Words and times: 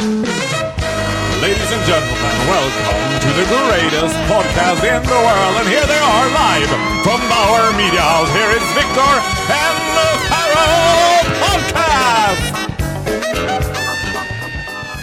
Ladies 0.00 1.72
and 1.72 1.84
gentlemen, 1.86 2.32
welcome 2.48 3.20
to 3.20 3.28
the 3.36 3.44
greatest 3.52 4.16
podcast 4.32 4.80
in 4.96 5.02
the 5.02 5.14
world. 5.26 5.56
And 5.60 5.68
here 5.68 5.86
they 5.86 5.98
are 5.98 6.26
live 6.32 6.68
from 7.04 7.20
Bauer 7.28 7.72
Media 7.76 8.00
House. 8.00 8.32
Here 8.32 8.50
is 8.56 8.62
Victor 8.74 9.12
and 9.52 9.78
the 9.96 10.08
Pharaoh 10.30 11.24
Podcast! 11.42 12.54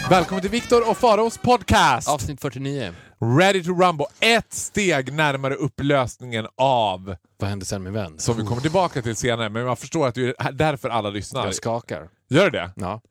Välkommen 0.09 0.41
till 0.41 0.51
Victor 0.51 0.89
och 0.89 0.97
Faraos 0.97 1.37
podcast! 1.37 2.09
Avsnitt 2.09 2.41
49. 2.41 2.93
Ready 3.39 3.63
to 3.63 3.69
Rumble. 3.69 4.05
Ett 4.19 4.53
steg 4.53 5.13
närmare 5.13 5.53
upplösningen 5.55 6.47
av, 6.57 7.15
Vad 7.39 7.49
hände 7.49 7.65
sen 7.65 7.83
med 7.83 7.93
vän? 7.93 8.19
som 8.19 8.37
vi 8.37 8.43
kommer 8.43 8.61
tillbaka 8.61 9.01
till 9.01 9.15
senare, 9.15 9.49
men 9.49 9.61
jag 9.65 9.79
förstår 9.79 10.07
att 10.07 10.15
det 10.15 10.35
är 10.39 10.51
därför 10.51 10.89
alla 10.89 11.09
lyssnar. 11.09 11.45
Jag 11.45 11.55
skakar. 11.55 12.09
Gör 12.29 12.49
det? 12.51 12.71
Ja. 12.75 13.01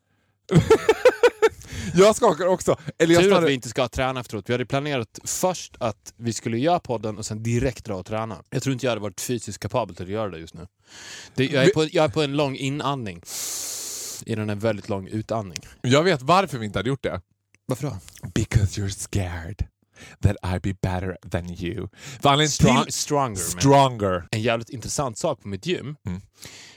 Jag 1.95 2.17
skakar 2.17 2.47
också. 2.47 2.77
Eller 2.99 3.15
jag 3.15 3.23
Tur 3.23 3.29
att 3.29 3.33
snarare- 3.33 3.49
vi 3.49 3.55
inte 3.55 3.69
ska 3.69 3.89
träna 3.89 4.21
efteråt. 4.21 4.49
Vi 4.49 4.55
hade 4.55 4.67
planerat 4.67 5.19
först 5.25 5.77
att 5.81 6.13
vi 6.17 6.33
skulle 6.33 6.59
göra 6.59 6.81
podden 6.81 7.19
och 7.19 7.27
sen 7.27 7.43
direkt 7.43 7.85
dra 7.85 7.95
och 7.95 8.07
träna. 8.07 8.43
Jag 8.51 8.63
tror 8.63 8.73
inte 8.73 8.87
jag 8.87 8.91
hade 8.91 9.01
varit 9.01 9.21
fysiskt 9.21 9.59
kapabel 9.59 9.97
till 9.97 10.05
att 10.05 10.11
göra 10.11 10.31
det 10.31 10.39
just 10.39 10.55
nu. 10.55 10.67
Det, 11.35 11.45
jag, 11.47 11.65
är 11.65 11.71
på, 11.71 11.85
jag 11.93 12.05
är 12.05 12.09
på 12.09 12.23
en 12.23 12.37
lång 12.37 12.57
inandning. 12.57 13.23
Innan 14.27 14.51
en 14.51 14.59
väldigt 14.59 14.89
lång 14.89 15.09
utandning. 15.09 15.59
Jag 15.83 16.03
vet 16.03 16.23
varför 16.23 16.59
vi 16.59 16.67
inte 16.67 16.79
hade 16.79 16.89
gjort 16.89 17.03
det. 17.03 17.21
Varför 17.67 17.87
då? 17.87 17.97
Because 18.35 18.81
you're 18.81 18.89
scared 18.89 19.65
that 20.23 20.37
I'd 20.43 20.61
be 20.61 20.75
better 20.83 21.17
than 21.31 21.51
you. 21.51 21.89
Strong, 22.49 22.85
till... 22.85 22.93
stronger. 22.93 23.37
Stronger. 23.37 24.29
En 24.31 24.43
jävligt 24.43 24.71
intressant 24.71 25.19
sak 25.19 25.43
på 25.43 25.49
mitt 25.49 25.67
gym. 25.67 25.97
Mm. 26.07 26.21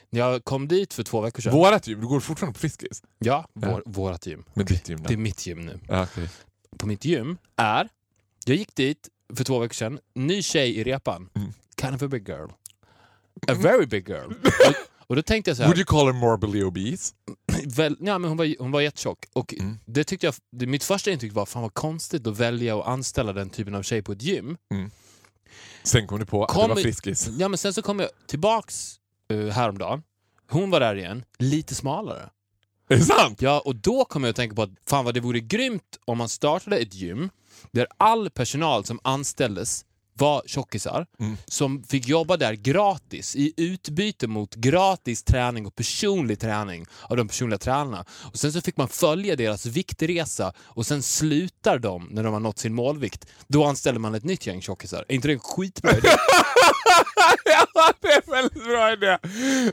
När 0.10 0.20
jag 0.20 0.44
kom 0.44 0.68
dit 0.68 0.94
för 0.94 1.04
två 1.04 1.22
veckor 1.22 1.42
sedan. 1.42 1.54
Vårat 1.54 1.88
gym, 1.88 2.02
du 2.02 2.08
går 2.08 2.20
fortfarande 2.20 2.54
på 2.54 2.60
Friskis? 2.60 3.04
ja, 3.20 3.48
vår, 3.54 3.84
vårat 3.86 4.26
gym. 4.26 4.44
Men 4.54 4.66
ditt 4.66 4.90
gym 4.90 5.04
Det 5.08 5.14
är 5.14 5.18
mitt 5.18 5.48
gym 5.48 5.66
nu. 5.66 5.80
Ja, 5.88 6.04
okej. 6.04 6.30
på 6.78 6.88
mitt 6.88 7.06
gym 7.06 7.38
är, 7.56 7.90
jag 8.46 8.56
gick 8.58 8.76
dit 8.76 9.10
för 9.36 9.44
två 9.44 9.60
veckor 9.60 9.74
sedan, 9.74 10.00
ny 10.16 10.42
tjej 10.42 10.78
i 10.78 10.84
repan. 10.84 11.30
Mm. 11.36 11.54
Kind 11.82 11.96
of 11.96 12.02
a 12.02 12.08
big 12.08 12.28
girl. 12.30 12.48
A 13.48 13.54
very 13.54 13.86
big 13.86 14.10
girl. 14.10 14.28
och, 14.68 14.74
och 15.08 15.16
då 15.16 15.22
tänkte 15.22 15.50
jag 15.50 15.58
så 15.58 15.64
här, 15.64 15.70
Would 15.70 15.78
you 15.78 15.86
call 15.86 16.06
her 16.06 16.14
morbidly 16.14 16.64
obese? 16.64 17.14
väl, 17.66 17.98
ja, 18.00 18.18
men 18.18 18.30
hon, 18.30 18.38
var, 18.38 18.56
hon 18.60 18.72
var 18.72 18.82
jättetjock. 18.82 19.26
Och 19.34 19.54
Mm. 19.54 19.80
det 19.86 20.04
tyckte 20.04 20.28
jag, 20.28 20.36
det, 20.52 20.68
mitt 20.68 20.84
första 20.84 21.12
intryck 21.12 21.34
var 21.34 21.46
fan 21.46 21.62
vad 21.62 21.74
konstigt 21.74 22.28
att 22.28 22.38
välja 22.38 22.76
och 22.76 22.90
anställa 22.90 23.34
den 23.34 23.50
typen 23.50 23.76
av 23.76 23.84
tjej 23.84 24.02
på 24.02 24.12
ett 24.12 24.22
gym. 24.22 24.58
Sen 25.84 26.08
kom 26.08 26.20
du 26.20 26.26
på 26.26 26.44
att 26.44 26.50
det 26.50 26.54
Kom 26.54 26.70
var 26.70 26.76
Friskis. 26.76 27.28
Ja, 27.38 27.48
men 27.48 27.58
sen 27.58 27.74
så 27.74 27.82
kom 27.82 28.00
jag 28.00 28.10
tillbaks 28.28 28.99
uh, 29.34 29.50
häromdagen. 29.50 30.04
Hon 30.50 30.70
var 30.70 30.80
där 30.80 30.96
igen, 30.96 31.24
lite 31.38 31.76
smalare. 31.76 32.30
Är 32.90 32.96
det 32.98 33.04
sant? 33.04 33.42
Ja, 33.42 33.62
och 33.66 33.76
då 33.76 34.06
kom 34.06 34.24
jag 34.24 34.30
att 34.30 34.36
tänka 34.36 34.56
på 34.56 34.62
att 34.62 34.70
fan 34.86 35.06
vad 35.06 35.14
det 35.14 35.20
vore 35.20 35.40
grymt 35.40 36.00
om 36.06 36.18
man 36.18 36.30
startade 36.30 36.78
ett 36.78 36.94
gym 36.94 37.30
där 37.72 37.88
all 37.98 38.30
personal 38.30 38.84
som 38.86 39.00
anställdes 39.04 39.86
var 40.20 40.44
tjockisar 40.46 41.06
Mm. 41.20 41.38
som 41.46 41.84
fick 41.84 42.08
jobba 42.08 42.38
där 42.38 42.54
gratis 42.54 43.36
i 43.36 43.54
utbyte 43.58 44.28
mot 44.28 44.56
gratis 44.56 45.24
träning 45.24 45.66
och 45.66 45.76
personlig 45.76 46.40
träning 46.40 46.86
av 47.02 47.18
de 47.18 47.28
personliga 47.28 47.58
tränarna. 47.58 48.06
Och 48.12 48.38
Sen 48.40 48.54
så 48.54 48.62
fick 48.62 48.78
man 48.78 48.88
följa 48.88 49.36
deras 49.36 49.66
viktresa 49.66 50.54
och 50.60 50.86
sen 50.86 51.04
slutar 51.04 51.80
de 51.80 52.08
när 52.12 52.24
de 52.24 52.34
har 52.34 52.40
nått 52.40 52.60
sin 52.60 52.74
målvikt. 52.74 53.26
Då 53.48 53.66
anställer 53.66 54.00
man 54.00 54.16
ett 54.16 54.24
nytt 54.24 54.48
gäng 54.48 54.62
tjockisar. 54.62 55.06
Är 55.08 55.16
inte 55.16 55.28
det 55.28 55.34
en 55.34 55.40
skitbra 55.40 55.92
idé? 55.98 56.08
ja, 57.46 57.94
det 58.02 58.08
är 58.08 58.22
en 58.26 58.32
väldigt 58.32 58.64
bra 58.66 58.94
idé. 58.94 59.18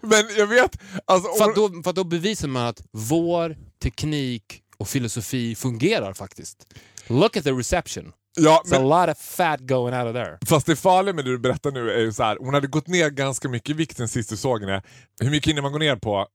Men 0.03 0.25
jag 0.39 0.47
vet... 0.47 0.79
Alltså, 1.05 1.33
För 1.33 1.45
att, 1.51 1.55
då, 1.57 1.83
för 1.83 1.91
att 1.91 1.97
då 1.97 2.05
bevisar 2.05 2.49
man 2.49 2.67
att 2.67 2.83
vår 2.93 3.57
teknik 3.83 4.63
och 4.77 4.89
filosofi 4.89 5.55
fungerar 5.55 6.15
faktiskt. 6.15 6.67
Look 7.07 7.37
at 7.37 7.45
the 7.45 7.53
reception. 7.53 8.13
Ja, 8.37 8.63
It's 8.65 8.71
men, 8.71 8.93
a 8.93 9.07
lot 9.07 9.17
of 9.17 9.19
fat 9.23 9.61
going 9.61 9.95
out 9.95 10.07
of 10.07 10.13
there. 10.15 10.39
fast 10.47 10.67
det 10.67 10.77
farliga 10.77 11.15
med 11.15 11.25
det 11.25 11.31
du 11.31 11.39
berättar 11.39 11.71
nu 11.71 11.91
är 11.91 11.99
ju 12.01 12.13
så 12.13 12.23
här. 12.23 12.37
hon 12.41 12.55
hade 12.55 12.67
gått 12.67 12.87
ner 12.87 13.11
ganska 13.11 13.49
mycket 13.49 13.71
i 13.71 13.73
vikt 13.73 13.97
sen 13.97 14.09
sist 14.09 14.31
du 14.31 14.37
såg 14.37 14.61
henne. 14.61 14.83
Hur 15.21 15.31
mycket 15.31 15.49
hinner 15.51 15.63
man 15.63 15.73
gå 15.73 15.79
ner 15.79 15.97
på? 15.97 16.27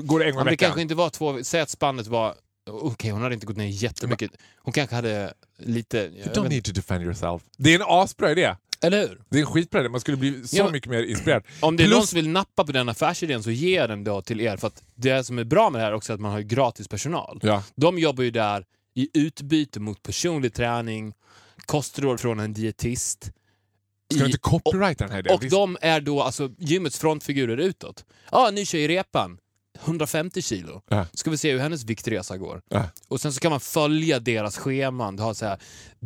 Går 0.00 0.18
det 0.18 0.24
en 0.24 0.32
gång 0.34 0.40
i 0.42 0.44
det 0.44 0.50
veckan? 0.50 0.66
kanske 0.66 0.82
inte 0.82 0.94
var 0.94 1.10
två... 1.10 1.38
Säg 1.44 1.60
att 1.60 1.70
spannet 1.70 2.06
var... 2.06 2.34
Okej, 2.70 3.10
hon 3.10 3.22
hade 3.22 3.34
inte 3.34 3.46
gått 3.46 3.56
ner 3.56 3.66
jättemycket. 3.66 4.30
Hon 4.58 4.72
kanske 4.72 4.96
hade 4.96 5.32
lite... 5.58 5.98
You 5.98 6.32
don't 6.34 6.48
need 6.48 6.64
to 6.64 6.72
defend 6.72 7.04
yourself. 7.04 7.42
Det 7.58 7.70
är 7.70 7.74
en 7.74 7.84
asbra 7.88 8.30
idé. 8.30 8.56
Eller 8.84 9.00
hur? 9.00 9.22
Det 9.28 9.36
är 9.36 9.40
en 9.40 9.46
skitbra 9.46 9.80
idé. 9.80 9.88
Man 9.88 10.00
skulle 10.00 10.16
bli 10.16 10.46
så 10.48 10.56
Ja, 10.56 10.70
mycket 10.70 10.90
mer 10.90 11.02
inspirerad. 11.02 11.42
Om 11.60 11.76
det 11.76 11.82
är 11.82 11.86
Plus- 11.86 11.96
någon 11.98 12.06
som 12.06 12.16
vill 12.16 12.28
nappa 12.28 12.64
på 12.64 12.72
den 12.72 12.88
affärsidén 12.88 13.42
så 13.42 13.50
ge 13.50 13.86
den 13.86 14.04
då 14.04 14.22
till 14.22 14.40
er. 14.40 14.56
För 14.56 14.66
att 14.66 14.82
det 14.94 15.24
som 15.24 15.38
är 15.38 15.44
bra 15.44 15.70
med 15.70 15.80
det 15.80 15.84
här 15.84 15.92
också 15.94 16.12
är 16.12 16.14
att 16.14 16.20
man 16.20 16.32
har 16.32 16.40
gratis 16.40 16.88
personal. 16.88 17.40
Ja. 17.42 17.62
De 17.74 17.98
jobbar 17.98 18.24
ju 18.24 18.30
där 18.30 18.64
i 18.94 19.08
utbyte 19.14 19.80
mot 19.80 20.02
personlig 20.02 20.54
träning, 20.54 21.14
kostråd 21.66 22.20
från 22.20 22.40
en 22.40 22.52
dietist. 22.52 23.32
Ska 24.12 24.20
du 24.20 24.26
inte 24.26 24.38
copyrighta 24.38 25.04
den 25.04 25.12
här 25.12 25.18
idén? 25.18 25.34
Och 25.34 25.44
de 25.50 25.76
är 25.80 26.00
då 26.00 26.22
alltså 26.22 26.50
gymmets 26.58 26.98
frontfigurer 26.98 27.56
utåt. 27.56 28.04
Ja, 28.30 28.50
ny 28.50 28.66
tjej 28.66 28.84
i 28.84 28.88
repan. 28.88 29.38
150 29.80 30.42
kilo. 30.42 30.82
Ja. 30.88 31.06
Ska 31.12 31.30
vi 31.30 31.38
se 31.38 31.52
hur 31.52 31.58
hennes 31.58 31.84
viktresa 31.84 32.38
går. 32.38 32.62
Ja. 32.68 32.84
Och 33.08 33.20
sen 33.20 33.32
så 33.32 33.40
kan 33.40 33.50
man 33.50 33.60
följa 33.60 34.18
deras 34.18 34.58
scheman. 34.58 35.16
Du 35.16 35.22
har 35.22 35.34
så 35.34 35.46
här, 35.46 35.58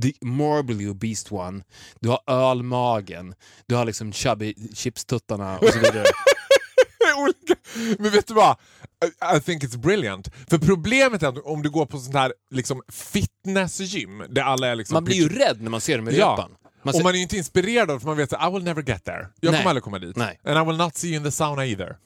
the 0.03 0.13
morbidly 0.27 0.89
obese 0.89 1.35
one, 1.35 1.65
du 2.01 2.09
har 2.09 2.21
ölmagen, 2.27 3.35
du 3.67 3.75
har 3.75 3.85
liksom 3.85 4.13
chubby 4.13 4.55
chipstuttarna 4.75 5.59
och 5.59 5.69
så 5.69 5.79
vidare. 5.79 6.05
olika. 7.17 7.57
Men 7.99 8.11
vet 8.11 8.27
du 8.27 8.35
vad? 8.35 8.57
I, 9.37 9.41
think 9.41 9.65
it's 9.65 9.77
brilliant. 9.79 10.29
För 10.51 10.59
problemet 10.59 11.23
är 11.23 11.29
att 11.29 11.39
om 11.39 11.63
du 11.63 11.71
går 11.71 11.87
på 11.87 11.99
sånt 11.99 12.15
här 12.15 12.35
liksom 12.51 12.83
fitnessgym 12.89 14.23
där 14.29 14.43
alla 14.43 14.67
är 14.69 14.75
liksom... 14.75 14.95
Man 14.95 15.05
blir 15.05 15.17
ju 15.17 15.29
rädd 15.29 15.63
när 15.63 15.71
man 15.71 15.81
ser 15.81 15.97
dem 15.97 16.09
i 16.09 16.19
Ja. 16.19 16.33
repan. 16.33 16.51
Man 16.83 16.93
och 16.93 16.95
ser, 16.95 17.03
man 17.05 17.13
är 17.13 17.17
ju 17.17 17.23
inte 17.23 17.37
inspirerad 17.37 17.91
av 17.91 17.99
för 17.99 18.07
man 18.07 18.17
vet 18.17 18.33
att 18.33 18.51
I 18.51 18.53
will 18.53 18.65
never 18.65 18.83
get 18.83 19.05
there. 19.05 19.29
Jag 19.41 19.51
Nej. 19.53 19.61
kommer 19.61 19.71
aldrig 19.71 19.83
komma 19.83 19.99
dit. 19.99 20.17
Nej. 20.17 20.41
And 20.45 20.59
I 20.59 20.71
will 20.71 20.77
not 20.77 20.97
see 20.97 21.09
you 21.09 21.17
in 21.17 21.25
the 21.25 21.31
sauna 21.31 21.67
either. 21.67 21.99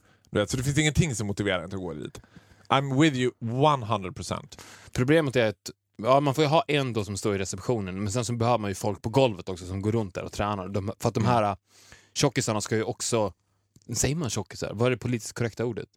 Så 0.47 0.56
det 0.56 0.62
finns 0.62 0.79
ingenting 0.79 1.15
som 1.15 1.27
motiverar 1.27 1.59
en 1.59 1.65
att 1.65 1.73
gå 1.73 1.95
dit. 1.95 2.21
I'm 2.69 3.00
with 3.00 3.17
you 3.17 3.33
100%. 3.41 4.59
Problemet 4.93 5.37
är 5.37 5.49
att 5.49 5.71
ja, 6.03 6.21
man 6.21 6.34
får 6.34 6.45
ju 6.45 6.50
ha 6.50 6.65
en 6.69 6.93
då 6.93 7.05
som 7.05 7.17
står 7.17 7.34
i 7.34 7.39
receptionen, 7.39 8.03
men 8.03 8.12
sen 8.12 8.25
så 8.25 8.33
behöver 8.33 8.59
man 8.59 8.71
ju 8.71 8.75
folk 8.75 9.03
på 9.03 9.09
golvet 9.09 9.49
också 9.49 9.67
som 9.67 9.83
går 9.83 9.93
runt 9.93 10.15
där 10.15 10.25
och 10.25 10.33
tränar. 10.33 10.69
De, 10.69 10.93
för 11.00 11.09
att 11.09 11.15
de 11.15 11.25
här 11.25 11.56
tjockisarna 12.15 12.61
ska 12.61 12.77
ju 12.77 12.83
också... 12.83 13.33
Säger 13.95 14.17
man 14.17 14.31
tjockisar? 14.31 14.71
Vad 14.75 14.87
är 14.87 14.91
det 14.91 14.97
politiskt 14.97 15.33
korrekta 15.33 15.65
ordet? 15.65 15.89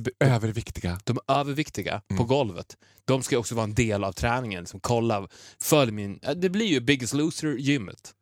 De, 0.00 0.10
Överviktiga. 0.26 0.98
de 1.04 1.18
överviktiga 1.28 2.00
på 2.08 2.14
Mm. 2.14 2.26
golvet, 2.26 2.76
de 3.04 3.22
ska 3.22 3.38
också 3.38 3.54
vara 3.54 3.64
en 3.64 3.74
del 3.74 4.04
av 4.04 4.12
träningen. 4.12 4.66
Som 4.66 4.80
kollar, 4.80 5.28
följ 5.62 5.92
min... 5.92 6.18
Det 6.36 6.48
blir 6.50 6.66
ju 6.66 6.80
Biggest 6.80 7.14
Loser-gymmet. 7.14 8.14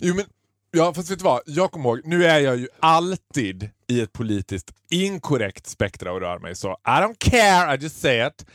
Jo 0.00 0.14
men, 0.14 0.24
ja 0.70 0.94
fast 0.94 1.10
vet 1.10 1.18
du 1.18 1.24
vad? 1.24 1.40
Jag 1.46 1.70
kommer 1.72 1.84
ihåg, 1.88 2.00
nu 2.04 2.24
är 2.24 2.38
jag 2.40 2.56
ju 2.56 2.68
alltid 2.80 3.70
i 3.86 4.00
ett 4.00 4.12
politiskt 4.12 4.70
inkorrekt 4.90 5.66
spektra 5.66 6.12
och 6.12 6.20
rör 6.20 6.38
mig 6.38 6.56
så 6.56 6.70
I 6.72 6.88
don't 6.90 7.16
care, 7.18 7.74
I 7.74 7.78
just 7.82 8.00
say 8.00 8.26
it. 8.26 8.46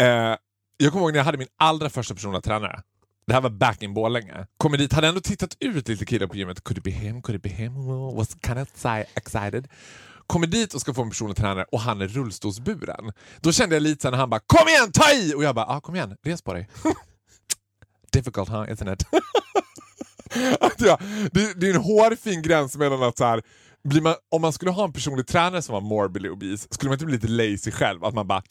Eh, 0.00 0.06
jag 0.76 0.92
kommer 0.92 1.00
ihåg 1.04 1.12
när 1.12 1.18
jag 1.18 1.24
hade 1.24 1.38
min 1.38 1.48
allra 1.56 1.90
första 1.90 2.14
personliga 2.14 2.40
tränare. 2.40 2.82
Det 3.26 3.34
här 3.34 3.40
var 3.40 3.50
back 3.50 3.82
in 3.82 3.94
Borlänge. 3.94 4.46
Kommer 4.56 4.78
dit, 4.78 4.92
hade 4.92 5.08
ändå 5.08 5.20
tittat 5.20 5.56
ut 5.60 5.88
lite 5.88 6.06
killar 6.06 6.26
på 6.26 6.36
gymmet. 6.36 6.64
Could 6.64 6.78
it 6.78 6.84
be 6.84 6.90
him? 6.90 7.22
Could 7.22 7.36
it 7.36 7.42
be 7.42 7.48
him? 7.48 7.86
Was 8.16 8.36
kind 8.46 8.58
of 8.58 8.68
exci- 8.74 9.04
excited. 9.14 9.68
Kommer 10.28 10.46
dit 10.46 10.74
och 10.74 10.80
ska 10.80 10.94
få 10.94 11.02
en 11.02 11.10
personlig 11.10 11.36
tränare 11.36 11.64
och 11.72 11.80
han 11.80 12.00
är 12.00 12.08
rullstolsburen. 12.08 13.12
Då 13.40 13.52
kände 13.52 13.76
jag 13.76 13.82
lite 13.82 14.02
sen 14.02 14.10
när 14.10 14.18
han 14.18 14.30
bara 14.30 14.40
“Kom 14.46 14.68
igen, 14.68 14.92
ta 14.92 15.12
i!” 15.12 15.34
och 15.34 15.44
jag 15.44 15.54
bara 15.54 15.66
ah, 15.66 15.80
“Kom 15.80 15.94
igen, 15.94 16.16
res 16.22 16.42
på 16.42 16.54
dig”. 16.54 16.68
Difficult 18.12 18.48
huh, 18.48 18.72
it? 18.72 18.82
att 20.60 20.80
jag, 20.80 20.98
det, 21.32 21.60
det 21.60 21.70
är 21.70 21.74
en 21.74 21.80
hårfin 21.80 22.42
gräns 22.42 22.76
mellan 22.76 23.02
att 23.02 23.18
så 23.18 23.24
här, 23.24 23.42
blir 23.84 24.00
man, 24.00 24.14
om 24.28 24.42
man 24.42 24.52
skulle 24.52 24.70
ha 24.70 24.84
en 24.84 24.92
personlig 24.92 25.26
tränare 25.26 25.62
som 25.62 25.72
var 25.72 25.80
morbidly 25.80 26.28
obese, 26.28 26.68
skulle 26.70 26.88
man 26.88 26.94
inte 26.94 27.04
bli 27.04 27.14
lite 27.14 27.28
lazy 27.28 27.70
själv? 27.70 28.04
Att 28.04 28.14
man 28.14 28.26
bara 28.26 28.42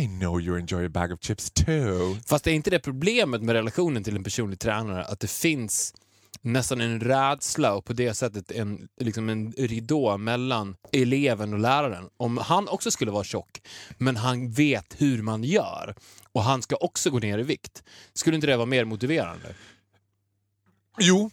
I 0.00 0.06
know 0.06 0.40
you 0.40 0.58
enjoy 0.58 0.86
a 0.86 0.88
bag 0.88 1.12
of 1.12 1.20
chips 1.20 1.50
too. 1.50 2.16
Fast 2.26 2.44
det 2.44 2.50
är 2.50 2.54
inte 2.54 2.70
det 2.70 2.78
problemet 2.78 3.42
med 3.42 3.52
relationen 3.52 4.04
till 4.04 4.16
en 4.16 4.24
personlig 4.24 4.58
tränare, 4.58 5.04
att 5.04 5.20
det 5.20 5.30
finns 5.30 5.94
nästan 6.42 6.80
en 6.80 7.00
rädsla 7.00 7.74
och 7.74 7.84
på 7.84 7.92
det 7.92 8.14
sättet 8.14 8.50
en, 8.50 8.88
liksom 9.00 9.28
en 9.28 9.52
ridå 9.52 10.16
mellan 10.16 10.76
eleven 10.92 11.52
och 11.52 11.58
läraren. 11.58 12.08
Om 12.16 12.38
han 12.38 12.68
också 12.68 12.90
skulle 12.90 13.10
vara 13.10 13.24
tjock, 13.24 13.60
men 13.98 14.16
han 14.16 14.50
vet 14.50 14.94
hur 15.00 15.22
man 15.22 15.44
gör 15.44 15.94
och 16.32 16.42
han 16.42 16.62
ska 16.62 16.76
också 16.76 17.10
gå 17.10 17.18
ner 17.18 17.38
i 17.38 17.42
vikt, 17.42 17.82
skulle 18.12 18.34
inte 18.34 18.46
det 18.46 18.56
vara 18.56 18.66
mer 18.66 18.84
motiverande? 18.84 19.54
Jo, 20.98 21.30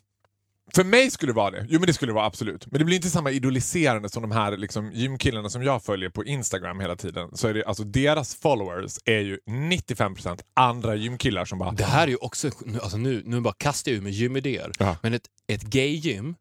för 0.76 0.84
mig 0.84 1.12
skulle 1.12 1.32
det 1.32 1.36
vara 1.36 1.52
det. 1.52 1.66
Jo 1.70 1.80
men 1.80 1.88
det 1.88 1.94
skulle 1.94 2.10
det 2.10 2.16
vara 2.16 2.26
absolut. 2.26 2.66
Men 2.72 2.80
det 2.80 2.86
blir 2.86 2.96
inte 2.96 3.10
samma 3.10 3.32
idoliserande 3.32 4.10
som 4.10 4.22
de 4.22 4.32
här 4.32 4.58
liksom, 4.58 4.92
gymkillarna 4.94 5.50
som 5.50 5.64
jag 5.64 5.84
följer 5.84 6.10
på 6.10 6.26
Instagram 6.26 6.80
hela 6.80 6.96
tiden. 6.96 7.30
Så 7.38 7.48
är 7.48 7.54
det, 7.54 7.66
alltså, 7.66 7.84
deras 7.84 8.36
followers 8.36 8.98
är 9.06 9.20
ju 9.20 9.40
95% 9.50 10.40
andra 10.54 10.96
gymkillar 10.96 11.46
som 11.46 11.60
bara 11.60 11.72
Det 11.72 11.84
här 11.84 12.04
är 12.04 12.08
ju 12.12 12.16
också, 12.16 12.50
nu- 12.66 12.80
alltså 12.80 12.98
nu, 12.98 13.22
nu 13.26 13.42
bara 13.42 13.54
kastar 13.58 13.92
jag 13.92 13.98
ur 13.98 14.02
mig 14.02 14.12
gymidéer, 14.12 14.72
Ja. 14.80 14.98
men 15.04 15.14
ett, 15.14 15.26
ett 15.48 15.62
gay-gym 15.64 16.36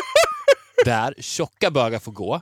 där 0.84 1.14
tjocka 1.18 1.70
bögar 1.70 1.98
får 1.98 2.12
gå 2.12 2.40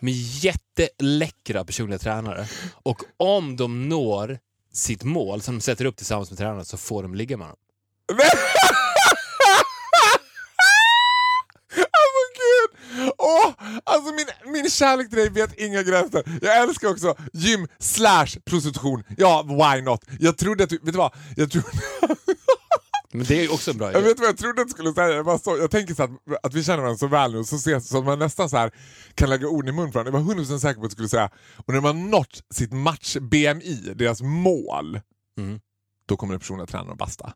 med 0.00 0.14
jätteläckra 0.14 1.64
personliga 1.64 1.98
tränare 1.98 2.46
och 2.72 3.02
om 3.16 3.56
de 3.56 3.88
når 3.88 4.38
sitt 4.72 5.02
mål 5.04 5.42
som 5.42 5.54
de 5.54 5.60
sätter 5.60 5.84
upp 5.84 5.96
tillsammans 5.96 6.30
med 6.30 6.38
tränaren 6.38 6.64
så 6.64 6.76
får 6.76 7.02
de 7.02 7.14
ligga 7.14 7.36
med 7.36 7.46
dem. 7.48 7.56
Alltså 11.74 12.22
gud! 12.38 13.12
Åh, 13.18 13.50
alltså 13.84 14.14
min, 14.14 14.52
min 14.52 14.70
kärlek 14.70 15.08
till 15.08 15.18
dig 15.18 15.28
vet 15.28 15.58
inga 15.58 15.82
gränser. 15.82 16.38
Jag 16.42 16.62
älskar 16.62 16.88
också 16.88 17.14
gym 17.32 17.68
slash 17.78 18.26
prostitution. 18.44 19.04
Ja, 19.16 19.42
why 19.42 19.82
not? 19.82 20.04
Jag 20.20 20.38
trodde 20.38 20.64
att 20.64 20.70
du, 20.70 20.78
vet 20.78 20.92
du 20.92 20.98
vad? 20.98 21.14
Jag 21.36 21.50
trodde... 21.50 21.68
Men 23.14 23.26
det 23.26 23.44
är 23.44 23.52
också 23.52 23.70
en 23.70 23.78
bra 23.78 23.92
Jag 23.92 24.00
vet 24.02 24.18
vad 24.18 24.28
jag 24.28 24.36
trodde 24.38 24.62
att 24.62 24.68
du 24.68 24.72
skulle 24.72 24.92
säga. 24.92 25.08
Jag, 25.08 25.24
bara 25.24 25.38
så, 25.38 25.56
jag 25.58 25.70
tänker 25.70 25.94
så 25.94 26.02
att, 26.02 26.10
att 26.42 26.54
vi 26.54 26.64
känner 26.64 26.78
varandra 26.78 26.98
så 26.98 27.06
väl 27.06 27.32
nu 27.32 27.44
så, 27.44 27.56
ses, 27.56 27.88
så 27.88 27.98
att 27.98 28.04
man 28.04 28.18
nästan 28.18 28.50
så 28.50 28.56
här 28.56 28.72
kan 29.14 29.30
lägga 29.30 29.48
ord 29.48 29.68
i 29.68 29.72
mun 29.72 29.92
på 29.92 29.98
varandra. 29.98 30.18
Jag 30.18 30.24
var 30.24 30.34
100% 30.34 30.58
säker 30.58 30.80
på 30.80 30.84
att 30.84 30.90
du 30.90 30.94
skulle 30.94 31.08
säga 31.08 31.30
och 31.66 31.74
när 31.74 31.80
man 31.80 32.10
nått 32.10 32.42
sitt 32.54 32.72
match-BMI, 32.72 33.94
deras 33.94 34.22
mål, 34.22 35.00
Mm. 35.38 35.60
Då 36.06 36.16
kommer 36.16 36.32
den 36.32 36.40
personen 36.40 36.66
träna 36.66 36.90
och 36.90 36.96
basta. 36.96 37.32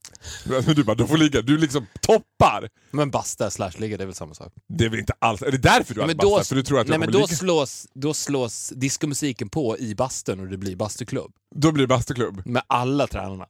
Du 0.75 0.85
bara, 0.85 0.95
du 0.95 1.07
får 1.07 1.17
ligga. 1.17 1.43
Du 1.43 1.59
liksom 1.59 1.87
toppar. 2.01 2.69
Men 2.91 3.11
basta 3.11 3.51
slash 3.51 3.71
ligga, 3.79 3.97
det 3.97 4.05
är 4.05 4.07
väl 4.07 4.15
samma 4.15 4.35
sak. 4.35 4.53
Det 4.69 4.85
är 4.85 4.89
väl 4.89 4.99
inte 5.01 5.13
alls... 5.19 5.43
Är 5.43 5.51
det 5.53 5.59
därför 5.59 5.95
du 5.95 6.01
men 6.01 6.11
aldrig 6.11 6.17
bastar? 6.31 6.45
För 6.45 6.55
du 6.57 6.63
tror 6.63 6.81
att 6.81 6.89
nej, 6.89 6.99
men 6.99 7.13
då 7.13 7.19
ligga? 7.19 7.29
slås, 7.29 7.87
då 7.95 8.15
slås 8.15 8.73
diskomusiken 8.77 9.49
på 9.49 9.79
i 9.79 9.95
bastun 9.95 10.41
och 10.41 10.49
det 10.49 10.59
blir 10.59 10.77
bastuklubb. 10.77 11.33
Då 11.55 11.73
blir 11.73 11.85
det 11.85 11.89
bastuklubb. 11.89 12.47
Med 12.47 12.63
alla 12.67 13.07
tränarna. 13.07 13.47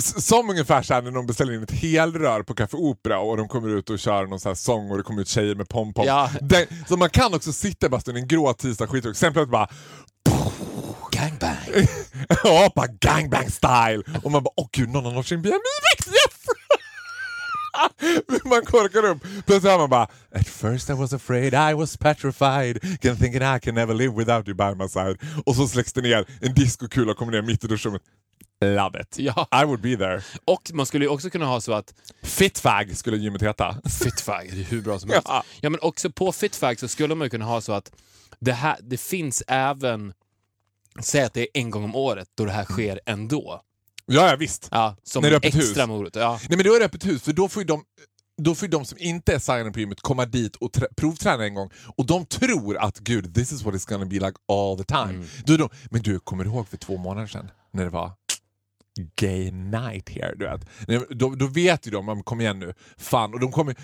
Som 0.00 0.50
ungefär 0.50 0.82
så 0.82 0.94
här 0.94 1.02
när 1.02 1.10
de 1.10 1.26
beställer 1.26 1.52
in 1.52 1.62
ett 1.62 1.70
helrör 1.70 2.42
på 2.42 2.54
Café 2.54 2.76
Opera 2.76 3.20
och 3.20 3.36
de 3.36 3.48
kommer 3.48 3.68
ut 3.68 3.90
och 3.90 3.98
kör 3.98 4.26
någon 4.26 4.40
så 4.40 4.48
här 4.48 4.54
sång 4.54 4.90
och 4.90 4.96
det 4.96 5.02
kommer 5.02 5.22
ut 5.22 5.28
tjejer 5.28 5.54
med 5.54 5.68
pompom. 5.68 6.04
Ja. 6.06 6.30
Den- 6.40 6.66
Så 6.88 6.96
man 6.96 7.10
kan 7.10 7.34
också 7.34 7.52
sitta 7.52 7.86
i 7.86 7.88
bastun 7.88 8.16
en 8.16 8.28
grå 8.28 8.52
tisdag 8.52 8.86
skitroligt. 8.86 9.18
Sen 9.18 9.32
plötsligt 9.32 9.50
bara 9.52 9.68
Gangbang! 11.12 11.56
Ja, 12.44 12.72
bara 12.74 12.86
gangbang 12.86 13.50
style! 13.50 14.02
Och 14.22 14.30
man 14.30 14.42
bara 14.42 14.54
åh 14.56 14.68
gud, 14.72 14.88
någon 14.88 15.04
har 15.04 15.12
nått 15.12 15.26
sin 15.26 15.42
BMI-vikt, 15.42 16.06
yes! 16.06 16.46
man 18.44 18.64
korkar 18.64 19.04
upp. 19.10 19.22
Plötsligt 19.22 19.72
hör 19.72 19.78
man 19.78 19.90
bara 19.90 20.08
At 20.34 20.48
first 20.48 20.90
I 20.90 20.92
was 20.92 21.12
afraid, 21.12 21.54
I 21.54 21.74
was 21.74 21.96
petrified 21.96 23.00
Can 23.00 23.16
thinking 23.16 23.42
I 23.42 23.58
can 23.60 23.74
never 23.74 23.94
live 23.94 24.14
without 24.14 24.48
you 24.48 24.56
by 24.56 24.74
my 24.82 24.88
side. 24.88 25.18
Och 25.46 25.56
så 25.56 25.68
släcks 25.68 25.92
det 25.92 26.00
ner, 26.00 26.24
en 26.40 26.54
discokula 26.54 27.14
kommer 27.14 27.32
ner 27.32 27.42
mitt 27.42 27.64
i 27.64 27.66
duschrummet. 27.66 28.02
Love 28.60 29.00
it. 29.00 29.18
Ja. 29.18 29.48
I 29.62 29.64
would 29.64 29.80
be 29.80 29.96
there. 29.96 30.22
Och 30.44 30.70
man 30.74 30.86
skulle 30.86 31.04
ju 31.04 31.08
också 31.08 31.30
kunna 31.30 31.46
ha 31.46 31.60
så 31.60 31.72
att 31.72 31.94
Fitfag 32.22 32.96
skulle 32.96 33.16
gymmet 33.16 33.42
heta. 33.42 33.76
Fitfag, 34.04 34.48
det 34.52 34.60
är 34.60 34.64
hur 34.64 34.80
bra 34.82 34.98
som 34.98 35.10
helst. 35.10 35.26
Ja. 35.28 35.44
Ja. 35.60 35.70
men 35.70 35.80
också 35.80 36.10
på 36.10 36.32
Fitfag 36.32 36.78
så 36.80 36.88
skulle 36.88 37.14
man 37.14 37.26
ju 37.26 37.30
kunna 37.30 37.44
ha 37.44 37.60
så 37.60 37.72
att 37.72 37.92
det, 38.38 38.52
här, 38.52 38.76
det 38.82 39.00
finns 39.00 39.42
även, 39.46 40.12
säg 41.00 41.22
att 41.22 41.34
det 41.34 41.40
är 41.40 41.48
en 41.54 41.70
gång 41.70 41.84
om 41.84 41.94
året 41.96 42.28
då 42.34 42.44
det 42.44 42.52
här 42.52 42.64
sker 42.64 43.00
ändå. 43.06 43.60
Ja, 44.06 44.30
ja 44.30 44.36
visst. 44.36 44.68
Ja, 44.70 44.96
som 45.02 45.22
När 45.22 45.30
det 45.30 45.34
är 45.34 45.38
öppet 45.38 45.54
hus. 45.54 45.62
extra 45.64 45.86
morot. 45.86 46.16
Ja. 46.16 46.40
Nej 46.48 46.56
men 46.56 46.66
då 46.66 46.74
är 46.74 46.78
det 46.80 46.86
öppet 46.86 47.06
hus, 47.06 47.22
för 47.22 47.32
då 47.32 47.48
får 47.48 47.62
ju 47.62 47.66
de 47.66 47.84
då 48.42 48.54
får 48.54 48.66
de 48.68 48.84
som 48.84 48.98
inte 49.00 49.34
är 49.34 49.38
signade 49.38 49.70
på 49.72 49.80
gymmet 49.80 50.00
komma 50.00 50.26
dit 50.26 50.56
och 50.56 50.72
trä- 50.72 50.94
provträna 50.96 51.44
en 51.44 51.54
gång 51.54 51.70
och 51.96 52.06
de 52.06 52.26
tror 52.26 52.76
att 52.76 52.98
gud, 52.98 53.34
this 53.34 53.52
is 53.52 53.62
what 53.62 53.74
it's 53.74 53.88
gonna 53.88 54.04
be 54.06 54.14
like 54.14 54.32
all 54.48 54.78
the 54.78 54.84
time. 54.84 55.02
Mm. 55.10 55.26
Då 55.46 55.56
de, 55.56 55.68
men 55.90 56.02
du, 56.02 56.18
kommer 56.20 56.44
du 56.44 56.50
ihåg 56.50 56.68
för 56.68 56.76
två 56.76 56.96
månader 56.96 57.26
sedan 57.26 57.50
när 57.70 57.84
det 57.84 57.90
var 57.90 58.12
gay 59.16 59.50
night 59.50 60.08
here? 60.08 60.34
Du 60.36 60.44
vet? 60.44 61.08
Då, 61.10 61.34
då 61.34 61.46
vet 61.46 61.86
ju 61.86 61.90
de, 61.90 62.06
men 62.06 62.22
kom 62.22 62.40
igen 62.40 62.58
nu, 62.58 62.74
fan. 62.96 63.34
Och 63.34 63.40
de 63.40 63.52
kommer, 63.52 63.76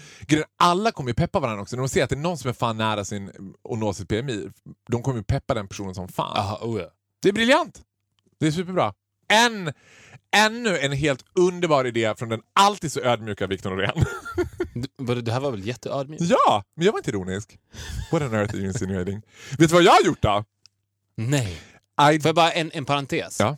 alla 0.57 0.93
kommer 0.93 1.11
ju 1.11 1.15
peppa 1.15 1.41
varandra 1.41 1.63
också. 1.63 1.77
När 1.77 1.83
de 1.83 1.89
ser 1.89 2.05
att 2.05 2.11
det 2.11 2.17
är 2.17 2.21
någon 2.21 2.39
som 2.39 2.49
är 2.49 2.53
fan 2.55 2.77
nära 2.77 3.05
sin 3.05 3.31
och 3.63 3.79
nå 3.79 3.95
sitt 3.95 4.09
PMI, 4.09 4.49
de 4.91 5.03
kommer 5.03 5.19
ju 5.19 5.25
peppa 5.25 5.55
den 5.55 5.69
personen 5.69 5.95
som 5.95 6.09
fan. 6.09 6.37
Aha, 6.37 6.59
oh 6.63 6.81
ja. 6.81 6.89
Det 7.23 7.29
är 7.29 7.33
briljant! 7.33 7.83
Det 8.41 8.47
är 8.47 8.51
superbra. 8.51 8.95
En, 9.29 9.73
ännu 10.37 10.79
en 10.79 10.93
helt 10.93 11.25
underbar 11.35 11.85
idé 11.87 12.15
från 12.19 12.29
den 12.29 12.41
alltid 12.53 12.93
så 12.93 13.01
ödmjuka 13.01 13.47
Victor 13.47 13.71
Norén. 13.71 14.05
Det- 15.25 15.33
här 15.33 15.41
var 15.41 15.51
väl 15.51 15.67
jätteödmjukt? 15.67 16.23
ja, 16.23 16.65
men 16.77 16.85
jag 16.85 16.93
var 16.93 16.99
inte 16.99 17.11
ironisk. 17.11 17.59
What 18.13 18.23
on 18.23 18.35
earth 18.35 18.55
are 18.55 18.59
you 18.59 18.67
insinuating? 18.67 19.23
Vet 19.59 19.69
du 19.69 19.75
vad 19.75 19.83
jag 19.83 19.93
har 19.93 20.03
gjort 20.07 20.23
då? 20.23 20.45
Nej. 21.17 21.61
I... 22.15 22.21
Får 22.21 22.29
jag 22.29 22.35
bara 22.35 22.53
en, 22.53 22.71
en 22.75 22.85
parentes? 22.85 23.37
Ja. 23.41 23.57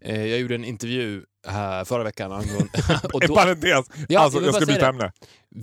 Eh, 0.00 0.26
Jag 0.26 0.38
gjorde 0.40 0.54
en 0.54 0.64
intervju 0.64 1.24
här 1.46 1.84
förra 1.84 2.04
veckan 2.04 2.32
angående... 2.32 2.68
och 3.12 3.22
En 3.22 3.28
då, 3.28 3.34
parentes. 3.34 3.86
Ja, 4.08 4.20
alltså, 4.20 4.38
jag 4.38 4.46
jag 4.48 4.54
ska 4.54 4.66
byta 4.66 4.88
ämne. 4.88 5.12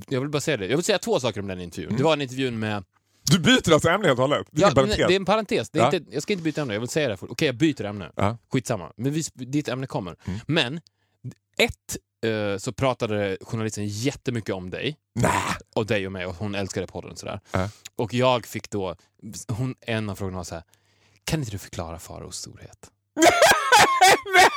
jag 0.09 0.19
vill 0.21 0.29
bara 0.29 0.41
säga 0.41 0.57
det. 0.57 0.67
Jag 0.67 0.77
vill 0.77 0.83
säga 0.85 0.99
två 0.99 1.19
saker 1.19 1.41
om 1.41 1.47
den 1.47 1.61
intervjun. 1.61 1.97
Det 1.97 2.03
var 2.03 2.13
en 2.13 2.21
intervju 2.21 2.51
med... 2.51 2.83
Du 3.23 3.39
byter 3.39 3.73
alltså 3.73 3.89
ämne 3.89 4.07
helt 4.07 4.19
och 4.19 4.23
hållet? 4.29 4.47
Det 4.51 4.61
är 4.61 4.61
Ja, 4.61 4.67
en 4.69 4.73
parentes. 4.75 4.97
det 4.97 5.03
är 5.03 5.15
en 5.15 5.25
parentes. 5.25 5.69
Det 5.69 5.79
är 5.79 5.83
Ja. 5.83 5.95
inte, 5.95 6.13
jag 6.13 6.23
ska 6.23 6.33
inte 6.33 6.43
byta 6.43 6.61
ämne, 6.61 6.73
jag 6.73 6.79
vill 6.79 6.89
säga 6.89 7.07
det. 7.09 7.17
för- 7.17 7.31
Okej, 7.31 7.45
jag 7.45 7.55
byter 7.55 7.83
ämne. 7.85 8.11
Ja. 8.15 8.37
Skitsamma. 8.51 8.91
Men 8.95 9.11
vi, 9.13 9.23
ditt 9.33 9.67
ämne 9.67 9.87
kommer. 9.87 10.15
Mm. 10.25 10.39
Men, 10.47 10.79
ett, 11.57 11.97
eh, 12.25 12.57
så 12.57 12.71
pratade 12.73 13.37
journalisten 13.41 13.87
jättemycket 13.87 14.55
om 14.55 14.69
dig. 14.69 14.97
Nä. 15.15 15.31
Och 15.75 15.85
dig 15.85 16.05
och 16.05 16.11
mig 16.11 16.25
och 16.25 16.35
hon 16.35 16.55
älskade 16.55 16.87
podden. 16.87 17.11
och 17.11 17.17
Sådär. 17.19 17.39
Ja. 17.51 17.69
Och 17.95 18.13
jag 18.13 18.45
fick 18.45 18.69
då, 18.69 18.95
hon, 19.47 19.75
en 19.81 20.09
av 20.09 20.15
frågorna 20.15 20.37
var 20.37 20.43
så 20.43 20.55
här. 20.55 20.63
kan 21.23 21.39
inte 21.39 21.51
du 21.51 21.57
förklara 21.57 21.99
Faraos 21.99 22.37
storhet? 22.37 22.91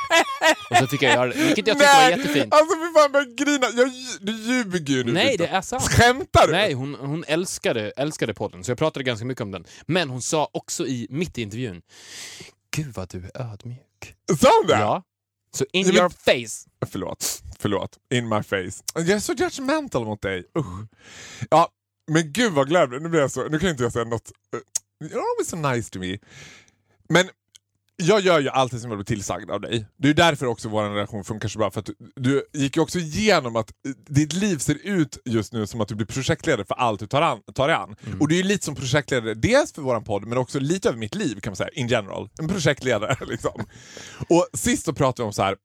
och 0.69 0.77
så 0.77 0.87
fick 0.87 1.01
jag 1.01 1.13
göra 1.13 1.27
det, 1.27 1.35
vilket 1.35 1.67
jag 1.67 1.77
tyckte 1.77 1.95
var 1.95 2.09
jättefint. 2.09 2.53
Alltså 2.53 2.75
fy 2.75 2.93
fan, 2.93 3.09
jag 3.13 3.35
grina. 3.35 3.67
Jag, 3.75 3.91
du 4.21 4.31
ljuger 4.31 4.93
ju 4.93 5.03
nu. 5.03 5.11
Nej, 5.11 5.37
det 5.37 5.47
är 5.47 5.61
sant. 5.61 5.83
Skämtar 5.83 6.47
du? 6.47 6.53
Nej, 6.53 6.73
hon, 6.73 6.95
hon 6.95 7.23
älskade, 7.27 7.91
älskade 7.91 8.33
podden, 8.33 8.63
så 8.63 8.71
jag 8.71 8.77
pratade 8.77 9.03
ganska 9.03 9.25
mycket 9.25 9.41
om 9.41 9.51
den. 9.51 9.65
Men 9.85 10.09
hon 10.09 10.21
sa 10.21 10.49
också 10.53 10.87
i 10.87 11.07
mitt 11.09 11.37
i 11.37 11.41
intervjun, 11.41 11.81
Gud 12.75 12.93
vad 12.93 13.09
du 13.09 13.17
är 13.33 13.41
ödmjuk. 13.41 14.15
Sa 14.39 14.49
hon 14.61 14.67
det? 14.67 14.73
Ja. 14.73 15.03
Så 15.55 15.65
in 15.73 15.87
Ja, 15.87 15.93
your 15.93 16.09
face. 16.09 16.69
Förlåt. 16.91 17.43
Förlåt. 17.59 17.97
In 18.13 18.29
my 18.29 18.43
face. 18.43 18.83
Jag 18.95 19.09
är 19.09 19.19
så 19.19 19.33
judgmental 19.33 20.05
mot 20.05 20.21
dig. 20.21 20.43
Usch. 20.57 20.87
Ja, 21.49 21.69
men 22.11 22.33
gud 22.33 22.53
vad 22.53 22.67
glad 22.69 23.01
Nu 23.01 23.09
blir 23.09 23.19
jag 23.19 23.31
så... 23.31 23.47
Nu 23.47 23.59
kan 23.59 23.69
inte 23.69 23.83
jag 23.83 23.93
säga 23.93 24.05
något... 24.05 24.31
You're 25.03 25.19
always 25.19 25.49
so 25.49 25.55
nice 25.55 25.91
to 25.91 25.99
me. 25.99 26.17
Men 27.09 27.29
jag 28.03 28.21
gör 28.21 28.39
ju 28.39 28.49
alltid 28.49 28.81
som 28.81 28.91
jag 28.91 28.97
blir 28.97 29.05
tillsagd 29.05 29.51
av 29.51 29.61
dig. 29.61 29.85
Det 29.97 30.09
är 30.09 30.13
därför 30.13 30.45
också 30.45 30.69
vår 30.69 30.83
relation 30.83 31.23
funkar 31.23 31.47
så 31.47 31.59
bra. 31.59 31.71
För 31.71 31.79
att 31.79 31.85
du, 31.85 31.95
du 32.15 32.43
gick 32.53 32.75
ju 32.75 32.81
också 32.81 32.99
igenom 32.99 33.55
att 33.55 33.69
eh, 33.69 33.91
ditt 34.09 34.33
liv 34.33 34.57
ser 34.57 34.77
ut 34.83 35.17
just 35.25 35.53
nu 35.53 35.67
som 35.67 35.81
att 35.81 35.87
du 35.87 35.95
blir 35.95 36.07
projektledare 36.07 36.65
för 36.65 36.75
allt 36.75 36.99
du 36.99 37.07
tar, 37.07 37.21
an, 37.21 37.39
tar 37.53 37.67
dig 37.67 37.77
an. 37.77 37.95
Och 38.19 38.27
du 38.27 38.35
är 38.35 38.37
ju 38.37 38.47
lite 38.47 38.65
som 38.65 38.75
projektledare, 38.75 39.33
dels 39.33 39.73
för 39.73 39.81
våran 39.81 40.03
podd 40.03 40.27
men 40.27 40.37
också 40.37 40.59
lite 40.59 40.89
över 40.89 40.99
mitt 40.99 41.15
liv 41.15 41.39
kan 41.39 41.51
man 41.51 41.55
säga, 41.55 41.69
in 41.69 41.87
general. 41.87 42.29
En 42.39 42.47
projektledare 42.47 43.17
liksom. 43.27 43.65
Och 44.29 44.47
sist 44.53 44.85
så 44.85 44.93
pratade 44.93 45.23
vi 45.23 45.27
om 45.27 45.33
så 45.33 45.43
här 45.43 45.55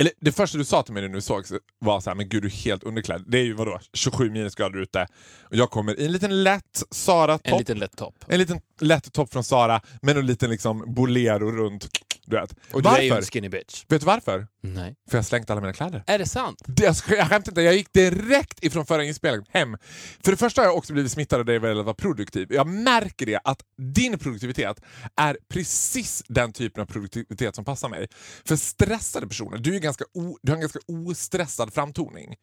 eller 0.00 0.12
det 0.20 0.32
första 0.32 0.58
du 0.58 0.64
sa 0.64 0.82
till 0.82 0.94
mig 0.94 1.02
när 1.02 1.08
du 1.08 1.20
såg 1.20 1.44
var 1.78 2.00
så 2.00 2.10
här, 2.10 2.14
men 2.14 2.28
gud 2.28 2.42
du 2.42 2.48
är 2.48 2.52
helt 2.52 2.82
underklädd. 2.84 3.24
Det 3.26 3.38
är 3.38 3.42
ju 3.44 3.52
vadå, 3.52 3.78
27 3.92 4.30
minusgrader 4.30 4.78
ute. 4.78 5.06
Och 5.42 5.56
jag 5.56 5.70
kommer 5.70 6.00
i 6.00 6.06
en 6.06 6.12
liten 6.12 6.42
lätt 6.42 6.62
En 6.82 6.86
Sara-topp. 6.90 7.58
liten 7.58 7.78
lätt 7.78 7.96
topp. 7.96 8.14
En 8.28 8.38
liten 8.38 8.60
lätt 8.80 9.12
topp 9.12 9.32
från 9.32 9.44
Sara, 9.44 9.80
men 10.02 10.16
en 10.16 10.26
liten 10.26 10.50
liksom 10.50 10.94
bolero 10.94 11.50
runt. 11.52 11.88
Du 12.30 12.36
vet. 12.36 12.52
Och 12.72 12.82
du 12.82 12.88
varför? 12.88 12.98
är 12.98 13.02
ju 13.02 13.16
en 13.16 13.22
skinny 13.22 13.48
bitch. 13.48 13.84
Vet 13.88 14.00
du 14.00 14.06
varför? 14.06 14.46
Nej. 14.62 14.94
För 15.10 15.16
jag 15.16 15.22
har 15.22 15.22
slängt 15.22 15.50
alla 15.50 15.60
mina 15.60 15.72
kläder. 15.72 16.04
Är 16.06 16.18
det 16.18 16.26
sant? 16.26 16.62
Det, 16.66 16.82
jag, 16.84 16.94
jag 17.18 17.28
skämtar 17.28 17.52
inte, 17.52 17.62
jag 17.62 17.74
gick 17.74 17.92
direkt 17.92 18.64
ifrån 18.64 18.86
förra 18.86 19.04
inspelningen 19.04 19.46
hem. 19.50 19.76
För 20.24 20.30
det 20.30 20.36
första 20.36 20.60
har 20.60 20.66
jag 20.66 20.76
också 20.76 20.92
blivit 20.92 21.12
smittad 21.12 21.38
av 21.40 21.44
dig 21.46 21.58
vad 21.58 21.70
gäller 21.70 21.80
att 21.80 21.86
vara 21.86 21.94
produktiv. 21.94 22.46
Jag 22.50 22.66
märker 22.66 23.26
det 23.26 23.40
att 23.44 23.60
din 23.94 24.18
produktivitet 24.18 24.80
är 25.16 25.38
precis 25.48 26.22
den 26.28 26.52
typen 26.52 26.82
av 26.82 26.86
produktivitet 26.86 27.54
som 27.54 27.64
passar 27.64 27.88
mig. 27.88 28.08
För 28.44 28.56
stressade 28.56 29.26
personer, 29.28 29.58
du, 29.58 29.74
är 29.74 29.78
ganska 29.78 30.04
o, 30.14 30.38
du 30.42 30.52
har 30.52 30.56
en 30.56 30.60
ganska 30.60 30.78
ostressad 30.88 31.72
framtoning. 31.74 32.34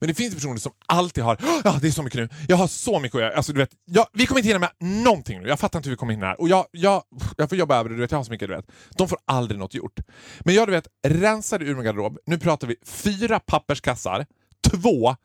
Men 0.00 0.08
det 0.08 0.14
finns 0.14 0.34
personer 0.34 0.56
som 0.56 0.72
alltid 0.86 1.24
har 1.24 1.38
"Åh, 1.42 1.60
ja 1.64 1.78
det 1.80 1.86
är 1.86 1.90
så 1.92 2.02
mycket 2.02 2.20
nu, 2.20 2.28
jag 2.48 2.56
har 2.56 2.66
så 2.66 3.00
mycket 3.00 3.14
att 3.16 3.22
göra. 3.22 3.36
Alltså, 3.36 3.52
du 3.52 3.58
vet, 3.58 3.70
jag, 3.84 4.06
vi 4.12 4.26
kommer 4.26 4.38
inte 4.38 4.48
hinna 4.48 4.58
med 4.58 4.70
någonting 5.04 5.40
nu, 5.40 5.48
jag 5.48 5.60
fattar 5.60 5.78
inte 5.78 5.88
hur 5.88 5.96
vi 5.96 5.98
kommer 5.98 6.12
hinna 6.12 6.26
här. 6.26 6.40
Och 6.40 6.48
jag, 6.48 6.66
jag, 6.70 7.02
jag 7.36 7.48
får 7.48 7.58
jobba 7.58 7.78
över 7.78 7.88
det, 7.90 7.94
du 7.96 8.00
vet, 8.00 8.10
jag 8.10 8.18
har 8.18 8.24
så 8.24 8.30
mycket. 8.30 8.48
Du 8.48 8.54
vet. 8.54 8.66
De 8.96 9.08
får 9.08 9.18
aldrig 9.34 9.58
något 9.58 9.74
gjort. 9.74 10.00
Men 10.40 10.54
jag 10.54 10.68
du 10.68 10.72
vet, 10.72 10.88
rensade 11.06 11.64
ur 11.64 11.74
min 11.74 11.84
garderob, 11.84 12.18
nu 12.26 12.38
pratar 12.38 12.66
vi 12.66 12.76
fyra 12.84 13.40
papperskassar, 13.40 14.26
två 14.70 15.16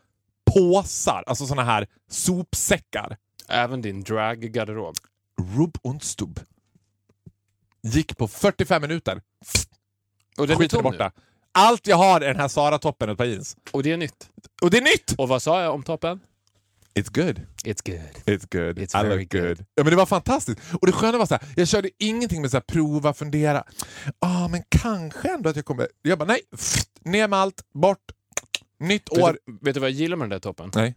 påsar, 0.54 1.24
alltså 1.28 1.46
såna 1.48 1.64
här 1.64 1.88
sopsäckar. 2.10 3.18
Även 3.50 3.82
din 3.82 4.04
drag-garderob. 4.04 4.96
Rub 5.56 5.78
und 5.82 6.04
stub. 6.04 6.40
Gick 7.84 8.18
på 8.18 8.28
45 8.28 8.82
minuter. 8.82 9.22
Och 10.38 10.48
den 10.48 10.58
Skiten 10.58 10.80
är 10.80 10.84
tom 10.84 10.92
nu. 10.92 10.98
borta. 10.98 11.12
Allt 11.52 11.88
jag 11.88 11.98
har 11.98 12.22
är 12.22 12.28
den 12.28 12.40
här 12.42 12.48
Sara-toppen 12.48 13.10
och 13.10 13.14
ett 13.14 13.18
par 13.18 13.26
jeans. 13.26 13.58
Och 13.72 13.84
det 13.84 13.92
är 13.92 13.98
nytt. 13.98 14.30
Och 14.62 14.72
det 14.72 14.78
är 14.78 14.82
nytt! 14.82 15.16
Och 15.18 15.28
vad 15.28 15.42
sa 15.42 15.62
jag 15.62 15.74
om 15.74 15.84
toppen? 15.84 16.20
It's 16.94 17.10
good. 17.10 17.42
It's 17.64 17.82
good. 17.82 18.12
It's 18.26 18.46
good. 18.46 18.80
It's 18.80 18.96
I 18.96 19.04
look 19.04 19.30
good. 19.30 19.42
good. 19.42 19.66
Ja, 19.76 19.84
men 19.84 19.92
det 19.92 19.96
var 19.96 20.06
fantastiskt. 20.06 20.60
Och 20.82 20.88
det 20.88 20.94
sköna 20.94 21.18
var 21.18 21.26
så 21.26 21.34
här, 21.34 21.44
jag 21.56 21.68
körde 21.68 21.90
ingenting 22.00 22.42
med 22.42 22.52
så 22.52 22.58
här, 22.58 22.62
prova, 22.62 23.14
fundera. 23.14 23.64
Ah, 24.20 24.48
men 24.48 24.64
kanske 24.70 25.30
ändå 25.30 25.50
att 25.50 25.56
jag 25.56 25.66
kommer... 25.66 25.88
Jag 26.02 26.20
bara 26.20 26.26
nej, 26.26 26.42
Pff, 26.52 26.84
ner 27.02 27.28
med 27.28 27.40
allt, 27.40 27.62
bort. 27.74 28.12
Nytt 28.80 29.10
år. 29.10 29.32
Vet, 29.32 29.40
du, 29.46 29.58
vet 29.62 29.74
du 29.74 29.80
vad 29.80 29.90
jag 29.90 29.96
gillar 29.96 30.18
med 30.18 30.24
den 30.26 30.30
där 30.30 30.40
toppen? 30.40 30.72
Nej. 30.76 30.96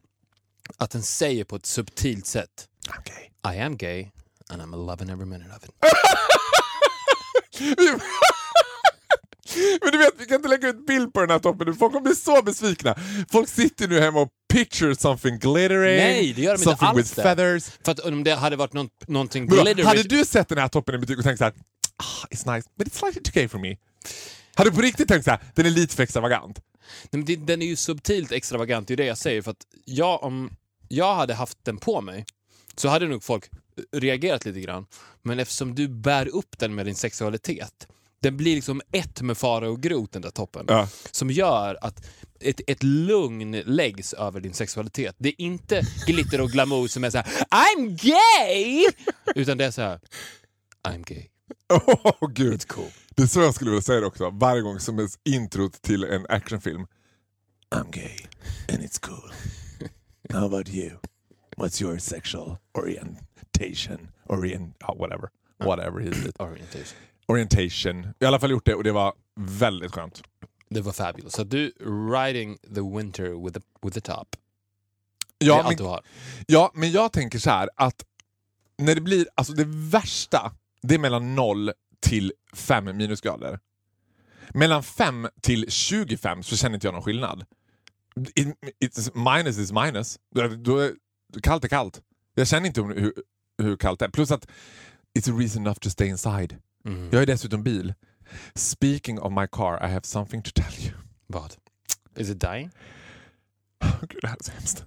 Att 0.77 0.91
den 0.91 1.03
säger 1.03 1.45
på 1.45 1.57
ett 1.57 1.67
subtilt 1.67 2.27
sätt 2.27 2.69
Okej. 2.99 3.55
I 3.55 3.61
am 3.61 3.77
gay 3.77 4.11
and 4.49 4.63
I'm 4.63 4.87
loving 4.87 5.11
every 5.11 5.27
minute 5.27 5.51
of 5.57 5.65
it. 5.65 5.71
ska 10.33 10.37
inte 10.37 10.49
lägga 10.49 10.69
ut 10.69 10.87
bild 10.87 11.13
på 11.13 11.21
den 11.21 11.31
här 11.31 11.39
toppen 11.39 11.67
nu. 11.67 11.75
Folk 11.75 11.93
kommer 11.93 12.05
bli 12.05 12.17
så 12.17 12.43
besvikna. 12.43 12.95
Folk 13.33 13.49
sitter 13.49 13.89
nu 13.89 14.01
hemma 14.01 14.21
och 14.21 14.29
picture 14.53 14.95
something 14.95 15.39
glittering. 15.39 15.97
Nej, 15.97 16.33
det 16.33 16.43
gör 16.43 16.49
de 16.49 16.53
inte 16.53 16.65
something 16.65 16.89
alls 16.89 16.99
with 16.99 17.17
det. 17.17 17.23
feathers. 17.23 17.65
För 17.85 17.93
att 17.93 17.99
om 17.99 18.25
det 18.25 18.35
hade 18.35 18.57
varit 18.57 18.73
någon, 18.73 18.89
någonting 19.07 19.47
glittery... 19.47 19.83
hade 19.83 20.03
du 20.03 20.25
sett 20.25 20.49
den 20.49 20.59
här 20.59 20.69
toppen 20.69 20.95
i 20.95 20.99
butik 20.99 21.19
och 21.19 21.25
tänkt 21.25 21.39
så 21.39 21.45
här, 21.45 21.53
ah, 21.97 22.27
it's 22.31 22.55
nice, 22.55 22.69
but 22.79 22.89
it's 22.89 22.99
slightly 22.99 23.23
too 23.23 23.33
gay 23.35 23.49
for 23.49 23.59
me. 23.59 23.77
Hade 24.55 24.71
du 24.71 24.77
på 24.77 24.83
riktigt 24.83 25.09
tänkt 25.09 25.25
så 25.25 25.31
här, 25.31 25.41
den 25.55 25.67
är 25.67 25.71
lite 25.71 25.97
för 25.97 26.03
extravagant? 26.03 26.61
Nej, 27.11 27.25
men 27.27 27.47
den 27.47 27.63
är 27.63 27.67
ju 27.67 27.77
subtilt 27.77 28.33
extravagant, 28.33 28.89
det 28.89 28.95
är 28.95 28.97
det 28.97 29.05
jag 29.05 29.19
säger. 29.19 29.43
För 29.43 29.51
att 29.51 29.67
jag, 29.85 30.23
om 30.23 30.51
jag 30.89 31.15
hade 31.15 31.35
haft 31.35 31.59
den 31.65 31.79
på 31.79 32.01
mig 32.01 32.25
så 32.77 32.89
hade 32.89 33.09
nog 33.09 33.25
folk 33.25 33.45
reagerat 33.93 34.45
lite 34.45 34.61
grann. 34.61 34.87
Men 35.23 35.39
eftersom 35.39 35.75
du 35.75 35.89
bär 35.89 36.29
upp 36.29 36.59
den 36.59 36.75
med 36.75 36.87
din 36.87 36.95
sexualitet, 36.95 37.89
den 38.23 38.37
blir 38.37 38.55
liksom 38.55 38.81
ett 38.93 39.23
med 39.23 39.39
fara 39.39 39.71
och 39.71 39.81
grot 39.83 40.13
den 40.13 40.23
där 40.23 40.31
toppen. 40.31 40.65
Ja. 40.69 40.89
Som 41.11 41.31
gör 41.31 41.79
att 41.81 42.07
ett, 42.41 42.61
ett 42.67 42.83
lugn 42.83 43.53
läggs 43.67 44.13
över 44.13 44.41
din 44.41 44.55
sexualitet. 44.55 45.17
Det 45.19 45.29
är 45.29 45.41
inte 45.41 45.83
glitter 46.07 46.41
och 46.41 46.51
glamour 46.51 46.89
som 46.89 47.05
är 47.05 47.11
så 47.11 47.19
här 47.19 47.27
I'm 47.51 47.99
gay! 48.03 48.87
Utan 49.43 49.59
det 49.59 49.65
är 49.65 49.71
så 49.71 49.83
här 49.83 50.01
I'm 50.89 51.05
gay. 51.05 51.29
Oh, 52.21 52.29
gud. 52.33 52.55
It's 52.55 52.67
cool. 52.67 52.91
Det 53.11 53.23
är 53.23 53.27
så 53.27 53.41
jag 53.41 53.55
skulle 53.55 53.71
vilja 53.71 53.83
säga 53.83 54.01
det 54.01 54.07
också, 54.07 54.31
varje 54.31 54.63
gång 54.63 54.81
som 54.81 54.99
är 54.99 55.09
introt 55.25 55.83
till 55.83 56.05
en 56.05 56.27
actionfilm. 56.29 56.87
I'm 57.75 57.91
gay 57.91 58.19
and 58.69 58.83
it's 58.83 59.01
cool. 59.01 59.33
How 60.33 60.47
about 60.47 60.69
you? 60.69 60.91
What's 61.57 61.83
your 61.83 61.99
sexual 61.99 62.57
orientation? 62.75 64.09
Orient... 64.29 64.77
Ja, 64.81 64.95
whatever. 64.99 65.29
Whatever 65.59 66.01
is 66.01 66.27
it. 66.27 66.41
Orientation. 66.41 66.99
Orientation. 67.33 67.97
Jag 68.03 68.05
har 68.05 68.15
i 68.21 68.27
alla 68.27 68.39
fall 68.41 68.51
gjort 68.51 68.67
det 68.67 68.75
och 68.75 68.85
det 68.85 68.93
var 68.93 69.13
väldigt 69.41 69.93
skönt. 69.95 70.23
Det 70.71 70.81
var 70.81 70.93
fabulous. 70.93 71.33
Så 71.33 71.45
du, 71.45 71.73
riding 72.15 72.59
the 72.75 72.81
winter 72.97 73.45
with 73.45 73.61
the, 73.61 73.67
with 73.83 73.95
the 73.95 74.01
top. 74.01 74.37
det 75.39 75.45
är 75.47 75.49
Ja, 75.49 75.59
allt 75.59 75.69
men, 75.69 75.77
du 75.77 75.83
har. 75.85 76.01
ja, 76.47 76.71
men 76.75 76.91
jag 76.93 77.13
tänker 77.13 77.39
så 77.39 77.51
här 77.51 77.71
att 77.77 78.05
när 78.79 78.95
det 78.95 79.01
blir, 79.01 79.27
alltså 79.35 79.53
det 79.53 79.65
värsta, 79.67 80.53
det 80.83 80.95
är 80.95 80.99
mellan 80.99 81.35
0 81.35 81.73
till 82.01 82.33
5 82.55 82.85
minusgrader. 82.97 83.61
Mellan 84.55 84.83
5 84.83 85.29
till 85.41 85.71
25 85.71 86.43
så 86.43 86.57
känner 86.57 86.75
inte 86.75 86.87
jag 86.87 86.95
någon 86.95 87.03
skillnad. 87.03 87.45
It, 88.35 88.49
it's, 88.85 89.35
minus 89.35 89.59
is 89.59 89.73
minus. 89.73 90.19
Då 90.65 90.79
är, 90.79 90.95
kallt 91.43 91.65
är 91.65 91.69
kallt. 91.69 92.01
Jag 92.35 92.49
känner 92.49 92.67
inte 92.67 92.83
hur, 92.83 93.15
hur 93.63 93.77
kallt 93.77 94.01
det 94.01 94.05
är. 94.07 94.11
Plus 94.11 94.31
att 94.31 94.47
it's 95.19 95.35
a 95.35 95.39
reason 95.39 95.63
enough 95.63 95.79
to 95.79 95.91
stay 95.91 96.09
inside. 96.09 96.57
Mm. 96.85 97.09
Jag 97.13 97.23
är 97.23 97.27
dessutom 97.27 97.63
bil. 97.63 97.95
Speaking 98.55 99.21
of 99.21 99.33
my 99.33 99.47
car, 99.53 99.87
I 99.87 99.93
have 99.93 100.05
something 100.05 100.43
to 100.43 100.51
tell 100.55 100.87
you. 100.87 100.95
Vad? 101.27 101.55
Is 102.17 102.31
it 102.31 102.41
dying? 102.41 102.71
Gud, 104.01 104.19
det 104.23 104.29
här 104.29 104.37
är 104.37 104.45
så 104.45 104.53
hemskt. 104.53 104.85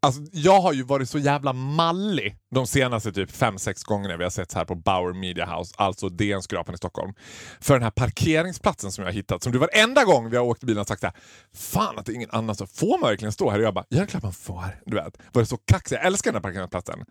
Alltså, 0.00 0.20
jag 0.32 0.60
har 0.60 0.72
ju 0.72 0.82
varit 0.82 1.08
så 1.08 1.18
jävla 1.18 1.52
mallig 1.52 2.36
de 2.50 2.66
senaste 2.66 3.12
typ 3.12 3.30
5-6 3.30 3.84
gångerna 3.84 4.16
vi 4.16 4.24
har 4.24 4.30
sett 4.30 4.52
här 4.52 4.64
på 4.64 4.74
Bauer 4.74 5.12
Media 5.12 5.56
House, 5.56 5.74
alltså 5.76 6.08
DN-skrapan 6.08 6.74
i 6.74 6.76
Stockholm. 6.76 7.14
För 7.60 7.74
den 7.74 7.82
här 7.82 7.90
parkeringsplatsen 7.90 8.92
som 8.92 9.02
jag 9.02 9.08
har 9.08 9.14
hittat, 9.14 9.42
som 9.42 9.52
du 9.52 9.58
varenda 9.58 10.04
gång 10.04 10.30
vi 10.30 10.36
har 10.36 10.44
åkt 10.44 10.64
bilen 10.64 10.78
har 10.78 10.84
sagt 10.84 11.00
såhär, 11.00 11.16
fan 11.54 11.98
att 11.98 12.06
det 12.06 12.12
är 12.12 12.14
ingen 12.14 12.30
annan, 12.30 12.56
så 12.56 12.66
får 12.66 12.98
man 12.98 13.10
verkligen 13.10 13.32
stå 13.32 13.50
här? 13.50 13.58
Och 13.58 13.64
jag 13.64 13.74
bara, 13.74 13.84
ja 13.88 13.96
det 13.96 14.02
är 14.02 14.06
klart 14.06 14.22
man 14.22 14.32
får. 14.32 14.80
Du 14.86 14.96
vet, 14.96 15.18
var 15.32 15.42
det 15.42 15.46
så 15.46 15.56
kaxig? 15.56 15.96
Jag 15.96 16.06
älskar 16.06 16.32
den 16.32 16.36
här 16.36 16.42
parkeringsplatsen. 16.42 17.04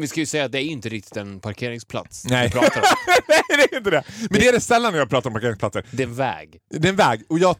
Vi 0.00 0.08
ska 0.08 0.20
ju 0.20 0.26
säga 0.26 0.44
att 0.44 0.52
det 0.52 0.62
är 0.62 0.64
inte 0.64 0.88
riktigt 0.88 1.16
en 1.16 1.40
parkeringsplats 1.40 2.24
Nej. 2.24 2.46
vi 2.46 2.52
pratar 2.52 2.80
om. 2.80 2.86
Nej, 3.28 3.42
det 3.48 3.74
är 3.74 3.78
inte 3.78 3.90
det. 3.90 4.04
Men 4.30 4.40
det 4.40 4.48
är 4.48 4.52
det 4.52 4.60
sällan 4.60 4.92
när 4.92 4.98
jag 4.98 5.10
pratar 5.10 5.30
om 5.30 5.34
parkeringsplatser. 5.34 5.84
Det 5.90 6.02
är 6.02 6.06
en 6.06 6.14
väg. 6.14 6.58
Det 6.70 6.88
är 6.88 6.92
en 6.92 6.96
väg. 6.96 7.22
Och 7.28 7.38
jag, 7.38 7.56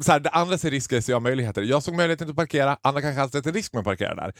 så 0.00 0.12
här, 0.12 0.20
det 0.20 0.30
andra 0.30 0.58
ser 0.58 0.70
risker, 0.70 1.00
så 1.00 1.10
jag 1.10 1.22
möjligheter. 1.22 1.62
Jag 1.62 1.82
såg 1.82 1.94
möjligheten 1.94 2.30
att 2.30 2.36
parkera, 2.36 2.78
andra 2.82 3.00
kanske 3.00 3.20
hade 3.20 3.32
sett 3.32 3.46
en 3.46 3.52
risk 3.54 3.72
med 3.72 3.80
att 3.80 3.84
parkera 3.84 4.14
där. 4.14 4.32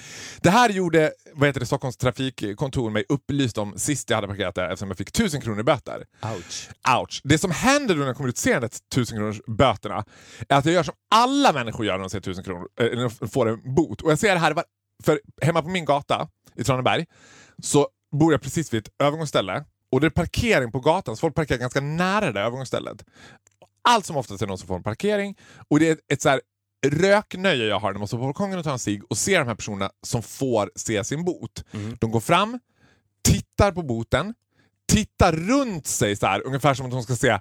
Det 0.42 0.50
här 0.50 0.70
gjorde 0.70 1.12
vad 1.32 1.48
heter 1.48 1.60
det, 1.60 1.66
Stockholms 1.66 1.96
trafikkontor 1.96 2.90
mig 2.90 3.04
upplyst 3.08 3.58
om 3.58 3.78
sist 3.78 4.10
jag 4.10 4.16
hade 4.16 4.28
parkerat 4.28 4.54
där 4.54 4.64
eftersom 4.64 4.88
jag 4.88 4.98
fick 4.98 5.08
1000 5.08 5.40
kronor 5.40 5.60
i 5.60 5.62
böter. 5.62 6.04
Ouch. 6.22 6.68
Ouch. 7.00 7.20
Det 7.24 7.38
som 7.38 7.50
händer 7.50 7.94
då 7.94 8.00
när 8.00 8.06
jag 8.06 8.16
kommer 8.16 8.28
ut 8.28 8.34
och 8.34 8.38
ser 8.38 8.54
de 8.54 8.60
där 8.60 8.70
1000 8.92 9.18
kronors 9.18 9.40
böterna 9.46 10.04
är 10.48 10.56
att 10.56 10.64
jag 10.64 10.74
gör 10.74 10.82
som 10.82 10.94
alla 11.10 11.52
människor 11.52 11.86
gör 11.86 11.92
när 11.92 12.00
de 12.00 12.10
ser 12.10 12.18
1000 12.18 12.44
kronor, 12.44 12.68
äh, 12.80 12.86
när 12.86 13.10
de 13.20 13.28
får 13.28 13.48
en 13.48 13.74
bot. 13.74 14.00
Och 14.00 14.10
jag 14.10 14.18
ser 14.18 14.34
det 14.34 14.40
här, 14.40 14.54
för 15.02 15.20
hemma 15.42 15.62
på 15.62 15.68
min 15.68 15.84
gata 15.84 16.28
i 16.54 16.64
Traneberg 16.64 17.06
så 17.62 17.88
bor 18.12 18.32
jag 18.32 18.42
precis 18.42 18.72
vid 18.72 18.86
ett 18.86 18.92
övergångsställe 18.98 19.64
och 19.90 20.00
det 20.00 20.06
är 20.06 20.10
parkering 20.10 20.72
på 20.72 20.80
gatan 20.80 21.16
så 21.16 21.20
folk 21.20 21.34
parkerar 21.34 21.58
ganska 21.58 21.80
nära 21.80 22.32
det 22.32 22.40
övergångsstället. 22.40 23.04
Allt 23.82 24.06
som 24.06 24.16
oftast 24.16 24.42
är 24.42 24.46
någon 24.46 24.58
som 24.58 24.68
får 24.68 24.76
en 24.76 24.82
parkering 24.82 25.38
och 25.68 25.80
det 25.80 25.88
är 25.88 25.98
ett 26.12 26.22
så 26.22 26.28
här 26.28 26.40
röknöje 26.86 27.64
jag 27.64 27.80
har 27.80 27.92
när 27.92 27.98
man 27.98 28.08
står 28.08 28.18
på 28.18 28.24
balkongen 28.24 28.58
och 28.58 28.64
tar 28.64 28.72
en 28.72 28.78
cigg 28.78 29.02
och 29.10 29.18
ser 29.18 29.38
de 29.38 29.48
här 29.48 29.54
personerna 29.54 29.90
som 30.02 30.22
får 30.22 30.70
se 30.74 31.04
sin 31.04 31.24
bot. 31.24 31.64
De 32.00 32.10
går 32.10 32.20
fram, 32.20 32.58
tittar 33.22 33.72
på 33.72 33.82
boten, 33.82 34.34
tittar 34.92 35.32
runt 35.32 35.86
sig 35.86 36.16
så 36.16 36.26
här, 36.26 36.46
ungefär 36.46 36.74
som 36.74 36.86
att 36.86 36.92
de 36.92 37.02
ska 37.02 37.16
se 37.16 37.38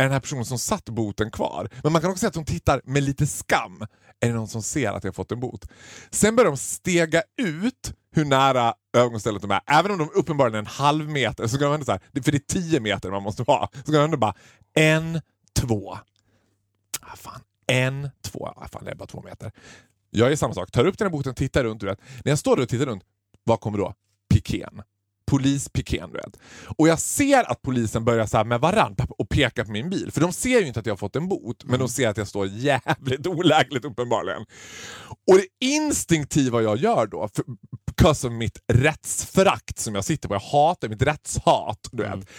är 0.00 0.04
den 0.04 0.12
här 0.12 0.20
personen 0.20 0.44
som 0.44 0.58
satt 0.58 0.84
boten 0.84 1.30
kvar? 1.30 1.68
Men 1.82 1.92
man 1.92 2.02
kan 2.02 2.10
också 2.10 2.20
säga 2.20 2.28
att 2.28 2.34
de 2.34 2.44
tittar 2.44 2.80
med 2.84 3.02
lite 3.02 3.26
skam. 3.26 3.86
Är 4.20 4.28
det 4.28 4.34
någon 4.34 4.48
som 4.48 4.62
ser 4.62 4.92
att 4.92 5.04
jag 5.04 5.14
fått 5.14 5.32
en 5.32 5.40
bot? 5.40 5.68
Sen 6.10 6.36
börjar 6.36 6.50
de 6.50 6.56
stega 6.56 7.22
ut 7.42 7.94
hur 8.12 8.24
nära 8.24 8.74
övergångsstället 8.92 9.42
de 9.42 9.50
är. 9.50 9.60
Även 9.66 9.90
om 9.90 9.98
de 9.98 10.10
uppenbarligen 10.14 10.54
är 10.54 10.58
en 10.58 10.66
halv 10.66 11.08
meter, 11.08 11.46
så 11.46 11.58
går 11.58 11.66
de 11.66 11.74
ändå 11.74 11.86
så 11.86 11.92
här, 11.92 12.22
för 12.22 12.32
det 12.32 12.38
är 12.38 12.60
tio 12.60 12.80
meter 12.80 13.10
man 13.10 13.22
måste 13.22 13.42
vara, 13.42 13.68
så 13.84 13.92
går 13.92 13.98
de 13.98 14.04
ändå 14.04 14.16
bara 14.16 14.34
en, 14.74 15.20
två. 15.60 15.98
Ah, 17.00 17.16
fan. 17.16 17.40
En, 17.66 18.10
två. 18.22 18.46
Ah, 18.56 18.68
fan, 18.68 18.84
det 18.84 18.90
är 18.90 18.94
bara 18.94 19.06
två 19.06 19.22
meter. 19.22 19.52
Jag 20.10 20.30
gör 20.30 20.36
samma 20.36 20.54
sak. 20.54 20.70
Tar 20.70 20.84
upp 20.84 20.98
den 20.98 21.06
här 21.06 21.12
boten, 21.12 21.34
tittar 21.34 21.64
runt. 21.64 21.80
Du 21.80 21.86
vet. 21.86 22.00
När 22.24 22.32
jag 22.32 22.38
står 22.38 22.56
där 22.56 22.62
och 22.62 22.68
tittar 22.68 22.86
runt, 22.86 23.04
vad 23.44 23.60
kommer 23.60 23.78
då? 23.78 23.94
Pikén. 24.34 24.82
Du 25.38 26.18
vet. 26.18 26.36
Och 26.78 26.88
jag 26.88 27.00
ser 27.00 27.50
att 27.50 27.62
polisen 27.62 28.04
börjar 28.04 28.26
så 28.26 28.44
med 28.44 28.60
varandra 28.60 29.06
och 29.18 29.28
peka 29.28 29.64
på 29.64 29.70
min 29.70 29.90
bil. 29.90 30.10
För 30.12 30.20
de 30.20 30.32
ser 30.32 30.60
ju 30.60 30.66
inte 30.66 30.80
att 30.80 30.86
jag 30.86 30.92
har 30.92 30.98
fått 30.98 31.16
en 31.16 31.28
bot, 31.28 31.64
men 31.64 31.78
de 31.78 31.88
ser 31.88 32.08
att 32.08 32.16
jag 32.16 32.28
står 32.28 32.46
jävligt 32.46 33.26
olägligt 33.26 33.84
uppenbarligen. 33.84 34.42
Och 35.30 35.36
det 35.36 35.66
instinktiva 35.66 36.62
jag 36.62 36.76
gör 36.76 37.06
då, 37.06 37.28
för, 37.34 37.44
because 37.86 38.26
of 38.26 38.32
mitt 38.32 38.58
rättsförakt 38.72 39.78
som 39.78 39.94
jag 39.94 40.04
sitter 40.04 40.28
på, 40.28 40.34
jag 40.34 40.40
hatar 40.40 40.88
mitt 40.88 41.02
rättshat, 41.02 41.88
du 41.92 42.02
vet. 42.02 42.30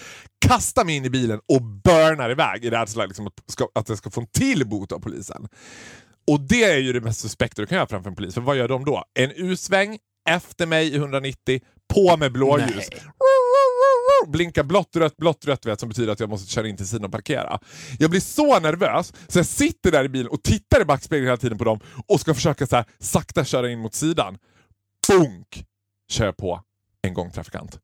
Kastar 0.46 0.86
mig 0.86 0.96
in 0.96 1.06
i 1.06 1.10
bilen 1.10 1.40
och 1.48 1.62
burnar 1.62 2.30
iväg 2.30 2.66
i 2.66 2.70
rädsla 2.70 3.06
liksom, 3.06 3.28
att, 3.28 3.34
ska, 3.48 3.68
att 3.76 3.90
jag 3.90 3.98
ska 3.98 4.10
få 4.10 4.22
en 4.22 4.28
till 4.28 4.68
bot 4.68 4.92
av 4.92 5.00
polisen. 5.00 5.48
Och 6.28 6.40
det 6.40 6.64
är 6.64 6.78
ju 6.78 6.94
det 6.94 7.02
mest 7.02 7.20
suspekta 7.20 7.62
du 7.62 7.66
kan 7.66 7.76
göra 7.76 7.88
framför 7.88 8.10
en 8.10 8.16
polis. 8.16 8.34
För 8.34 8.42
vad 8.42 8.58
gör 8.58 8.68
de 8.68 8.86
då? 8.86 9.04
En 9.20 9.32
U-sväng, 9.32 9.98
efter 10.36 10.66
mig 10.66 10.88
i 10.88 10.96
190, 10.96 11.60
på 11.94 12.18
med 12.18 12.32
blåljus. 12.32 12.90
Blinka 14.28 14.64
blått, 14.64 14.96
rött, 14.96 15.18
blått, 15.18 15.46
rött 15.46 15.66
vet, 15.66 15.80
som 15.80 15.90
betyder 15.90 16.14
att 16.14 16.20
jag 16.20 16.30
måste 16.30 16.52
köra 16.52 16.68
in 16.68 16.78
till 16.78 16.88
sidan 16.88 17.06
och 17.06 17.12
parkera. 17.12 17.60
Jag 18.00 18.10
blir 18.10 18.20
så 18.20 18.60
nervös 18.60 19.14
så 19.28 19.40
jag 19.40 19.46
sitter 19.46 19.92
där 19.92 20.04
i 20.04 20.10
bilen 20.10 20.28
och 20.28 20.44
tittar 20.44 20.82
i 20.82 20.86
backspegeln 20.86 21.26
hela 21.28 21.38
tiden 21.38 21.58
på 21.58 21.64
dem 21.64 21.80
och 22.08 22.20
ska 22.20 22.34
försöka 22.34 22.68
så 22.68 22.76
här, 22.76 22.86
sakta 23.00 23.46
köra 23.46 23.72
in 23.72 23.80
mot 23.80 23.94
sidan. 23.94 24.38
Bunk! 25.08 25.66
Kör 26.12 26.26
jag 26.26 26.38
på 26.38 26.62
en 27.08 27.14
gång 27.14 27.32
trafikant. 27.32 27.80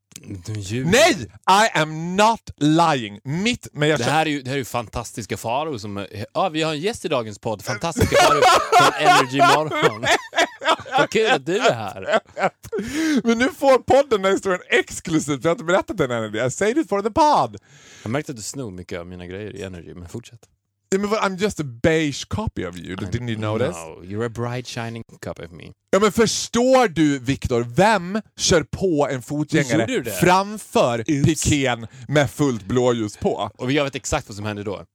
Nej! 0.85 1.31
I 1.49 1.79
am 1.79 2.15
not 2.15 2.41
lying. 2.57 3.19
Mitt, 3.23 3.67
men 3.73 3.89
jag 3.89 3.99
Det 3.99 4.03
här 4.03 4.25
är 4.25 4.29
ju, 4.29 4.41
det 4.41 4.49
här 4.49 4.57
är 4.57 4.63
fantastiska 4.63 5.37
faror 5.37 5.77
som... 5.77 6.05
Ja, 6.33 6.49
vi 6.49 6.61
har 6.61 6.73
en 6.73 6.79
gäst 6.79 7.05
i 7.05 7.07
dagens 7.07 7.39
podd. 7.39 7.63
Fantastiska 7.63 8.15
faror 8.15 8.41
från 8.77 9.07
Energy 9.07 9.37
Morgon. 9.37 10.05
Vad 10.97 11.09
kul 11.09 11.31
att 11.31 11.45
du 11.45 11.57
är 11.57 11.73
här. 11.73 12.19
Men 13.23 13.37
nu 13.37 13.49
får 13.49 13.77
podden 13.77 14.09
den 14.09 14.25
här 14.25 14.31
historien 14.31 14.61
exklusivt, 14.69 15.41
för 15.41 15.49
jag 15.49 15.55
har 15.55 15.55
inte 15.55 15.63
berättat 15.63 15.97
den 15.97 16.11
än. 16.11 16.47
I 16.47 16.51
say 16.51 16.71
it 16.71 16.89
for 16.89 17.01
the 17.01 17.11
pod. 17.11 17.57
Jag 18.03 18.09
märkte 18.11 18.31
att 18.31 18.35
du 18.35 18.41
snor 18.41 18.71
mycket 18.71 18.99
av 18.99 19.07
mina 19.07 19.27
grejer 19.27 19.55
i 19.55 19.61
Energy, 19.63 19.93
men 19.93 20.09
fortsätt. 20.09 20.39
Ja, 20.89 20.97
men 20.99 21.09
vad- 21.09 21.19
I'm 21.19 21.37
just 21.37 21.59
a 21.59 21.63
beige 21.63 22.25
copy 22.29 22.65
of 22.65 22.77
you, 22.77 22.95
didn't 22.95 23.29
you 23.29 23.39
notice? 23.41 23.75
No, 23.77 24.03
you're 24.03 24.25
a 24.25 24.29
bright 24.29 24.67
shining 24.67 25.03
cup 25.21 25.39
of 25.39 25.51
me. 25.51 25.63
Ja 25.91 25.99
men 25.99 26.11
förstår 26.11 26.87
du 26.87 27.19
Viktor, 27.19 27.65
vem 27.75 28.21
kör 28.37 28.63
på 28.63 29.07
en 29.11 29.21
fotgängare 29.21 30.03
framför 30.11 31.03
pikén 31.25 31.87
med 32.07 32.31
fullt 32.31 32.65
blåljus 32.65 33.17
på? 33.17 33.51
Och 33.57 33.71
jag 33.71 33.83
vet 33.83 33.95
exakt 33.95 34.27
vad 34.29 34.35
som 34.35 34.45
hände 34.45 34.63
då. 34.63 34.85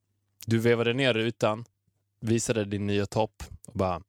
Du 0.47 0.59
vevade 0.59 0.93
ner 0.93 1.15
rutan, 1.15 1.65
visade 2.21 2.65
din 2.65 2.87
nya 2.87 3.07
topp 3.07 3.43
och 3.67 3.75
bara 3.79 4.01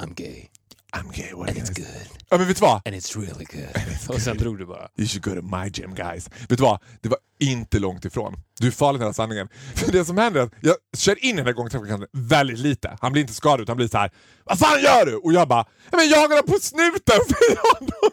I'm 0.00 0.14
gay. 0.14 0.46
I'm 0.94 1.10
gay, 1.12 1.32
what 1.34 1.48
And 1.48 1.58
I 1.58 1.60
it's 1.60 1.74
good. 1.76 2.08
Ja 2.30 2.38
men 2.38 2.46
vet 2.48 2.56
du 2.56 2.60
vad? 2.60 2.82
And 2.86 2.96
it's 2.96 3.20
really 3.20 3.44
good. 3.44 4.08
Och 4.16 4.22
sen 4.22 4.36
drog 4.36 4.58
du 4.58 4.66
bara. 4.66 4.88
You 4.98 5.08
should 5.08 5.24
go 5.24 5.30
to 5.34 5.56
my 5.56 5.70
gym 5.74 5.94
guys. 5.94 6.30
Vet 6.48 6.58
du 6.58 6.62
vad? 6.62 6.80
Det 7.00 7.08
var 7.08 7.18
inte 7.40 7.78
långt 7.78 8.04
ifrån. 8.04 8.34
Du 8.60 8.66
är 8.66 8.70
farlig 8.70 9.00
nära 9.00 9.12
sanningen. 9.12 9.48
För 9.74 9.92
det 9.92 10.04
som 10.04 10.18
händer 10.18 10.40
är 10.40 10.44
att 10.44 10.52
jag 10.60 10.76
kör 10.96 11.24
in 11.24 11.36
den 11.36 11.46
här 11.46 11.52
gångtrafikanten 11.52 12.08
väldigt 12.12 12.58
lite. 12.58 12.98
Han 13.00 13.12
blir 13.12 13.22
inte 13.22 13.34
skadad 13.34 13.60
utan 13.60 13.70
han 13.72 13.76
blir 13.76 13.88
så 13.88 13.98
här. 13.98 14.10
Vad 14.44 14.58
fan 14.58 14.82
gör 14.82 15.06
du? 15.06 15.16
Och 15.16 15.32
jag 15.32 15.48
bara, 15.48 15.64
"Ja, 15.90 15.96
men 15.96 16.08
jag 16.08 16.20
honom 16.20 16.42
på 16.46 16.58
snuten! 16.60 17.20
För 17.28 17.36
jag 17.50 17.56
har 17.56 17.78
honom." 17.78 18.10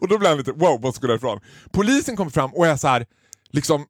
och 0.00 0.08
då 0.08 0.18
blir 0.18 0.28
han 0.28 0.38
lite, 0.38 0.52
wow, 0.52 0.80
måste 0.80 1.00
gå 1.00 1.06
därifrån. 1.06 1.40
Polisen 1.72 2.16
kommer 2.16 2.30
fram 2.30 2.54
och 2.54 2.66
är 2.66 2.76
så 2.76 2.88
här, 2.88 3.06
liksom 3.50 3.86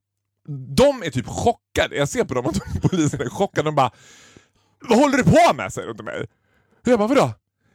de 0.76 1.02
är 1.02 1.10
typ 1.10 1.26
chockade. 1.26 1.96
Jag 1.96 2.08
ser 2.08 2.24
på 2.24 2.34
dem 2.34 2.46
att 2.46 2.82
polisen 2.82 3.20
är 3.20 3.28
chockade. 3.28 3.68
De 3.68 3.74
bara 3.74 3.90
Vad 4.88 4.98
håller 4.98 5.16
du 5.18 5.24
på 5.24 5.54
med? 5.54 5.72
säger 5.72 5.88
de 5.88 5.96
till 5.96 6.04
mig. 6.04 6.20
Och 6.82 6.88
jag 6.88 6.98
bara 6.98 7.08
vadå? 7.08 7.32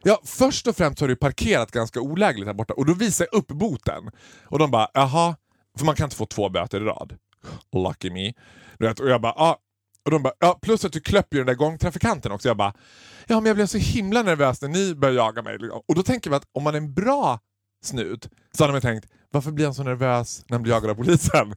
Ja, 0.08 0.22
först 0.24 0.68
och 0.68 0.76
främst 0.78 1.00
har 1.00 1.08
du 1.08 1.16
parkerat 1.16 1.72
ganska 1.72 2.02
olägligt 2.02 2.46
här 2.46 2.54
borta 2.54 2.74
och 2.74 2.86
då 2.86 2.94
visar 2.94 3.28
jag 3.32 3.40
upp 3.40 3.48
boten. 3.48 4.12
Och 4.44 4.60
de 4.60 4.72
bara 4.72 4.88
jaha, 4.94 5.36
för 5.78 5.86
man 5.86 5.96
kan 5.96 6.06
inte 6.06 6.16
få 6.16 6.26
två 6.26 6.50
böter 6.50 6.82
i 6.82 6.84
rad. 6.84 7.18
Lucky 7.76 8.10
me. 8.12 8.34
Vet, 8.80 9.00
och 9.00 9.10
jag 9.10 9.22
bara 9.22 9.34
ja. 9.38 9.58
Och 10.06 10.12
de 10.12 10.24
bara 10.24 10.34
ja, 10.40 10.60
plus 10.62 10.86
att 10.86 10.94
du 10.94 11.00
klöpper 11.00 11.38
ju 11.38 11.44
den 11.44 11.48
där 11.48 11.54
gångtrafikanten 11.54 12.32
också. 12.32 12.48
Jag 12.48 12.58
bara 12.58 12.74
ja 13.28 13.36
men 13.36 13.46
jag 13.46 13.56
blev 13.56 13.66
så 13.66 13.78
himla 13.78 14.22
nervös 14.24 14.62
när 14.62 14.70
ni 14.70 14.96
började 14.96 15.18
jaga 15.18 15.42
mig. 15.42 15.70
Och 15.88 15.96
då 15.96 16.04
tänker 16.04 16.30
man 16.30 16.38
att 16.38 16.48
om 16.52 16.64
man 16.64 16.74
är 16.74 16.78
en 16.78 16.94
bra 16.94 17.40
snut 17.84 18.30
så 18.52 18.64
hade 18.64 18.72
man 18.72 18.82
tänkt 18.82 19.08
varför 19.36 19.52
blir 19.52 19.66
han 19.66 19.74
så 19.74 19.84
nervös 19.84 20.46
när 20.48 20.56
han 20.56 20.64
blir 20.64 20.74
jagad 20.74 20.90
av 20.90 20.96
polisen? 20.96 21.56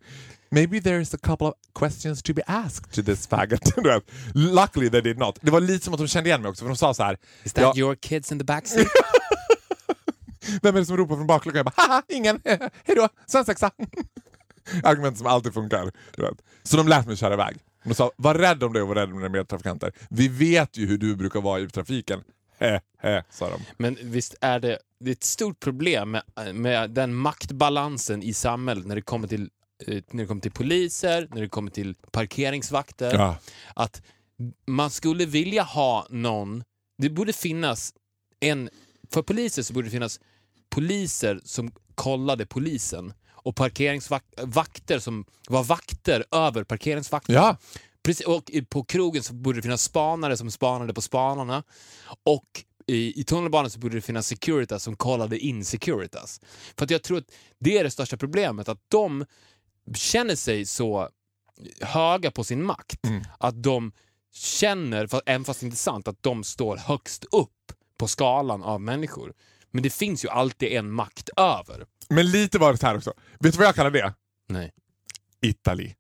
Maybe 0.51 0.81
there 0.81 1.01
is 1.01 1.15
a 1.15 1.19
couple 1.23 1.47
of 1.47 1.55
questions 1.75 2.23
to 2.23 2.35
be 2.35 2.43
asked 2.47 2.93
to 2.93 3.03
this 3.03 3.27
faggot. 3.27 3.77
Luckily 4.35 4.91
they 4.91 5.01
did 5.01 5.19
not. 5.19 5.39
Det 5.41 5.51
var 5.51 5.61
lite 5.61 5.85
som 5.85 5.95
att 5.95 6.01
de 6.01 6.09
kände 6.09 6.29
igen 6.29 6.43
mig 6.43 6.49
också 6.49 6.65
för 6.65 6.69
de 6.69 6.77
sa 6.77 6.95
så 6.95 7.03
här. 7.03 7.19
Is 7.45 7.53
that 7.53 7.63
ja, 7.63 7.73
your 7.77 7.95
kids 7.95 8.33
in 8.33 8.39
the 8.39 8.45
backseat? 8.45 8.87
Vem 10.63 10.77
är 10.77 10.81
det 10.81 10.87
som 10.87 10.97
ropar 10.97 11.17
från 11.17 11.27
bakluckan? 11.27 11.57
Jag 11.57 11.67
bara 11.67 11.73
haha, 11.77 12.03
ingen, 12.09 12.41
hejdå, 12.85 13.09
svensexa. 13.27 13.71
Argument 14.83 15.19
som 15.19 15.27
alltid 15.27 15.55
funkar. 15.55 15.93
Så 16.63 16.77
de 16.77 16.89
lät 16.89 17.07
mig 17.07 17.17
köra 17.17 17.35
iväg. 17.35 17.57
De 17.85 17.95
sa 17.95 18.11
var 18.17 18.35
rädd 18.35 18.63
om 18.63 18.73
dig 18.73 18.83
och 18.83 18.89
var 18.89 18.95
rädd 18.95 19.09
om 19.13 19.17
dina 19.17 19.29
medtrafikanter. 19.29 19.93
Vi 20.11 20.29
vet 20.29 20.77
ju 20.77 20.87
hur 20.87 20.99
du 20.99 21.17
brukar 21.17 21.41
vara 21.41 21.61
i 21.61 21.69
trafiken. 21.69 22.21
Sa 23.31 23.51
de. 23.51 23.61
Men 23.77 23.99
visst 24.03 24.35
är 24.41 24.61
det, 24.61 24.79
det 25.01 25.11
är 25.11 25.13
ett 25.13 25.25
stort 25.25 25.61
problem 25.61 26.11
med, 26.11 26.55
med 26.55 26.91
den 26.91 27.15
maktbalansen 27.15 28.23
i 28.23 28.35
samhället 28.35 28.87
när 28.87 28.95
det 28.95 29.03
kommer 29.03 29.29
till 29.29 29.51
eh, 29.87 30.03
när 30.11 30.23
det 30.23 30.27
kommer 30.27 30.41
till 30.41 30.53
poliser, 30.53 31.29
när 31.31 31.41
det 31.41 31.49
kommer 31.49 31.71
till 31.71 31.95
parkeringsvakter. 31.95 33.15
Ja. 33.15 33.37
Att 33.75 34.03
man 34.67 34.91
skulle 34.91 35.27
vilja 35.27 35.63
ha 35.63 36.07
någon, 36.11 36.63
det 36.99 37.11
borde 37.11 37.33
finnas 37.33 37.95
en, 38.41 38.71
för 39.13 39.23
poliser 39.23 39.63
så 39.63 39.73
borde 39.73 39.87
det 39.87 39.91
finnas 39.91 40.21
poliser 40.71 41.41
som 41.45 41.73
kollade 41.95 42.47
polisen 42.47 43.13
och 43.31 43.57
parkeringsvakter 43.57 44.99
som 44.99 45.25
var 45.49 45.65
vakter 45.65 46.25
över 46.31 46.65
parkeringsvakter. 46.65 47.33
Ja, 47.33 47.57
Precis, 48.09 48.27
och 48.27 48.51
på 48.69 48.85
krogen 48.85 49.23
så 49.23 49.35
borde 49.35 49.59
det 49.59 49.63
finnas 49.63 49.83
spanare 49.83 50.37
som 50.37 50.51
spanade 50.51 50.95
på 50.95 51.01
spanarna. 51.01 51.65
Och 52.25 52.65
i, 52.87 53.21
i 53.21 53.25
tunnelbanan 53.25 53.71
så 53.71 53.79
borde 53.79 53.97
det 53.97 54.01
finnas 54.01 54.27
Securitas 54.27 54.83
som 54.83 54.97
kollade 54.97 55.39
in 55.39 55.65
Securitas. 55.65 56.41
För 56.77 56.85
att 56.85 56.91
jag 56.91 57.03
tror 57.03 57.19
att 57.19 57.31
det 57.59 57.79
är 57.79 57.85
det 57.85 57.91
största 57.91 58.17
problemet, 58.17 58.69
att 58.69 58.79
de 58.89 59.25
känner 59.95 60.37
sig 60.37 60.67
så 60.67 61.09
höga 61.81 62.31
på 62.31 62.45
sin 62.45 62.65
makt. 62.65 63.01
Att 63.39 63.63
de 63.63 63.93
känner, 64.33 65.09
även 65.27 65.45
fast 65.45 65.61
det 65.61 65.67
inte 65.67 65.75
är 65.75 65.77
sant, 65.77 66.09
att 66.09 66.23
de 66.23 66.45
står 66.45 66.77
högst 66.77 67.25
upp 67.25 67.73
på 67.99 68.09
skalan 68.09 68.63
av 68.63 68.81
människor. 68.81 69.33
Men 69.71 69.83
det 69.83 69.91
finns 69.91 70.25
ju 70.25 70.29
alltid 70.29 70.73
en 70.73 70.91
makt 70.91 71.29
över. 71.37 71.87
men 72.09 72.31
lite 72.31 72.59
var 72.59 72.73
det 72.73 72.83
här 72.83 72.97
också. 72.97 73.13
Vet 73.41 73.53
du 73.53 73.59
vad 73.59 73.67
jag 73.67 73.75
kallar 73.75 73.91
det? 73.91 74.15
Nej. 74.49 74.73
Itali. 75.41 75.98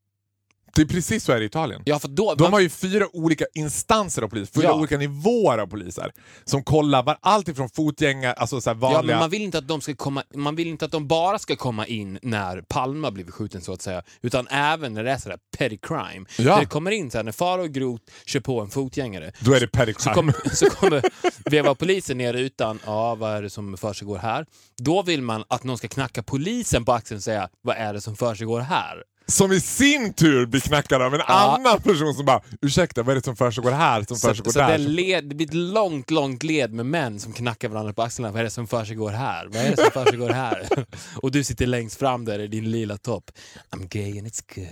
Det 0.78 0.82
är 0.82 0.86
precis 0.86 1.24
så 1.24 1.32
är 1.32 1.36
det 1.38 1.42
i 1.42 1.46
Italien. 1.46 1.82
Ja, 1.84 1.98
för 1.98 2.08
då, 2.08 2.34
De 2.34 2.42
man- 2.44 2.52
har 2.52 2.60
ju 2.60 2.68
fyra 2.68 3.06
olika 3.12 3.44
instanser 3.54 4.22
av 4.22 4.28
polis, 4.28 4.50
fyra 4.50 4.64
Ja. 4.64 4.74
olika 4.74 4.96
nivåer 4.98 5.58
av 5.58 5.66
poliser 5.66 6.12
som 6.44 6.62
kollar 6.62 7.02
var, 7.02 7.18
allt 7.20 7.48
ifrån 7.48 7.68
fotgängare, 7.68 8.32
alltså 8.32 8.60
så 8.60 8.70
här 8.70 8.76
Ja, 8.76 8.80
vanliga... 8.80 9.02
men 9.16 9.20
man 9.20 9.30
vill 9.30 9.42
inte 9.42 9.58
att 9.58 9.68
de 9.68 9.80
ska 9.80 9.94
komma, 9.94 10.22
man 10.34 10.56
vill 10.56 10.66
inte 10.68 10.84
att 10.84 10.90
de 10.90 11.08
bara 11.08 11.38
ska 11.38 11.56
komma 11.56 11.86
in 11.86 12.18
när 12.22 12.60
Palme 12.68 13.06
har 13.06 13.12
blivit 13.12 13.34
skjuten 13.34 13.60
så 13.60 13.72
att 13.72 13.82
säga, 13.82 14.02
utan 14.22 14.46
även 14.48 14.94
när 14.94 15.04
det 15.04 15.10
är 15.10 15.16
sådär 15.18 15.38
petty 15.58 15.78
crime. 15.82 16.26
Ja. 16.38 16.44
När 16.54 16.60
det 16.60 16.66
kommer 16.66 16.90
in 16.90 17.10
så 17.10 17.18
här, 17.18 17.24
när 17.24 17.32
Farao 17.32 17.66
Groth 17.66 18.02
kör 18.26 18.40
på 18.40 18.60
en 18.60 18.68
fotgängare, 18.70 19.32
Då 19.40 19.52
är 19.54 19.60
det 19.60 19.66
petty 19.68 19.92
så 19.92 20.00
crime. 20.00 20.14
kommer, 20.14 20.54
så 20.54 20.70
kommer 20.70 21.02
veva 21.50 21.74
polisen 21.74 22.18
ner 22.18 22.34
utan, 22.34 22.78
ja 22.86 23.14
vad 23.14 23.30
är 23.36 23.42
det 23.42 23.50
som 23.50 23.76
försiggår 23.76 24.18
här? 24.18 24.46
Då 24.78 25.02
vill 25.02 25.22
man 25.22 25.44
att 25.48 25.64
någon 25.64 25.78
ska 25.78 25.88
knacka 25.88 26.22
polisen 26.22 26.84
på 26.84 26.92
axeln 26.92 27.16
och 27.18 27.22
säga, 27.22 27.48
vad 27.62 27.76
är 27.76 27.92
det 27.92 28.00
som 28.00 28.16
försiggår 28.16 28.60
här? 28.60 29.02
Som 29.32 29.52
i 29.52 29.60
sin 29.60 30.12
tur 30.12 30.46
blir 30.46 30.60
knackad 30.60 31.02
av 31.02 31.14
en 31.14 31.20
annan 31.20 31.80
person 31.82 32.14
som 32.14 32.24
bara 32.24 32.42
ursäkta 32.62 33.02
vad 33.02 33.10
är 33.10 33.14
det 33.14 33.24
som 33.24 33.36
försiggår 33.36 33.70
här, 33.70 34.02
som 34.02 34.16
Så, 34.16 34.28
försiggår 34.28 34.50
så 34.50 34.58
där? 34.58 34.68
det, 34.68 34.78
led, 34.78 35.24
det 35.24 35.34
blir 35.34 35.46
ett 35.46 35.54
långt, 35.54 36.10
långt 36.10 36.42
led 36.42 36.72
med 36.72 36.86
män 36.86 37.20
som 37.20 37.32
knackar 37.32 37.68
varandra 37.68 37.92
på 37.92 38.02
axlarna. 38.02 38.32
Vad 38.32 38.40
är 38.40 38.44
det 38.44 38.50
som 38.50 38.66
försiggår 38.66 39.10
här? 39.10 39.46
Vad 39.46 39.56
är 39.56 39.70
det 39.70 39.76
som 39.76 40.04
försiggår 40.04 40.28
här? 40.30 40.68
Och 41.22 41.30
du 41.30 41.44
sitter 41.44 41.66
längst 41.66 41.98
fram 41.98 42.24
där 42.24 42.38
i 42.38 42.46
din 42.46 42.70
lila 42.70 42.96
topp. 42.96 43.30
I'm 43.70 43.88
gay 43.88 44.18
and 44.18 44.26
it's 44.28 44.42
good. 44.54 44.68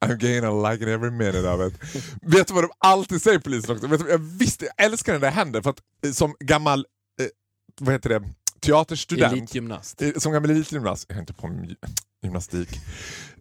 I'm 0.00 0.16
gay 0.16 0.38
and 0.38 0.46
I 0.46 0.70
like 0.72 0.82
it 0.84 0.88
every 0.88 1.10
minute 1.10 1.48
of 1.48 1.72
it. 1.72 1.80
Vet 2.22 2.48
du 2.48 2.54
vad 2.54 2.64
de 2.64 2.70
alltid 2.78 3.22
säger 3.22 3.38
polisen 3.38 3.74
också? 3.74 3.86
Vet 3.86 4.00
du, 4.04 4.10
jag, 4.10 4.18
visste, 4.18 4.64
jag 4.76 4.86
älskar 4.86 5.12
när 5.12 5.20
det 5.20 5.30
händer 5.30 5.62
för 5.62 5.70
att 5.70 5.80
eh, 6.06 6.12
som 6.12 6.34
gammal 6.40 6.78
eh, 7.20 7.26
vad 7.80 7.92
heter 7.94 8.08
det, 8.10 8.22
teaterstudent 8.60 9.32
Elitgymnast. 9.32 10.02
Eh, 10.02 10.10
Som 10.16 10.32
gammal 10.32 10.50
elitgymnast, 10.50 11.04
jag 11.08 11.16
är 11.16 11.20
inte 11.20 11.32
på 11.34 11.48
med 11.48 11.64
gy- 11.70 11.76
gymnastik. 12.22 12.68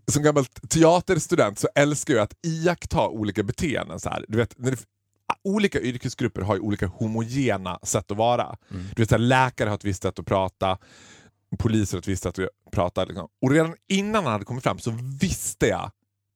Som 0.07 0.23
gammal 0.23 0.45
teaterstudent 0.45 1.59
så 1.59 1.67
älskar 1.75 2.13
jag 2.13 2.23
att 2.23 2.35
iaktta 2.45 3.07
olika 3.07 3.43
beteenden. 3.43 3.99
Så 3.99 4.09
här. 4.09 4.25
Du 4.27 4.37
vet, 4.37 4.57
när 4.57 4.71
det, 4.71 4.77
olika 5.43 5.81
yrkesgrupper 5.81 6.41
har 6.41 6.55
ju 6.55 6.61
olika 6.61 6.87
homogena 6.87 7.79
sätt 7.83 8.11
att 8.11 8.17
vara. 8.17 8.43
Mm. 8.71 8.85
Du 8.95 9.01
vet, 9.01 9.09
så 9.09 9.15
här, 9.15 9.19
läkare 9.19 9.69
har 9.69 9.75
ett 9.75 9.85
visst 9.85 10.03
sätt 10.03 10.19
att 10.19 10.25
prata, 10.25 10.77
poliser 11.59 11.97
har 11.97 12.01
ett 12.01 12.07
visst 12.07 12.23
sätt 12.23 12.39
att 12.39 12.71
prata. 12.71 13.05
Liksom. 13.05 13.27
Och 13.41 13.51
redan 13.51 13.75
innan 13.87 14.23
han 14.23 14.33
hade 14.33 14.45
kommit 14.45 14.63
fram 14.63 14.79
så 14.79 14.91
visste 15.21 15.67
jag 15.67 15.91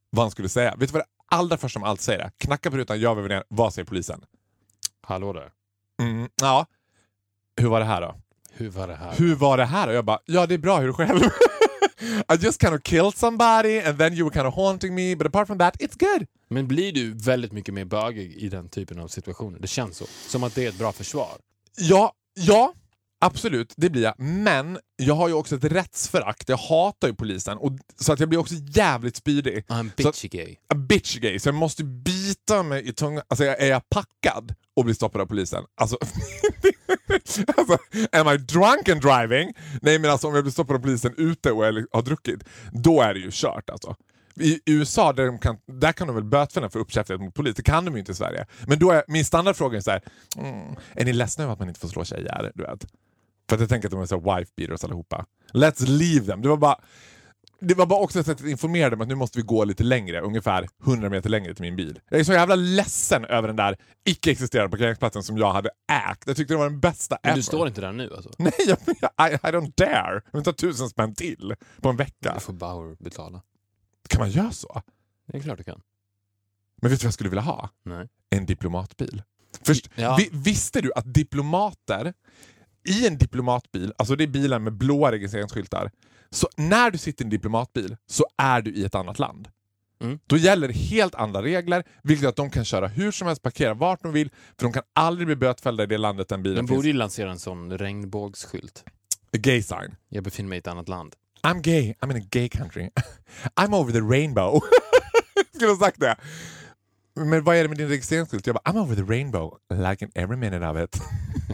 vad 0.10 0.24
han 0.24 0.32
skulle 0.32 0.50
säga. 0.50 0.76
Vet 0.76 0.90
du 0.90 0.94
vad 0.94 1.02
det 1.02 1.36
allra 1.36 1.58
första 1.58 1.80
man 1.80 1.90
alltid 1.90 2.04
säger? 2.04 2.20
är? 2.20 2.32
Knacka 2.38 2.72
på 2.72 2.78
rutan, 2.78 3.00
jag 3.00 3.16
vill 3.16 3.28
ner. 3.28 3.44
Vad 3.48 3.74
säger 3.74 3.86
polisen? 3.86 4.26
Hallå 5.02 5.34
där. 5.34 5.52
Mm, 6.02 6.30
ja. 6.42 6.66
Hur 7.56 7.68
var 7.68 7.80
det 7.80 7.86
här 7.86 8.02
då? 8.02 8.16
Hur 8.52 8.70
var 8.70 8.88
det 8.88 8.96
här? 8.96 9.14
Hur 9.18 9.36
var 9.36 9.58
det 9.58 9.66
här? 9.66 9.88
Och 9.88 9.94
jag 9.94 10.06
bara, 10.06 10.20
ja 10.26 10.46
det 10.46 10.54
är 10.54 10.58
bra, 10.58 10.80
hur 10.80 10.94
själv? 10.94 11.20
I 12.02 12.38
just 12.38 12.60
kind 12.60 12.76
of 12.76 12.84
killed 12.84 13.16
somebody 13.18 13.80
and 13.80 13.98
then 13.98 14.14
you 14.14 14.26
were 14.26 14.34
kind 14.34 14.48
of 14.48 14.54
haunting 14.54 14.96
me 14.96 15.16
but 15.16 15.28
apart 15.28 15.48
from 15.48 15.58
that 15.58 15.76
it's 15.82 15.96
good. 15.98 16.28
Men 16.50 16.68
blir 16.68 16.92
du 16.92 17.14
väldigt 17.14 17.52
mycket 17.52 17.74
mer 17.74 17.86
bögig 17.86 18.36
i 18.38 18.50
den 18.50 18.70
typen 18.70 19.00
av 19.00 19.08
situationer? 19.08 19.60
Det 19.60 19.68
känns 19.68 19.98
så. 19.98 20.06
Som 20.28 20.44
att 20.44 20.56
det 20.56 20.66
är 20.66 20.70
ett 20.70 20.78
bra 20.78 20.92
försvar. 20.92 21.38
Ja, 21.78 22.14
ja, 22.34 22.74
absolut 23.20 23.74
det 23.78 23.90
blir 23.90 24.04
jag. 24.04 24.14
Men 24.20 24.80
jag 24.96 25.16
har 25.16 25.28
ju 25.28 25.34
också 25.34 25.56
ett 25.56 25.64
rättsförakt. 25.64 26.50
Jag 26.50 26.58
hatar 26.58 27.08
ju 27.08 27.14
polisen 27.14 27.58
och, 27.58 27.72
så 28.00 28.14
att 28.14 28.20
jag 28.20 28.30
blir 28.30 28.40
också 28.40 28.56
jävligt 28.56 29.16
spydig. 29.16 29.66
I'm 29.68 29.92
Så- 29.98 30.04
bitchy 30.12 30.28
gay. 30.28 30.56
A 30.70 30.76
bitch 30.76 31.18
gay, 31.18 31.40
så 31.40 31.48
jag 31.48 31.56
måste 31.56 31.84
bita 31.84 32.64
mig 32.64 32.88
i 32.90 32.94
tungan. 32.94 33.24
Alltså 33.28 33.44
är 33.46 33.68
jag 33.68 33.82
packad 33.90 34.56
och 34.76 34.86
blir 34.86 34.96
stoppad 34.96 35.22
av 35.22 35.26
polisen? 35.26 35.64
Alltså, 35.82 35.98
alltså, 37.58 37.78
am 38.12 38.28
I 38.34 38.38
drunk 38.38 38.90
and 38.90 39.02
driving? 39.02 39.54
Nej 39.82 40.00
men 40.00 40.12
alltså 40.12 40.28
om 40.28 40.36
jag 40.36 40.44
blir 40.44 40.52
stoppad 40.52 40.76
av 40.76 40.80
polisen 40.80 41.14
ute 41.18 41.52
och 41.52 41.66
jag 41.66 41.86
har 41.92 42.02
druckit, 42.02 42.44
då 42.72 43.02
är 43.02 43.14
det 43.14 43.20
ju 43.20 43.30
kört 43.32 43.70
alltså. 43.70 43.96
I 44.40 44.60
USA 44.66 45.14
där, 45.14 45.26
de 45.26 45.40
kan, 45.40 45.58
där 45.82 45.92
kan 45.92 46.08
de 46.08 46.16
väl 46.16 46.24
bötfälla 46.26 46.70
för 46.70 46.80
uppkäftighet 46.80 47.22
mot 47.22 47.34
polis, 47.34 47.56
det 47.56 47.64
kan 47.64 47.86
de 47.86 47.94
ju 47.94 48.00
inte 48.00 48.12
i 48.12 48.16
Sverige. 48.16 48.46
Men 48.68 48.80
då 48.80 48.92
är 48.92 49.04
min 49.08 49.26
standardfråga 49.26 49.78
är 49.78 49.82
så 49.82 49.92
här, 49.92 50.02
mm, 50.38 50.76
är 50.96 51.06
ni 51.06 51.14
ledsna 51.14 51.44
över 51.44 51.54
att 51.54 51.60
man 51.60 51.68
inte 51.68 51.80
får 51.80 51.88
slå 51.88 52.06
tjejer? 52.06 52.52
Du 52.56 52.64
vet? 52.64 52.86
För 53.50 53.56
att 53.56 53.60
jag 53.60 53.70
tänker 53.70 53.88
att 53.88 53.92
de 53.92 54.02
är 54.02 54.06
så 54.06 54.20
wife 54.36 54.52
beaters 54.58 54.84
allihopa. 54.84 55.26
Let's 55.54 55.86
leave 55.88 56.26
them. 56.26 56.42
Det 56.42 56.50
var 56.50 56.58
bara 56.58 56.80
det 57.60 57.74
var 57.74 57.86
bara 57.86 58.00
också 58.00 58.20
ett 58.20 58.26
sätt 58.26 58.42
att 58.42 58.48
informera 58.48 58.90
dem 58.90 59.02
att 59.02 59.08
nu 59.08 59.16
måste 59.16 59.38
vi 59.40 59.44
gå 59.44 59.64
lite 59.64 59.84
längre, 59.84 60.22
ungefär 60.22 60.68
100 60.86 61.10
meter 61.10 61.30
längre 61.30 61.54
till 61.54 61.62
min 61.62 61.76
bil. 61.76 62.00
Jag 62.10 62.20
är 62.20 62.24
så 62.24 62.34
jävla 62.34 62.56
ledsen 62.56 63.26
över 63.26 63.48
den 63.48 63.56
där 63.56 63.78
icke-existerande 64.06 64.70
parkeringsplatsen 64.72 65.24
som 65.24 65.38
jag 65.38 65.54
hade 65.54 65.70
ägt. 66.10 66.24
Jag 66.28 66.36
tyckte 66.38 66.54
det 66.54 66.58
var 66.58 66.70
den 66.70 66.80
bästa 66.80 67.18
Men 67.24 67.30
ever. 67.30 67.38
du 67.38 67.44
står 67.44 67.68
inte 67.68 67.82
där 67.82 67.92
nu 67.92 68.14
alltså? 68.16 68.32
Nej, 68.38 68.52
jag, 68.68 68.78
I, 69.32 69.34
I 69.34 69.38
don't 69.38 69.72
dare. 69.78 70.22
Jag 70.32 70.38
vill 70.40 70.44
ta 70.44 70.54
tusen 70.54 70.90
spänn 70.90 71.16
till 71.16 71.56
på 71.82 71.90
en 71.90 71.96
vecka. 71.98 72.34
Det 72.34 72.40
får 72.40 72.54
Bauer 72.54 72.96
betala. 73.00 73.42
Kan 74.10 74.20
man 74.20 74.30
göra 74.30 74.52
så? 74.52 74.82
Det 75.32 75.38
är 75.38 75.42
klart 75.42 75.58
du 75.58 75.64
kan. 75.64 75.82
Men 76.82 76.92
vet 76.92 77.00
du 77.00 77.04
vad 77.04 77.08
jag 77.08 77.14
skulle 77.14 77.30
vilja 77.30 77.42
ha? 77.44 77.70
Nej. 77.86 78.08
En 78.30 78.46
diplomatbil. 78.46 79.24
Först, 79.62 79.90
Ja. 79.96 80.16
vi, 80.20 80.30
visste 80.32 80.82
du 80.82 80.92
att 80.96 81.14
diplomater 81.14 82.14
i 82.88 83.08
en 83.08 83.18
diplomatbil, 83.18 83.94
alltså 83.98 84.16
det 84.16 84.24
är 84.24 84.28
bilar 84.28 84.60
med 84.60 84.74
blåa 84.74 85.12
registreringsskyltar, 85.12 85.92
så 86.30 86.48
när 86.56 86.92
du 86.92 86.98
sitter 86.98 87.24
i 87.24 87.26
en 87.26 87.30
diplomatbil 87.30 87.98
så 88.10 88.26
är 88.38 88.62
du 88.62 88.72
i 88.72 88.86
ett 88.86 88.96
annat 88.96 89.20
land. 89.20 89.48
Mm. 90.02 90.20
Då 90.28 90.38
gäller 90.38 90.70
helt 90.70 91.16
andra 91.16 91.42
regler, 91.42 91.84
vilket 92.04 92.28
att 92.28 92.36
de 92.36 92.50
kan 92.50 92.66
köra 92.66 92.88
hur 92.88 93.12
som 93.12 93.28
helst, 93.28 93.42
parkera 93.42 93.74
vart 93.74 94.04
de 94.04 94.12
vill, 94.12 94.30
för 94.30 94.66
de 94.66 94.74
kan 94.74 94.84
aldrig 94.94 95.28
bli 95.28 95.36
bötfällda 95.36 95.84
i 95.84 95.86
det 95.86 95.98
landet 95.98 96.30
den 96.30 96.44
bilen 96.44 96.56
Den 96.56 96.68
finns. 96.68 96.78
borde 96.78 96.88
ju 96.88 96.94
lansera 96.94 97.32
en 97.32 97.40
sån 97.40 97.78
regnbågsskylt. 97.78 98.84
A 99.34 99.38
gay 99.38 99.62
sign. 99.64 99.96
Jag 100.10 100.24
befinner 100.24 100.50
mig 100.50 100.56
i 100.56 100.60
ett 100.60 100.68
annat 100.68 100.90
land. 100.90 101.16
I'm 101.44 101.62
gay, 101.62 101.94
I'm 102.02 102.12
in 102.18 102.24
a 102.24 102.26
gay 102.32 102.50
country. 102.50 102.90
I'm 103.56 103.76
over 103.76 103.92
the 103.92 104.02
rainbow. 104.02 104.60
Skulle 105.56 105.72
ha 105.72 105.78
sagt 105.78 106.00
det. 106.00 106.16
Men 107.16 107.44
vad 107.44 107.56
är 107.56 107.64
det 107.64 107.70
med 107.70 107.78
din 107.78 107.88
registreringsskylt? 107.88 108.48
Jag 108.48 108.56
bara, 108.56 108.72
I'm 108.72 108.82
over 108.84 108.96
the 108.96 109.02
rainbow, 109.02 109.58
liking 109.74 110.12
every 110.16 110.38
minute 110.38 110.68
of 110.68 110.78
it. 110.84 111.02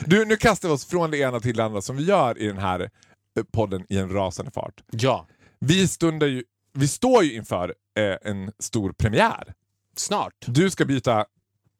du, 0.00 0.24
nu 0.24 0.36
kastar 0.36 0.68
vi 0.68 0.74
oss 0.74 0.86
från 0.86 1.10
det 1.10 1.18
ena 1.18 1.40
till 1.40 1.56
det 1.56 1.64
andra 1.64 1.82
som 1.82 1.96
vi 1.96 2.04
gör 2.04 2.38
i 2.38 2.46
den 2.46 2.58
här 2.58 2.80
eh, 2.80 3.44
podden 3.52 3.86
i 3.88 3.98
en 3.98 4.12
rasande 4.12 4.50
fart. 4.50 4.82
Ja. 4.90 5.26
Vi 5.58 5.88
stundar 5.88 6.26
ju 6.26 6.44
vi 6.76 6.88
står 6.88 7.24
ju 7.24 7.34
inför 7.34 7.74
eh, 7.98 8.30
en 8.32 8.52
stor 8.58 8.92
premiär. 8.92 9.54
Snart. 9.96 10.34
Du 10.46 10.70
ska 10.70 10.84
byta 10.84 11.26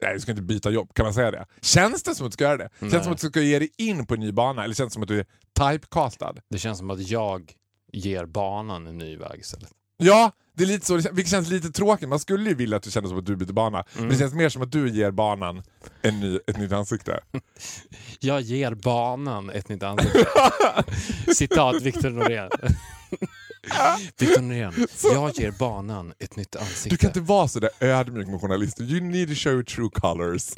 Nej, 0.02 0.14
du 0.14 0.20
ska 0.20 0.30
inte 0.30 0.42
byta 0.42 0.70
jobb, 0.70 0.94
kan 0.94 1.04
man 1.04 1.14
säga 1.14 1.30
det? 1.30 1.46
Känns 1.60 2.02
det 2.02 2.14
som 2.14 2.26
att 2.26 2.32
du 2.32 2.34
ska 2.34 2.44
göra 2.44 2.56
det? 2.56 2.70
Känns 2.80 2.92
det 2.92 3.02
som 3.02 3.12
att 3.12 3.20
du 3.20 3.28
ska 3.28 3.40
ge 3.40 3.58
dig 3.58 3.70
in 3.78 4.06
på 4.06 4.14
en 4.14 4.20
ny 4.20 4.32
bana 4.32 4.64
eller 4.64 4.74
känns 4.74 4.90
det 4.90 4.94
som 4.94 5.02
att 5.02 5.08
du 5.08 5.18
är 5.18 5.26
typecastad? 5.60 6.34
Det 6.48 6.58
känns 6.58 6.78
som 6.78 6.90
att 6.90 7.08
jag 7.08 7.52
ger 7.92 8.26
banan 8.26 8.86
en 8.86 8.98
ny 8.98 9.16
väg 9.16 9.40
istället. 9.40 9.70
Ja, 9.96 10.32
det 10.56 10.64
är 10.64 10.66
lite 10.66 10.86
så, 10.86 10.96
vilket 10.96 11.28
känns 11.28 11.48
lite 11.48 11.70
tråkigt. 11.70 12.08
Man 12.08 12.18
skulle 12.18 12.48
ju 12.48 12.54
vilja 12.54 12.76
att 12.76 12.82
det 12.82 12.90
kändes 12.90 13.10
som 13.10 13.18
att 13.18 13.26
du 13.26 13.36
byter 13.36 13.52
bana. 13.52 13.84
Men 13.94 14.08
det 14.08 14.16
känns 14.16 14.34
mer 14.34 14.48
som 14.48 14.62
att 14.62 14.72
du 14.72 14.88
ger 14.90 15.10
banan 15.10 15.62
en 16.02 16.20
ny, 16.20 16.38
ett 16.46 16.58
nytt 16.58 16.72
ansikte. 16.72 17.20
Jag 18.20 18.40
ger 18.40 18.74
banan 18.74 19.50
ett 19.50 19.68
nytt 19.68 19.82
ansikte. 19.82 20.26
Citat 21.34 21.82
Victor 21.82 22.10
Norén. 22.10 22.50
Victor 24.18 24.42
Norén. 24.42 24.72
Jag 25.12 25.32
ger 25.38 25.50
banan 25.50 26.12
ett 26.18 26.36
nytt 26.36 26.56
ansikte. 26.56 26.88
Du 26.88 26.96
kan 26.96 27.10
inte 27.10 27.20
vara 27.20 27.48
så 27.48 27.60
där 27.60 27.70
ödmjuk 27.80 28.28
med 28.28 28.40
journalister. 28.40 28.84
You 28.84 29.00
need 29.00 29.28
to 29.28 29.34
show 29.34 29.62
true 29.62 29.90
colors. 29.92 30.48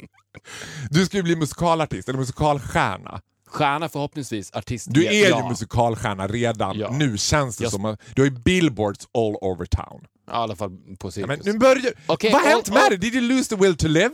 Du 0.89 1.05
ska 1.05 1.17
ju 1.17 1.23
bli 1.23 1.35
musikalartist, 1.35 2.09
eller 2.09 2.19
musikalstjärna. 2.19 3.21
Stjärna 3.49 3.89
förhoppningsvis, 3.89 4.51
artist. 4.53 4.87
Du 4.89 5.05
är 5.05 5.29
ja. 5.29 5.43
ju 5.43 5.49
musikalstjärna 5.49 6.27
redan. 6.27 6.79
Ja. 6.79 6.91
Nu 6.91 7.17
känns 7.17 7.57
det 7.57 7.63
Jag- 7.63 7.71
som 7.71 7.85
att 7.85 8.01
du 8.15 8.21
har 8.21 8.27
ju 8.29 8.35
billboards 8.35 9.07
all 9.13 9.35
over 9.35 9.65
town. 9.65 10.01
I 10.27 10.31
alla 10.31 10.55
fall 10.55 10.71
på 10.99 11.11
cirkus. 11.11 11.27
men 11.27 11.53
nu 11.53 11.59
börjar... 11.59 11.91
Okej, 12.05 12.31
Vad 12.31 12.41
har 12.41 12.49
hänt 12.49 12.69
med 12.69 12.89
dig? 12.91 12.97
Did 12.97 13.15
you 13.15 13.23
lose 13.23 13.49
the 13.55 13.61
will 13.61 13.75
to 13.75 13.87
live? 13.87 14.11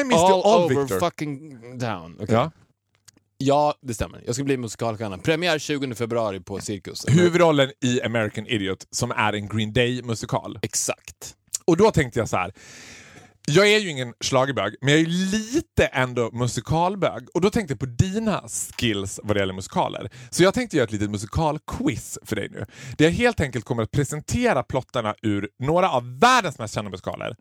I 0.00 0.04
missed 0.04 0.20
All 0.24 0.42
all, 0.42 0.64
over 0.64 0.80
Victor. 0.80 0.98
fucking 1.00 1.50
down. 1.78 2.14
Okej. 2.20 2.34
Ja. 2.34 2.50
Ja, 3.38 3.74
det 3.82 3.94
stämmer. 3.94 4.22
Jag 4.26 4.34
ska 4.34 4.44
bli 4.44 4.56
musikalstjärna. 4.56 5.18
Premiär 5.18 5.58
20 5.58 5.94
februari 5.94 6.40
på 6.40 6.60
Cirkus. 6.60 7.04
Huvudrollen 7.08 7.70
i 7.84 8.02
American 8.02 8.46
Idiot 8.46 8.86
som 8.90 9.10
är 9.10 9.32
en 9.32 9.48
Green 9.48 9.72
Day-musikal. 9.72 10.58
Exakt. 10.62 11.34
Och 11.64 11.76
då 11.76 11.90
tänkte 11.90 12.18
jag 12.18 12.28
så 12.28 12.36
här. 12.36 12.52
Jag 13.48 13.68
är 13.68 13.78
ju 13.78 13.88
ingen 13.88 14.14
schlagerbög, 14.20 14.74
men 14.80 14.90
jag 14.94 15.00
är 15.00 15.06
lite 15.06 15.86
ändå 15.86 16.30
musikalbög. 16.32 17.28
Och 17.34 17.40
då 17.40 17.50
tänkte 17.50 17.72
jag 17.72 17.80
på 17.80 17.86
dina 17.86 18.48
skills 18.48 19.20
vad 19.22 19.36
det 19.36 19.40
gäller 19.40 19.54
musikaler. 19.54 20.10
Så 20.30 20.42
jag 20.42 20.54
tänkte 20.54 20.76
göra 20.76 20.84
ett 20.84 20.92
litet 20.92 21.10
musikalquiz 21.10 22.18
för 22.22 22.36
dig 22.36 22.48
nu. 22.50 22.66
Där 22.98 23.04
jag 23.04 23.12
helt 23.12 23.40
enkelt 23.40 23.64
kommer 23.64 23.82
att 23.82 23.90
presentera 23.90 24.62
plottarna 24.62 25.14
ur 25.22 25.48
några 25.58 25.90
av 25.90 26.18
världens 26.18 26.58
mest 26.58 26.74
kända 26.74 26.90
musikaler. 26.90 27.36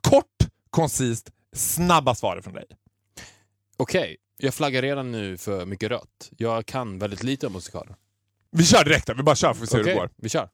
Kort, 0.00 0.26
koncist, 0.70 1.30
snabba 1.56 2.14
svar 2.14 2.40
från 2.44 2.54
dig. 2.54 2.64
Okej, 3.76 4.16
jag 4.38 4.54
flaggar 4.54 4.82
redan 4.82 5.12
nu 5.12 5.36
för 5.36 5.66
mycket 5.66 5.90
rött. 5.90 6.30
Jag 6.36 6.66
kan 6.66 6.98
väldigt 6.98 7.22
lite 7.22 7.46
om 7.46 7.52
musikaler. 7.52 7.94
Vi 8.52 8.64
kör 8.64 8.84
direkt 8.84 9.06
då, 9.06 9.14
vi 9.14 9.22
bara 9.22 9.36
kör 9.36 9.54
får 9.54 9.60
vi 9.60 9.66
se 9.66 9.76
hur 9.76 9.84
det 9.84 9.94
går. 9.94 10.10
vi 10.16 10.28
kör. 10.28 10.48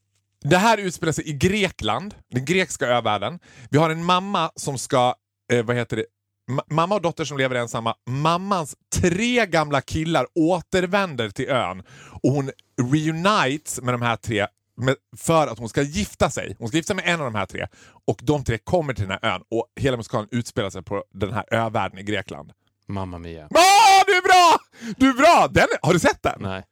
Det 0.51 0.57
här 0.57 0.79
utspelar 0.79 1.13
sig 1.13 1.29
i 1.29 1.33
Grekland, 1.33 2.15
den 2.31 2.45
grekiska 2.45 2.87
övärlden. 2.87 3.39
Vi 3.71 3.79
har 3.79 3.91
en 3.91 4.05
mamma 4.05 4.51
som 4.57 4.79
ska, 4.79 5.15
eh, 5.53 5.65
vad 5.65 5.77
heter 5.77 5.97
det, 5.97 6.05
Ma- 6.51 6.75
mamma 6.75 6.95
och 6.95 7.03
dotter 7.03 7.25
som 7.25 7.39
lever 7.39 7.57
ensamma. 7.57 7.95
Mammans 8.11 8.77
tre 8.95 9.47
gamla 9.47 9.81
killar 9.81 10.27
återvänder 10.35 11.31
till 11.31 11.49
ön 11.49 11.83
och 12.23 12.31
hon 12.33 12.51
reunites 12.93 13.81
med 13.83 13.95
de 13.95 14.03
här 14.03 14.17
tre 14.17 14.47
med, 14.77 14.95
för 15.17 15.47
att 15.47 15.59
hon 15.59 15.69
ska 15.69 15.83
gifta 15.83 16.31
sig. 16.31 16.57
Hon 16.59 16.69
ska 16.69 16.77
gifta 16.77 16.95
sig 16.95 16.97
med 16.97 17.15
en 17.15 17.21
av 17.21 17.33
de 17.33 17.35
här 17.39 17.47
tre 17.47 17.67
och 18.07 18.19
de 18.23 18.45
tre 18.45 18.59
kommer 18.59 18.95
till 18.95 19.09
den 19.09 19.19
här 19.23 19.35
ön 19.35 19.43
och 19.51 19.67
hela 19.81 19.97
musikalen 19.97 20.29
utspelar 20.31 20.71
sig 20.71 20.83
på 20.83 21.05
den 21.15 21.33
här 21.33 21.45
övärlden 21.55 21.99
i 21.99 22.03
Grekland. 22.03 22.53
Mamma 22.89 23.19
Mia. 23.19 23.49
Åh, 23.51 24.03
du 24.07 24.17
är 24.17 24.23
bra! 24.23 24.59
Du 24.97 25.09
är 25.09 25.15
bra! 25.15 25.49
Den, 25.51 25.67
har 25.83 25.93
du 25.93 25.99
sett 25.99 26.23
den? 26.23 26.39
Nej. 26.41 26.63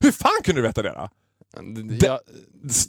Hur 0.00 0.12
fan 0.12 0.42
kunde 0.44 0.60
du 0.60 0.66
veta 0.66 0.82
det 0.82 0.92
då? 0.92 1.08
Jag, 2.00 2.20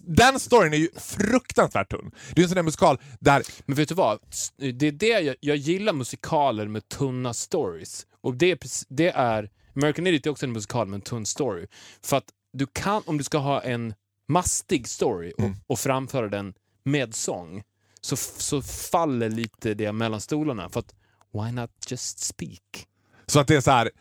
Den 0.04 0.40
storyn 0.40 0.74
är 0.74 0.78
ju 0.78 0.90
fruktansvärt 0.98 1.90
tunn. 1.92 2.12
Det 2.36 2.42
är 2.42 2.44
en 2.44 2.50
sån 2.50 2.56
där 2.56 2.64
musikal 2.64 2.98
där... 3.20 3.44
men 3.66 3.76
vet 3.76 3.90
du 3.90 3.96
vad? 3.96 4.20
Det 4.58 4.88
är 4.88 4.92
det 4.92 5.08
jag, 5.08 5.36
jag 5.40 5.58
gillar 5.58 5.94
musikaler 5.94 6.68
med 6.68 6.90
tunna 6.90 7.34
stories. 7.34 8.08
Och 8.22 8.36
det 8.36 8.64
det 8.90 9.10
är 9.10 9.50
American 9.76 10.08
Idiot 10.08 10.26
är 10.26 10.30
också 10.30 10.46
en 10.46 10.52
musikal 10.52 10.88
med 10.88 10.96
en 10.98 11.02
tunn 11.02 11.26
story. 11.26 11.68
För 12.04 12.18
att 12.18 12.26
du 12.54 12.68
kan, 12.74 13.02
om 13.06 13.18
du 13.18 13.24
ska 13.24 13.38
ha 13.38 13.62
en 13.62 13.94
mastig 14.28 14.88
story 14.88 15.34
och, 15.38 15.44
Mm. 15.44 15.56
och 15.68 15.80
framföra 15.80 16.30
den 16.30 16.54
med 16.84 17.16
sång, 17.16 17.64
så, 18.02 18.16
så 18.18 18.62
faller 18.62 19.30
lite 19.30 19.74
det 19.74 19.92
mellan 19.92 20.22
stolarna. 20.22 20.70
För 20.70 20.80
att, 20.80 20.96
why 21.34 21.52
not 21.52 21.72
just 21.88 22.20
speak? 22.20 22.88
Så 23.28 23.40
att 23.40 23.48
det 23.48 23.56
är 23.56 23.62
så 23.62 23.72
här, 23.72 23.92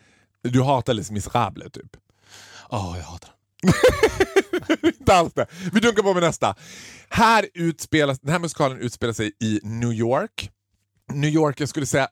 du 0.41 0.61
hatar 0.63 0.93
Les 0.93 1.11
Misérables 1.11 1.71
typ. 1.71 1.97
Åh, 2.69 2.93
jag 2.97 3.03
hatar 3.03 3.29
den. 3.61 3.73
Inte 5.05 5.15
alls 5.15 5.33
det. 5.33 5.47
Vi 5.73 5.79
dunkar 5.79 6.03
på 6.03 6.13
med 6.13 6.23
nästa. 6.23 6.55
Här 7.09 7.49
utspelas, 7.53 8.19
den 8.19 8.31
här 8.31 8.39
musikalen 8.39 8.79
utspelar 8.79 9.13
sig 9.13 9.31
i 9.41 9.59
New 9.63 9.93
York. 9.93 10.49
New 11.13 11.29
York, 11.29 11.59
jag 11.59 11.69
skulle 11.69 11.85
säga 11.85 12.07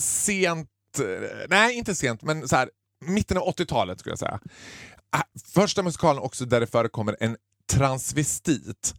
sent, 0.00 0.68
eh, 0.98 1.46
nej 1.48 1.76
inte 1.76 1.94
sent, 1.94 2.22
men 2.22 2.48
så 2.48 2.56
här, 2.56 2.70
mitten 3.04 3.36
av 3.36 3.42
80-talet 3.42 4.00
skulle 4.00 4.12
jag 4.12 4.18
säga. 4.18 4.40
Första 5.54 5.82
musikalen 5.82 6.22
också 6.22 6.44
där 6.44 6.60
det 6.60 6.66
förekommer 6.66 7.16
en 7.20 7.36
transvestit. 7.72 8.94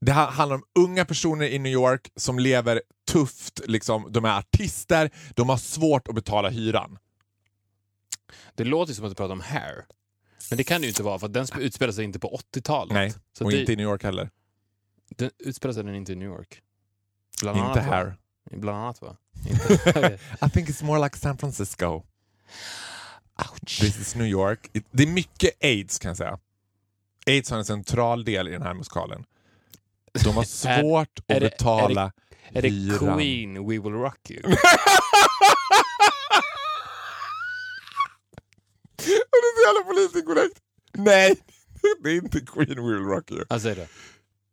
Det 0.00 0.12
här 0.12 0.26
handlar 0.26 0.56
om 0.56 0.64
unga 0.78 1.04
personer 1.04 1.46
i 1.46 1.58
New 1.58 1.72
York 1.72 2.10
som 2.16 2.38
lever 2.38 2.82
tufft, 3.10 3.60
liksom, 3.66 4.06
de 4.10 4.24
är 4.24 4.38
artister, 4.38 5.10
de 5.34 5.48
har 5.48 5.56
svårt 5.56 6.08
att 6.08 6.14
betala 6.14 6.48
hyran. 6.48 6.98
Det 8.54 8.64
låter 8.64 8.94
som 8.94 9.04
att 9.04 9.10
du 9.10 9.14
pratar 9.14 9.32
om 9.32 9.40
Hair. 9.40 9.84
Men 10.50 10.56
det 10.56 10.64
kan 10.64 10.80
det 10.80 10.84
ju 10.84 10.88
inte 10.88 11.02
vara, 11.02 11.18
för 11.18 11.28
den 11.28 11.44
sp- 11.44 11.58
utspelar 11.60 11.92
sig 11.92 12.04
inte 12.04 12.18
på 12.18 12.40
80-talet. 12.54 12.92
Nej, 12.94 13.12
Så 13.38 13.44
och 13.44 13.50
det, 13.50 13.60
inte 13.60 13.72
i 13.72 13.76
New 13.76 13.86
York 13.86 14.02
heller. 14.02 14.30
den 15.16 15.30
utspelar 15.38 15.74
sig 15.74 15.84
den 15.84 15.94
inte 15.94 16.12
i 16.12 16.16
New 16.16 16.28
York. 16.28 16.62
Bland 17.42 17.58
Inte 17.58 17.70
annat, 17.70 17.86
va? 17.86 17.92
här. 17.96 18.16
Bland 18.50 18.78
annat 18.78 19.02
va? 19.02 19.16
I 20.46 20.50
think 20.50 20.68
it's 20.68 20.84
more 20.84 21.04
like 21.04 21.18
San 21.18 21.38
Francisco. 21.38 22.02
Ouch. 23.38 23.80
This 23.80 23.98
is 24.00 24.14
New 24.14 24.26
York. 24.26 24.70
It, 24.72 24.86
det 24.90 25.02
är 25.02 25.06
mycket 25.06 25.50
aids 25.64 25.98
kan 25.98 26.08
jag 26.08 26.16
säga. 26.16 26.38
Aids 27.26 27.50
har 27.50 27.58
en 27.58 27.64
central 27.64 28.24
del 28.24 28.48
i 28.48 28.50
den 28.50 28.62
här 28.62 28.74
musikalen. 28.74 29.24
De 30.24 30.36
har 30.36 30.44
svårt 30.44 31.18
är 31.26 31.34
att 31.36 31.40
det- 31.40 31.40
betala 31.40 32.12
Är 32.52 32.62
det 32.62 32.68
hyran. 32.68 33.18
Queen 33.18 33.54
We 33.54 33.78
Will 33.78 33.92
Rock 33.92 34.30
You? 34.30 34.42
är 39.46 39.54
så 39.56 39.68
jävla 39.68 39.92
politiskt 39.94 40.26
korrekt. 40.26 40.58
Nej, 40.94 41.34
det 42.02 42.10
är 42.10 42.14
inte 42.14 42.40
Queen 42.40 42.68
Will 42.86 43.04
Rock 43.04 43.30
You. 43.30 43.60
Säger 43.60 43.76
det. 43.76 43.88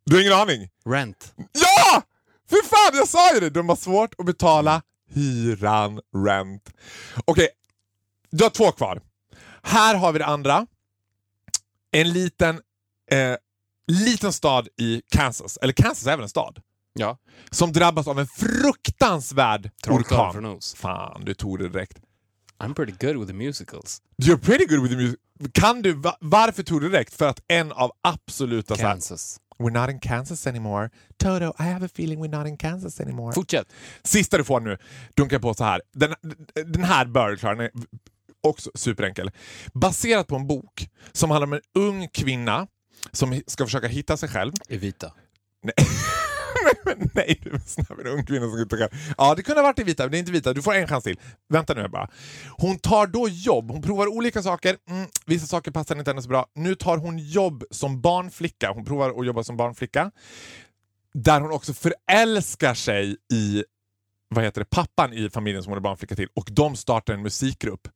Du 0.06 0.16
har 0.16 0.22
ingen 0.22 0.34
aning? 0.34 0.70
Rent. 0.86 1.34
Ja! 1.38 2.02
För 2.50 2.66
fan, 2.68 2.98
jag 2.98 3.08
sa 3.08 3.34
ju 3.34 3.40
det! 3.40 3.50
De 3.50 3.70
har 3.70 3.76
svårt 3.76 4.16
att 4.18 4.26
betala 4.26 4.82
hyran, 5.14 6.02
rent. 6.26 6.74
Okej, 7.26 7.48
du 8.32 8.44
har 8.44 8.50
två 8.52 8.72
kvar. 8.72 9.02
Här 9.64 9.96
har 9.96 10.12
vi 10.12 10.20
det 10.20 10.26
andra. 10.26 10.68
En 11.92 12.14
liten, 12.14 12.62
eh, 13.12 13.36
liten 13.88 14.34
stad 14.34 14.68
i 14.78 15.02
Kansas, 15.10 15.58
eller 15.62 15.74
Kansas 15.74 16.08
är 16.08 16.12
väl 16.18 16.24
en 16.24 16.30
stad, 16.30 16.62
Ja. 16.94 17.18
som 17.52 17.72
drabbas 17.74 18.08
av 18.08 18.20
en 18.20 18.28
fruktansvärd 18.28 19.70
Trollkarl 19.84 20.46
orkan. 20.46 20.60
Fan, 20.76 21.26
du 21.26 21.34
tog 21.34 21.60
det 21.60 21.70
direkt. 21.70 21.98
I'm 22.64 22.74
pretty 22.74 22.94
good 23.00 23.18
with 23.18 23.28
the 23.28 23.34
musicals. 23.34 24.02
You're 24.18 24.38
pretty 24.38 24.66
good 24.66 24.80
with 24.82 24.92
the 24.92 24.98
music. 24.98 25.20
Kan 25.54 25.82
du, 25.82 25.94
va- 25.94 26.18
varför 26.22 26.64
tog 26.64 26.82
du 26.82 26.90
direkt? 26.90 27.14
För 27.14 27.28
att 27.28 27.40
en 27.48 27.72
av 27.72 27.92
absoluta... 28.02 28.76
så 28.76 28.82
här- 28.82 28.90
Kansas. 28.92 29.40
We're 29.60 29.82
not 29.82 29.90
in 29.90 30.00
Kansas 30.00 30.48
anymore. 30.48 30.90
Toto, 31.18 31.46
I 31.60 31.64
have 31.64 31.86
a 31.86 31.90
feeling 31.94 32.20
we're 32.24 32.38
not 32.38 32.48
in 32.48 32.58
Kansas 32.58 33.00
anymore. 33.02 33.34
Fortsätt. 33.34 33.68
Sista 34.04 34.38
du 34.38 34.44
får 34.44 34.60
nu, 34.60 34.78
dunkar 35.16 35.40
på 35.40 35.54
så 35.54 35.64
här. 35.64 35.82
Den, 35.94 36.14
den 36.66 36.84
här 36.84 37.06
bör 37.06 37.30
du 37.30 37.38
klara, 37.38 37.70
också 38.44 38.72
superenkel. 38.76 39.32
Baserat 39.74 40.28
på 40.28 40.36
en 40.36 40.48
bok 40.48 40.90
som 41.12 41.32
handlar 41.32 41.48
om 41.48 41.54
en 41.54 41.62
ung 41.76 42.08
kvinna 42.08 42.68
som 43.12 43.42
ska 43.48 43.66
försöka 43.66 43.88
hitta 43.88 44.18
sig 44.18 44.30
själv. 44.30 44.52
Evita. 44.70 45.12
Men 46.86 47.10
nej, 47.14 47.40
du 47.44 47.50
är 47.50 47.60
snabb, 47.60 48.00
en 48.00 48.08
ung 48.08 48.26
kvinna 48.26 48.50
som 48.50 48.66
ska. 48.66 48.88
Ja, 49.18 49.36
det 49.36 49.44
kunde 49.44 49.62
ha 49.62 49.68
varit 49.68 49.80
i 49.80 49.84
Vita, 49.84 50.04
men 50.04 50.12
det 50.12 50.18
är 50.18 50.20
inte 50.20 50.32
Vita. 50.32 50.54
Du 50.54 50.62
får 50.62 50.74
en 50.74 50.88
chans 50.88 51.04
till. 51.04 51.20
Vänta 51.50 51.74
nu 51.74 51.88
bara. 51.88 52.10
Hon 52.58 52.80
tar 52.80 53.08
då 53.08 53.28
jobb. 53.30 53.72
Hon 53.72 53.82
provar 53.82 54.08
olika 54.08 54.44
saker. 54.44 54.78
Mm, 54.90 55.08
vissa 55.26 55.48
saker 55.48 55.72
passar 55.72 55.96
inte 55.96 56.12
henne 56.12 56.22
så 56.22 56.30
bra. 56.30 56.46
Nu 56.56 56.76
tar 56.76 56.98
hon 56.98 57.18
jobb 57.18 57.64
som 57.72 58.02
barnflicka. 58.02 58.72
Hon 58.72 58.86
provar 58.86 59.20
att 59.20 59.26
jobba 59.26 59.44
som 59.44 59.58
barnflicka. 59.58 60.12
Där 61.14 61.42
hon 61.42 61.52
också 61.52 61.74
förälskar 61.74 62.74
sig 62.74 63.16
i 63.34 63.64
vad 64.30 64.44
heter 64.44 64.62
det, 64.62 64.70
pappan 64.70 65.14
i 65.14 65.30
familjen 65.30 65.64
som 65.64 65.72
hon 65.72 65.78
är 65.78 65.82
barnflicka 65.82 66.16
till 66.16 66.28
och 66.36 66.50
de 66.52 66.76
startar 66.76 67.14
en 67.14 67.22
musikgrupp. 67.22 67.88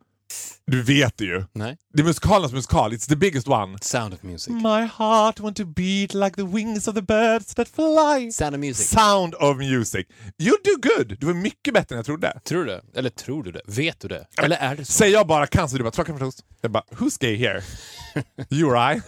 Du 0.68 0.82
vet 0.84 1.18
det 1.18 1.26
ju. 1.26 1.46
Nej. 1.54 1.78
Det 1.94 2.02
är 2.02 2.06
musikalernas 2.06 2.52
musikal. 2.54 2.94
It's 2.94 3.08
the 3.10 3.15
biggest 3.15 3.48
one. 3.48 3.78
Sound 3.82 4.13
of 4.13 4.24
Music. 4.24 4.48
My 4.54 4.86
heart 4.98 5.39
want 5.39 5.58
to 5.58 5.65
beat 5.65 6.13
like 6.13 6.36
the 6.36 6.44
wings 6.44 6.88
of 6.88 6.96
the 6.96 7.02
birds 7.02 7.56
that 7.56 7.68
fly. 7.68 8.32
Sound 8.32 8.56
of 8.56 8.60
Music. 8.60 8.89
Sound 8.89 9.36
of 9.36 9.58
music. 9.58 10.08
You 10.42 10.56
do 10.63 10.89
good. 10.98 11.18
Du 11.20 11.26
var 11.28 11.34
mycket 11.34 11.74
bättre 11.74 11.96
än 11.96 11.98
jag 11.98 12.06
trodde. 12.06 12.39
Tror 12.46 12.65
du 12.65 12.72
det? 12.72 12.82
Eller 12.96 13.10
tror 13.10 13.44
du 13.44 13.52
det? 13.52 13.62
Vet 13.65 14.00
du 14.00 14.08
det? 14.08 14.28
Eller 14.38 14.58
är 14.58 14.76
det 14.76 14.86
så? 14.86 14.92
Säger 14.92 15.13
jag 15.13 15.28
bara 15.28 15.48
cancer, 15.48 15.78
du 15.78 15.84
bara 15.84 15.92
tråkigt 15.92 16.13
för 16.13 16.20
toast. 16.20 16.44
Jag 16.62 16.72
bara, 16.72 16.84
who's 16.92 17.18
gay 17.20 17.36
here? 17.36 17.62
you 18.50 18.70
or 18.72 18.94
I? 18.94 19.02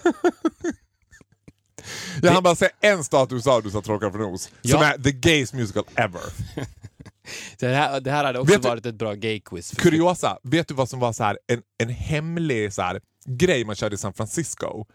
Jag 2.21 2.31
hann 2.31 2.43
bara 2.43 2.55
säga 2.55 2.71
en 2.81 3.03
stad 3.03 3.31
i 3.31 3.35
USA 3.35 3.61
du 3.61 3.71
sa 3.71 3.81
från 3.81 4.21
Oz. 4.21 4.43
Som 4.43 4.51
Ja. 4.61 4.83
är 4.93 4.97
the 4.97 5.11
gayest 5.11 5.53
musical 5.53 5.83
ever. 5.95 6.21
Det 7.59 7.67
här, 7.67 7.99
det 8.01 8.11
här 8.11 8.23
hade 8.23 8.39
också 8.39 8.53
Vet 8.53 8.61
du- 8.61 8.69
varit 8.69 8.85
ett 8.85 8.95
bra 8.95 9.13
gay-quiz. 9.13 9.71
Kuriosa, 9.77 10.37
vet 10.43 10.67
du 10.67 10.73
vad 10.73 10.89
som 10.89 10.99
var 10.99 11.13
så 11.13 11.23
här, 11.23 11.39
en, 11.47 11.61
en 11.77 11.89
hemlig 11.89 12.73
så 12.73 12.81
här, 12.81 13.01
grej 13.25 13.65
man 13.65 13.75
körde 13.75 13.95
i 13.95 13.97
San 13.97 14.13
Francisco 14.13 14.85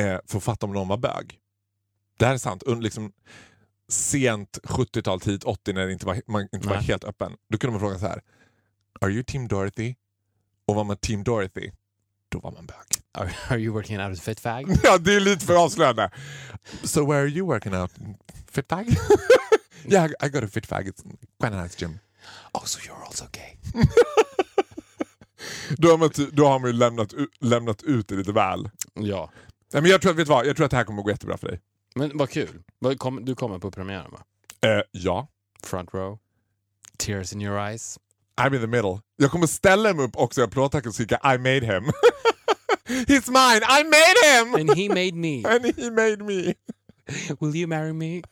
eh, 0.00 0.18
för 0.26 0.38
att 0.38 0.44
fatta 0.44 0.66
om 0.66 0.72
någon 0.72 0.88
var 0.88 0.96
bög? 0.96 1.38
Det 2.18 2.26
här 2.26 2.34
är 2.34 2.38
sant. 2.38 2.62
Under 2.62 2.82
liksom, 2.82 3.12
sent 3.88 4.58
70-tal, 4.62 5.20
tidigt 5.20 5.44
80 5.44 5.72
när 5.72 5.86
det 5.86 5.92
inte 5.92 6.06
var, 6.06 6.22
man 6.26 6.48
inte 6.52 6.68
var 6.68 6.76
Nej. 6.76 6.84
helt 6.84 7.04
öppen. 7.04 7.32
Då 7.50 7.58
kunde 7.58 7.72
man 7.72 7.80
fråga 7.80 7.98
så 7.98 8.06
här. 8.06 8.20
Are 9.00 9.10
you 9.12 9.22
team 9.22 9.48
Dorothy? 9.48 9.94
Och 10.66 10.74
var 10.74 10.84
man 10.84 10.96
team 10.96 11.24
Dorothy, 11.24 11.70
då 12.28 12.38
var 12.38 12.52
man 12.52 12.66
bög. 12.66 12.76
Are, 13.18 13.30
are 13.48 13.58
you 13.60 13.74
working 13.74 14.00
out 14.00 14.12
as 14.12 14.20
fit 14.20 14.40
fag? 14.40 14.76
Ja, 14.82 14.98
det 14.98 15.14
är 15.14 15.20
lite 15.20 15.46
för 15.46 15.64
avslöjande. 15.64 16.10
So 16.84 17.06
where 17.06 17.20
are 17.20 17.28
you 17.28 17.46
working 17.46 17.74
out? 17.74 17.92
Fit 18.50 18.68
fag? 18.68 18.86
Yeah, 19.92 20.08
I 20.22 20.28
got 20.28 20.44
a 20.44 20.48
fit 20.48 20.66
fag. 20.66 20.88
It's 20.88 21.02
quite 21.40 21.54
a 21.56 21.62
nice 21.62 21.76
gym. 21.84 21.98
Oh, 22.54 22.64
so 22.64 22.78
you're 22.80 23.04
also 23.06 23.24
gay? 23.32 23.56
Då 25.78 25.88
har 25.90 25.98
man, 25.98 26.10
då 26.32 26.46
har 26.46 26.58
man 26.58 26.70
ju 26.70 26.76
lämnat, 26.76 27.14
lämnat 27.40 27.82
ut 27.82 28.08
det 28.08 28.14
lite 28.14 28.32
väl. 28.32 28.70
Ja. 28.94 29.30
Nej, 29.72 29.82
men 29.82 29.90
jag, 29.90 30.02
tror, 30.02 30.10
att- 30.12 30.18
vet 30.18 30.28
vad? 30.28 30.46
jag 30.46 30.56
tror 30.56 30.64
att 30.64 30.70
det 30.70 30.76
här 30.76 30.84
kommer 30.84 30.98
att 30.98 31.04
gå 31.04 31.10
jättebra 31.10 31.38
för 31.38 31.48
dig. 31.48 31.60
Men 31.94 32.10
vad 32.18 32.30
kul. 32.30 32.62
Du 33.22 33.34
kommer 33.34 33.58
på 33.58 33.70
premiären 33.70 34.10
va? 34.10 34.18
Eh, 34.68 34.82
ja. 34.90 35.28
Front 35.62 35.94
row. 35.94 36.18
Tears 36.98 37.32
in 37.32 37.40
your 37.42 37.58
eyes. 37.58 37.98
I'm 38.40 38.54
in 38.54 38.60
the 38.60 38.66
middle. 38.66 39.00
Jag 39.16 39.30
kommer 39.30 39.46
ställa 39.46 39.94
mig 39.94 40.04
upp 40.04 40.16
också 40.16 40.48
plåttack 40.48 40.86
och 40.86 40.94
skrika 40.94 41.16
I 41.34 41.38
made 41.38 41.66
him. 41.66 41.84
He's 42.88 43.30
mine! 43.30 43.62
I 43.64 43.84
made 43.84 44.16
him! 44.24 44.54
And 44.54 44.78
he 44.78 44.88
made 44.88 45.12
me. 45.12 45.44
And 45.48 45.64
he 45.64 45.90
made 45.90 46.24
me. 46.24 46.54
Will 47.40 47.56
you 47.56 47.66
marry 47.66 47.92
me? 47.92 48.22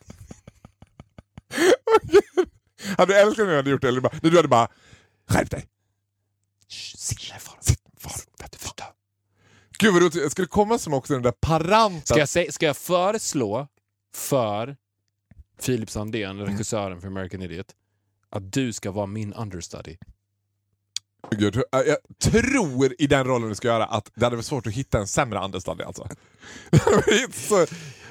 Hade 2.96 3.12
du 3.12 3.18
älskat 3.18 3.42
om 3.42 3.48
jag 3.48 3.56
hade 3.56 3.70
gjort 3.70 3.82
det? 3.82 3.88
Eller 3.88 4.00
bara, 4.00 4.12
du 4.22 4.36
hade 4.36 4.48
bara 4.48 4.68
skärp 5.28 5.50
dig. 5.50 5.66
Shh, 6.68 6.96
Sitt 6.96 7.30
där 7.30 7.38
far. 7.38 7.58
Sitt 7.60 7.80
far. 7.98 8.12
Vet 8.38 8.52
du 8.52 8.58
vad? 8.64 8.74
Gud 9.78 9.92
vad 9.92 10.02
roligt. 10.02 10.14
Jag 10.14 10.32
skulle 10.32 10.46
komma 10.46 10.78
som 10.78 10.94
också 10.94 11.12
den 11.12 11.22
där 11.22 11.32
paranta... 11.32 12.06
Ska 12.06 12.18
jag, 12.18 12.28
säga, 12.28 12.52
ska 12.52 12.66
jag 12.66 12.76
föreslå 12.76 13.68
för 14.14 14.76
Filip 15.60 15.90
Sandén, 15.90 16.40
regissören 16.40 17.00
för 17.00 17.08
American 17.08 17.42
Idiot, 17.42 17.74
att 18.30 18.52
du 18.52 18.72
ska 18.72 18.90
vara 18.90 19.06
min 19.06 19.32
understudy? 19.32 19.96
Jag, 21.30 21.54
jag 21.72 21.96
tror 22.22 22.94
i 22.98 23.06
den 23.06 23.24
rollen 23.26 23.48
du 23.48 23.54
ska 23.54 23.68
göra 23.68 23.84
att 23.84 24.10
det 24.14 24.24
hade 24.24 24.36
varit 24.36 24.46
svårt 24.46 24.66
att 24.66 24.72
hitta 24.72 24.98
en 24.98 25.06
sämre 25.06 25.44
understudy 25.44 25.84
alltså. 25.84 26.08
Så- 27.32 27.66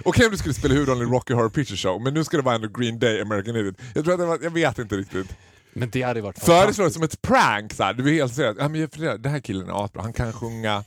Okej 0.05 0.25
om 0.25 0.31
du 0.31 0.37
skulle 0.37 0.53
spela 0.53 0.73
huvudrollen 0.73 1.07
i 1.07 1.11
Rocky 1.11 1.33
Horror 1.33 1.49
Picture 1.49 1.77
Show, 1.77 2.01
men 2.01 2.13
nu 2.13 2.23
ska 2.23 2.37
det 2.37 2.43
vara 2.43 2.55
ändå 2.55 2.67
Green 2.67 2.99
Day, 2.99 3.21
American 3.21 3.55
Idiot. 3.55 3.75
Jag 3.95 4.03
tror 4.05 4.13
att 4.21 4.27
var, 4.27 4.39
jag 4.43 4.51
vet 4.51 4.79
inte 4.79 4.95
riktigt. 4.97 5.27
Men 5.73 5.89
det 5.89 6.01
hade 6.01 6.21
varit 6.21 6.39
Föreslå 6.39 6.85
det 6.85 6.91
som 6.91 7.03
ett 7.03 7.21
prank, 7.21 7.73
så 7.73 7.83
här. 7.83 7.93
du 7.93 8.09
är 8.09 8.13
helt 8.13 8.33
seriös. 8.33 8.55
Ja, 8.59 8.69
men 8.69 8.81
jag 8.81 8.91
funderar, 8.93 9.17
den 9.17 9.31
här 9.31 9.39
killen 9.39 9.69
är 9.69 9.85
asbra, 9.85 10.01
han 10.01 10.13
kan 10.13 10.33
sjunga 10.33 10.83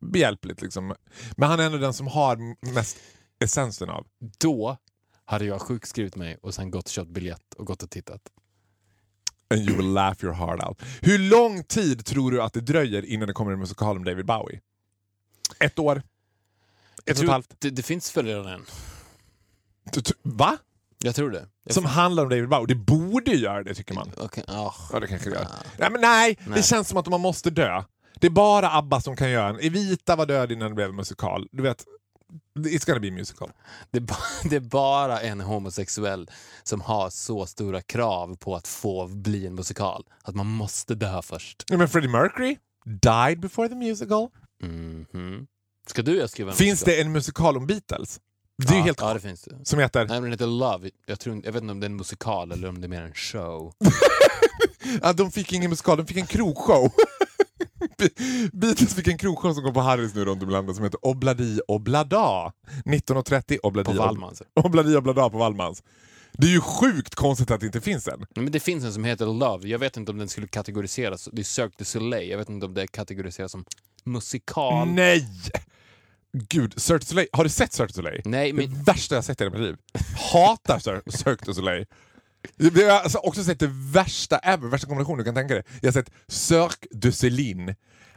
behjälpligt 0.00 0.62
liksom. 0.62 0.94
Men 1.36 1.48
han 1.48 1.60
är 1.60 1.64
ändå 1.66 1.78
den 1.78 1.92
som 1.94 2.06
har 2.06 2.38
mest 2.74 2.96
essensen 3.44 3.90
av. 3.90 4.06
Då 4.38 4.76
hade 5.24 5.44
jag 5.44 5.60
sjukskrivit 5.60 6.16
mig 6.16 6.38
och 6.42 6.54
sen 6.54 6.70
gått 6.70 6.84
och 6.84 6.90
köpt 6.90 7.10
biljett 7.10 7.54
och 7.56 7.66
gått 7.66 7.82
och 7.82 7.90
tittat. 7.90 8.20
And 9.50 9.60
you 9.68 9.76
will 9.76 9.92
laugh 9.92 10.24
your 10.24 10.34
heart 10.34 10.64
out. 10.68 10.82
Hur 11.02 11.18
lång 11.18 11.64
tid 11.64 12.06
tror 12.06 12.30
du 12.30 12.42
att 12.42 12.52
det 12.52 12.60
dröjer 12.60 13.04
innan 13.04 13.28
det 13.28 13.34
kommer 13.34 13.52
en 13.52 13.58
musikal 13.58 13.96
om 13.96 14.04
David 14.04 14.26
Bowie? 14.26 14.60
Ett 15.60 15.78
år? 15.78 16.02
Ett 17.06 17.18
och 17.18 17.24
ett 17.24 17.30
halvt? 17.30 17.54
Det, 17.58 17.70
det 17.70 17.82
finns 17.82 18.16
väl 18.16 18.26
redan 18.26 18.46
en? 18.46 18.64
Va? 20.22 20.58
Jag 20.98 21.14
tror 21.14 21.30
det. 21.30 21.46
Jag 21.64 21.74
Som 21.74 21.84
handlar 21.84 22.22
om 22.22 22.28
David 22.28 22.48
Bowie? 22.48 22.66
Det 22.66 22.74
borde 22.74 23.30
göra 23.30 23.62
det 23.62 23.74
tycker 23.74 23.94
man. 23.94 24.10
Okej, 24.16 24.44
ah. 24.48 24.72
Ja, 24.92 25.00
det 25.00 25.06
kanske 25.06 25.30
det 25.30 25.36
gör. 25.36 25.48
Nej, 25.78 25.90
men 25.90 26.00
nej, 26.00 26.38
Nej. 26.46 26.56
det 26.56 26.62
känns 26.62 26.88
som 26.88 26.98
att 26.98 27.06
man 27.06 27.20
måste 27.20 27.50
dö. 27.50 27.82
Det 28.14 28.26
är 28.26 28.30
bara 28.30 28.70
ABBA 28.72 29.00
som 29.00 29.16
kan 29.16 29.30
göra 29.30 29.48
en. 29.48 29.60
Evita 29.60 30.16
var 30.16 30.26
död 30.26 30.52
innan 30.52 30.68
det 30.68 30.74
blev 30.74 30.88
en 30.88 30.96
musikal. 30.96 31.48
Du 31.52 31.62
vet, 31.62 31.84
it's 32.58 32.86
gonna 32.86 33.00
be 33.00 33.10
musical. 33.10 33.50
Det, 33.90 34.00
det 34.50 34.56
är 34.56 34.60
bara 34.60 35.20
en 35.20 35.40
homosexuell 35.40 36.30
som 36.62 36.80
har 36.80 37.10
så 37.10 37.46
stora 37.46 37.82
krav 37.82 38.36
på 38.36 38.56
att 38.56 38.68
få 38.68 39.06
bli 39.08 39.46
en 39.46 39.54
musikal. 39.54 40.04
Att 40.22 40.34
man 40.34 40.46
måste 40.46 40.94
dö 40.94 41.22
först. 41.22 41.64
Ja, 41.68 41.76
men 41.76 41.88
Freddie 41.88 42.08
Mercury 42.08 42.56
died 42.84 43.40
before 43.40 43.68
the 43.68 43.74
musical. 43.74 44.28
Mhm. 44.62 45.46
Ska 45.86 46.02
du 46.02 46.16
jag 46.18 46.30
skriva 46.30 46.50
en 46.50 46.56
Finns 46.56 46.70
musikal? 46.80 46.94
det 46.94 47.00
en 47.00 47.12
musikal 47.12 47.56
om 47.56 47.66
Beatles? 47.66 48.20
Det 48.58 48.68
är 48.68 48.72
ju 48.72 48.78
ja, 48.78 48.84
helt 48.84 49.00
Ja, 49.00 49.14
det 49.14 49.20
finns 49.20 49.42
det. 49.42 49.64
Som 49.64 49.78
heter... 49.78 50.00
Nej, 50.00 50.08
men 50.08 50.22
den 50.22 50.32
heter 50.32 50.46
Love. 50.46 50.90
Jag, 51.06 51.20
tror, 51.20 51.40
jag 51.44 51.52
vet 51.52 51.62
inte 51.62 51.72
om 51.72 51.80
det 51.80 51.84
är 51.84 51.90
en 51.90 51.96
musikal 51.96 52.52
eller 52.52 52.68
om 52.68 52.80
det 52.80 52.86
är 52.86 52.88
mer 52.88 53.02
en 53.02 53.14
show. 53.14 53.72
Ja, 55.02 55.12
de 55.12 55.30
fick 55.30 55.52
ingen 55.52 55.70
musikal, 55.70 55.96
de 55.96 56.06
fick 56.06 56.16
en 56.16 56.26
krogshow. 56.26 56.92
Beatles 58.52 58.94
fick 58.94 59.06
en 59.08 59.18
krogshow 59.18 59.52
som 59.54 59.62
går 59.64 59.72
på 59.72 59.80
Harrys 59.80 60.14
nu 60.14 60.24
runt 60.24 60.42
om 60.42 60.48
i 60.48 60.52
landet 60.52 60.76
som 60.76 60.84
heter 60.84 61.06
Obladi 61.06 61.60
Oblada. 61.68 62.52
19.30 62.84 63.58
Obladi 63.62 63.86
På 63.86 63.92
Wallmans. 63.92 64.42
Obladi 64.64 64.96
Oblada 64.96 65.30
på 65.30 65.38
Wallmans. 65.38 65.82
Det 66.32 66.46
är 66.46 66.50
ju 66.50 66.60
sjukt 66.60 67.14
konstigt 67.14 67.50
att 67.50 67.60
det 67.60 67.66
inte 67.66 67.80
finns 67.80 68.08
en. 68.08 68.26
Men 68.34 68.52
det 68.52 68.60
finns 68.60 68.84
en 68.84 68.92
som 68.92 69.04
heter 69.04 69.26
Love. 69.26 69.68
Jag 69.68 69.78
vet 69.78 69.96
inte 69.96 70.12
om 70.12 70.18
den 70.18 70.28
skulle 70.28 70.46
kategoriseras. 70.48 71.28
Det 71.32 71.42
är 71.42 71.44
Cirque 71.44 71.74
du 71.78 71.84
Soleil. 71.84 72.30
Jag 72.30 72.38
vet 72.38 72.48
inte 72.48 72.66
om 72.66 72.74
det 72.74 72.86
kategoriseras 72.86 73.52
som 73.52 73.64
musikal. 74.04 74.88
Nej! 74.88 75.28
Gud, 76.32 76.80
Cirque 76.80 76.98
du 76.98 77.06
Soleil. 77.06 77.28
Har 77.32 77.44
du 77.44 77.50
sett 77.50 77.72
Cirque 77.72 77.86
du 77.88 77.92
Soleil? 77.92 78.22
Nej, 78.24 78.52
Det 78.52 78.68
men 78.68 78.82
värsta 78.82 79.14
jag 79.14 79.24
sett 79.24 79.40
i 79.40 79.44
hela 79.44 79.58
mitt 79.58 79.66
liv. 79.66 79.76
Hatar 80.32 80.78
Cir- 80.78 81.10
Cirque 81.10 81.44
du 81.46 81.54
Soleil. 81.54 81.86
Jag 82.56 82.92
har 82.92 83.00
alltså 83.00 83.18
också 83.18 83.44
sett 83.44 83.60
det 83.60 83.70
värsta 83.92 84.38
ever, 84.38 84.68
värsta 84.68 84.86
kombinationen 84.86 85.18
du 85.18 85.24
kan 85.24 85.34
tänka 85.34 85.54
dig. 85.54 85.62
Jag 85.80 85.88
har 85.88 85.92
sett 85.92 86.10
Cirque 86.28 86.88
du 86.90 87.12
Céline. 87.12 87.74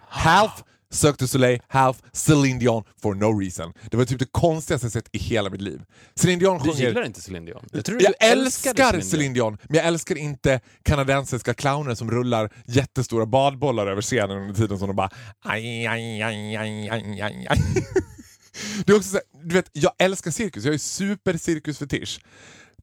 Half 0.09 0.63
Cirque 0.91 1.15
du 1.19 1.27
Soleil, 1.27 1.61
half 1.67 2.01
Céline 2.13 2.59
Dion 2.59 2.83
for 3.01 3.15
no 3.15 3.39
reason. 3.39 3.73
Det 3.91 3.97
var 3.97 4.05
typ 4.05 4.19
det 4.19 4.31
konstigaste 4.31 4.85
jag 4.85 4.91
sett 4.91 5.09
i 5.11 5.17
hela 5.17 5.49
mitt 5.49 5.61
liv. 5.61 5.81
Céline 6.15 6.39
Dion 6.39 6.57
du 6.57 6.71
sjunger... 6.71 6.87
gillar 6.87 7.05
inte 7.05 7.21
Celine 7.21 7.45
Dion? 7.45 7.65
Jag, 7.71 7.85
tror 7.85 8.01
Jag 8.01 8.13
du 8.19 8.25
älskar 8.25 9.01
Céline 9.01 9.33
Dion, 9.33 9.57
men 9.63 9.77
jag 9.77 9.85
älskar 9.85 10.15
inte 10.17 10.59
kanadensiska 10.83 11.53
clowner 11.53 11.95
som 11.95 12.11
rullar 12.11 12.53
jättestora 12.65 13.25
badbollar 13.25 13.87
över 13.87 14.01
scenen 14.01 14.37
under 14.37 14.53
tiden 14.53 14.79
som 14.79 14.87
de 14.87 14.95
bara 14.95 15.09
aj, 15.39 15.87
aj, 15.87 16.21
aj, 16.21 16.55
aj, 16.55 16.89
aj, 16.89 17.21
aj, 17.21 17.47
aj. 17.49 17.59
Det 18.85 18.91
är 18.91 18.97
också 18.97 19.09
så 19.09 19.15
här, 19.15 19.47
du 19.47 19.55
vet, 19.55 19.69
jag 19.73 19.91
älskar 19.97 20.31
cirkus, 20.31 20.65
jag 20.65 20.73
är 20.73 20.77
supercirkusfetisch. 20.77 22.19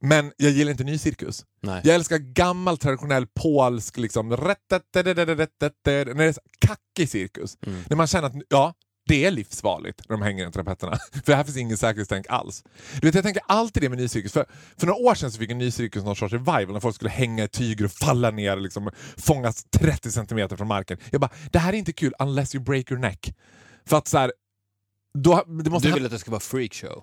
Men 0.00 0.32
jag 0.37 0.50
gillar 0.50 0.70
inte 0.70 0.85
ny 0.85 0.98
cirkus. 0.98 1.44
Nej. 1.62 1.80
Jag 1.85 1.94
älskar 1.94 2.18
gammal 2.18 2.78
traditionell 2.78 3.26
polsk, 3.26 3.96
liksom, 3.96 4.28
när 4.28 4.37
det 5.02 6.22
är 6.30 6.35
kackig 6.59 7.09
cirkus. 7.09 7.59
Mm. 7.66 7.82
När 7.88 7.96
man 7.96 8.06
känner 8.06 8.26
att 8.28 8.35
ja, 8.48 8.74
det 9.09 9.24
är 9.24 9.30
livsfarligt 9.30 10.09
när 10.09 10.16
de 10.16 10.22
hänger 10.22 10.48
i 10.48 10.52
trapetterna. 10.52 10.98
För 11.24 11.32
här 11.32 11.44
finns 11.44 11.56
ingen 11.56 11.76
säkerhetstänk 11.78 12.26
alls. 12.28 12.64
Du 13.00 13.06
vet, 13.06 13.14
jag 13.14 13.24
tänker 13.24 13.42
alltid 13.46 13.82
det 13.82 13.88
med 13.88 13.98
ny 13.98 14.09
cirkus. 14.09 14.32
För, 14.32 14.46
för 14.76 14.87
några 14.87 15.00
år 15.00 15.14
sedan 15.14 15.32
så 15.32 15.38
fick 15.38 15.50
en 15.50 15.59
ny 15.59 15.70
cirkus 15.70 16.04
någon 16.04 16.16
sorts 16.16 16.32
revival 16.32 16.72
när 16.72 16.80
folk 16.80 16.94
skulle 16.94 17.11
hänga 17.11 17.44
i 17.44 17.48
tyger 17.48 17.85
och 17.85 17.92
falla 17.92 18.30
ner 18.30 18.56
och 18.56 18.62
liksom, 18.62 18.90
fångas 19.16 19.64
30 19.64 20.11
centimeter 20.12 20.56
från 20.56 20.68
marken. 20.68 20.98
Jag 21.11 21.20
bara, 21.20 21.30
det 21.52 21.59
här 21.59 21.72
är 21.72 21.76
inte 21.76 21.92
kul 21.92 22.14
unless 22.18 22.54
you 22.54 22.64
break 22.64 22.90
your 22.90 23.00
neck. 23.00 23.35
För 23.85 23.96
att 23.96 24.09
så 24.09 24.18
här, 24.18 24.32
då, 25.18 25.44
Du 25.46 25.70
ha- 25.70 25.78
vill 25.78 26.04
att 26.04 26.11
det 26.11 26.18
ska 26.18 26.30
vara 26.30 26.40
freakshow? 26.40 27.02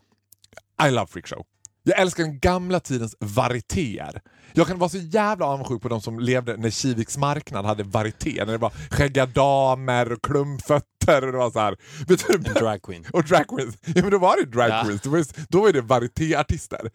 I 0.88 0.92
love 0.92 1.08
freakshow. 1.08 1.46
Jag 1.84 2.00
älskar 2.00 2.24
den 2.24 2.40
gamla 2.40 2.80
tidens 2.80 3.16
varietéer. 3.20 4.22
Jag 4.54 4.68
kan 4.68 4.80
vara 4.80 4.90
så 4.90 4.98
jävla 4.98 5.46
avundsjuk 5.46 5.82
på 5.82 5.90
de 5.90 6.02
som 6.02 6.20
levde 6.20 6.58
när 6.58 6.70
Kiviks 6.70 7.18
marknad 7.18 7.66
hade 7.66 7.84
varieté. 7.84 8.46
När 8.46 8.52
det 8.52 8.58
var 8.58 8.70
skäggiga 8.90 9.26
damer 9.26 10.12
och 10.12 10.22
klumpfötter 10.24 11.26
och 11.26 11.32
det 11.32 11.38
var 11.38 11.52
så 11.52 11.60
här. 11.60 11.78
Vet 12.08 12.28
du, 12.28 12.34
En 12.36 12.44
drag 12.44 12.82
queen? 12.82 13.06
och 13.14 13.24
drag 13.24 13.48
queens. 13.48 13.78
Ja 13.86 14.02
men 14.02 14.12
då 14.12 14.18
var 14.18 14.36
det 14.38 14.46
drag 14.52 14.70
Ja. 14.70 14.84
queens. 14.84 15.02
Då 15.02 15.10
var 15.10 15.18
det, 15.18 15.46
då 15.50 15.62
var 15.62 15.72
det 15.74 15.82
varietéartister. 15.82 16.92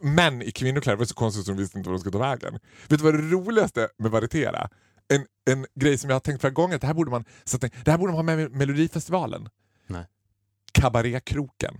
Män 0.00 0.42
i 0.42 0.50
kvinnokläder, 0.50 0.96
var 0.96 1.04
så 1.04 1.14
konstigt 1.14 1.44
som 1.46 1.56
de 1.56 1.62
visste 1.62 1.78
inte 1.78 1.90
vad 1.90 1.98
de 1.98 2.00
skulle 2.00 2.12
ta 2.12 2.18
vägen. 2.18 2.52
Vet 2.88 2.98
du 2.98 3.04
vad 3.04 3.14
det 3.14 3.20
roligaste 3.30 3.88
med 3.98 4.10
varieté 4.10 4.44
är? 4.44 4.68
En, 5.08 5.26
en 5.54 5.66
grej 5.80 5.98
som 5.98 6.10
jag 6.10 6.14
har 6.14 6.20
tänkt 6.20 6.40
flera 6.40 6.52
gånger, 6.52 6.74
att 6.74 6.80
det 6.80 6.86
här 6.86 6.94
borde 6.94 7.10
man, 7.10 7.24
så 7.44 7.56
att 7.56 7.60
det, 7.60 7.70
det 7.84 7.90
här 7.90 7.98
borde 7.98 8.12
man 8.12 8.28
ha 8.28 8.36
med 8.36 8.40
i 8.40 8.48
Melodifestivalen. 8.48 9.48
Nej. 9.86 10.04
Kabarékroken. 10.72 11.74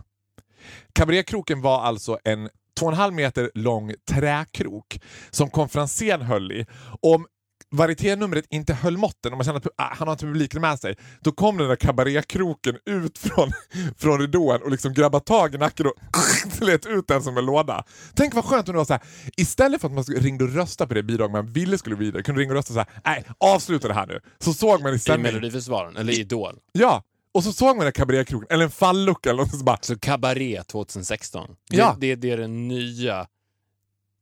Kabarékroken 0.92 1.60
var 1.60 1.80
alltså 1.80 2.18
en 2.24 2.48
två 2.78 2.86
och 2.86 2.92
en 2.92 2.98
halv 2.98 3.14
meter 3.14 3.50
lång 3.54 3.92
träkrok 4.10 5.00
som 5.30 5.50
konferensen 5.50 6.22
höll 6.22 6.52
i. 6.52 6.66
Om 7.02 7.26
varieténumret 7.70 8.44
inte 8.50 8.74
höll 8.74 8.96
måtten, 8.96 9.32
om 9.32 9.38
man 9.38 9.44
kände 9.44 9.58
att 9.58 9.66
ah, 9.76 9.94
han 9.94 10.08
har 10.08 10.12
inte 10.12 10.26
publiken 10.26 10.60
med 10.60 10.78
sig, 10.78 10.96
då 11.20 11.32
kom 11.32 11.58
den 11.58 11.68
där 11.68 11.76
kabarékroken 11.76 12.76
ut 12.86 13.18
från, 13.18 13.52
från 13.96 14.20
ridån 14.20 14.62
och 14.62 14.70
liksom 14.70 14.92
grabbade 14.92 15.24
tag 15.24 15.54
i 15.54 15.58
nacken 15.58 15.86
och 15.86 15.92
slet 16.52 16.86
ut 16.86 17.08
den 17.08 17.22
som 17.22 17.36
en 17.36 17.46
låda. 17.46 17.84
Tänk 18.14 18.34
vad 18.34 18.44
skönt 18.44 18.68
om 18.68 18.72
det 18.72 18.78
var 18.78 18.84
så 18.84 18.92
här. 18.92 19.02
istället 19.36 19.80
för 19.80 19.88
att 19.88 19.94
man 19.94 20.04
ringde 20.04 20.44
och 20.44 20.52
röstade 20.54 20.88
på 20.88 20.94
det 20.94 21.02
bidrag 21.02 21.30
man 21.30 21.52
ville 21.52 21.78
skulle 21.78 21.96
bli 21.96 22.06
vidare, 22.06 22.22
kunde 22.22 22.40
ringa 22.40 22.52
och 22.52 22.56
rösta 22.56 22.72
så 22.72 22.78
här. 22.78 22.88
nej 23.04 23.24
avsluta 23.38 23.88
det 23.88 23.94
här 23.94 24.06
nu. 24.06 24.20
Så 24.38 24.52
såg 24.52 24.82
man 24.82 24.94
i 24.94 24.98
I 25.14 25.18
Melodifestivalen? 25.18 25.96
Eller 25.96 26.12
i 26.12 26.16
Idol? 26.20 26.58
Ja, 26.72 27.02
Och 27.34 27.44
så 27.44 27.52
såg 27.52 27.76
man 27.76 27.84
den 27.84 27.92
kabarékroken, 27.92 28.46
eller 28.50 28.64
en 28.64 28.70
fallucka 28.70 29.30
eller 29.30 29.42
något 29.42 29.50
så 29.58 29.64
bara... 29.64 29.78
Så 29.82 29.98
Cabaret 29.98 30.66
2016. 30.66 31.56
Det, 31.70 31.76
Ja. 31.76 31.96
det, 32.00 32.14
det 32.14 32.30
är 32.30 32.36
den 32.36 32.68
nya, 32.68 33.26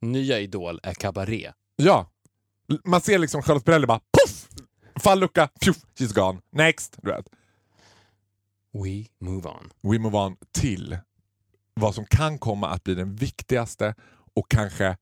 nya 0.00 0.40
Idol 0.40 0.80
är 0.82 0.94
Cabaret. 0.94 1.54
Ja. 1.76 2.10
Man 2.84 3.00
ser 3.00 3.18
liksom 3.18 3.42
Charlotte 3.42 3.64
Perrelli 3.64 3.86
bara 3.86 3.98
poff! 4.00 4.48
Fallucka, 5.00 5.48
pjuff, 5.60 5.76
she's 5.98 6.14
gone. 6.14 6.40
Next! 6.52 6.96
Du 7.02 7.10
vet. 7.10 7.26
We 8.72 9.06
move 9.26 9.48
on. 9.48 9.70
We 9.92 9.98
move 9.98 10.18
on 10.18 10.36
till 10.52 10.98
vad 11.74 11.94
som 11.94 12.04
kan 12.04 12.38
komma 12.38 12.68
att 12.68 12.84
bli 12.84 12.94
den 12.94 13.14
viktigaste 13.16 13.94
och 14.34 14.50
kanske... 14.50 14.96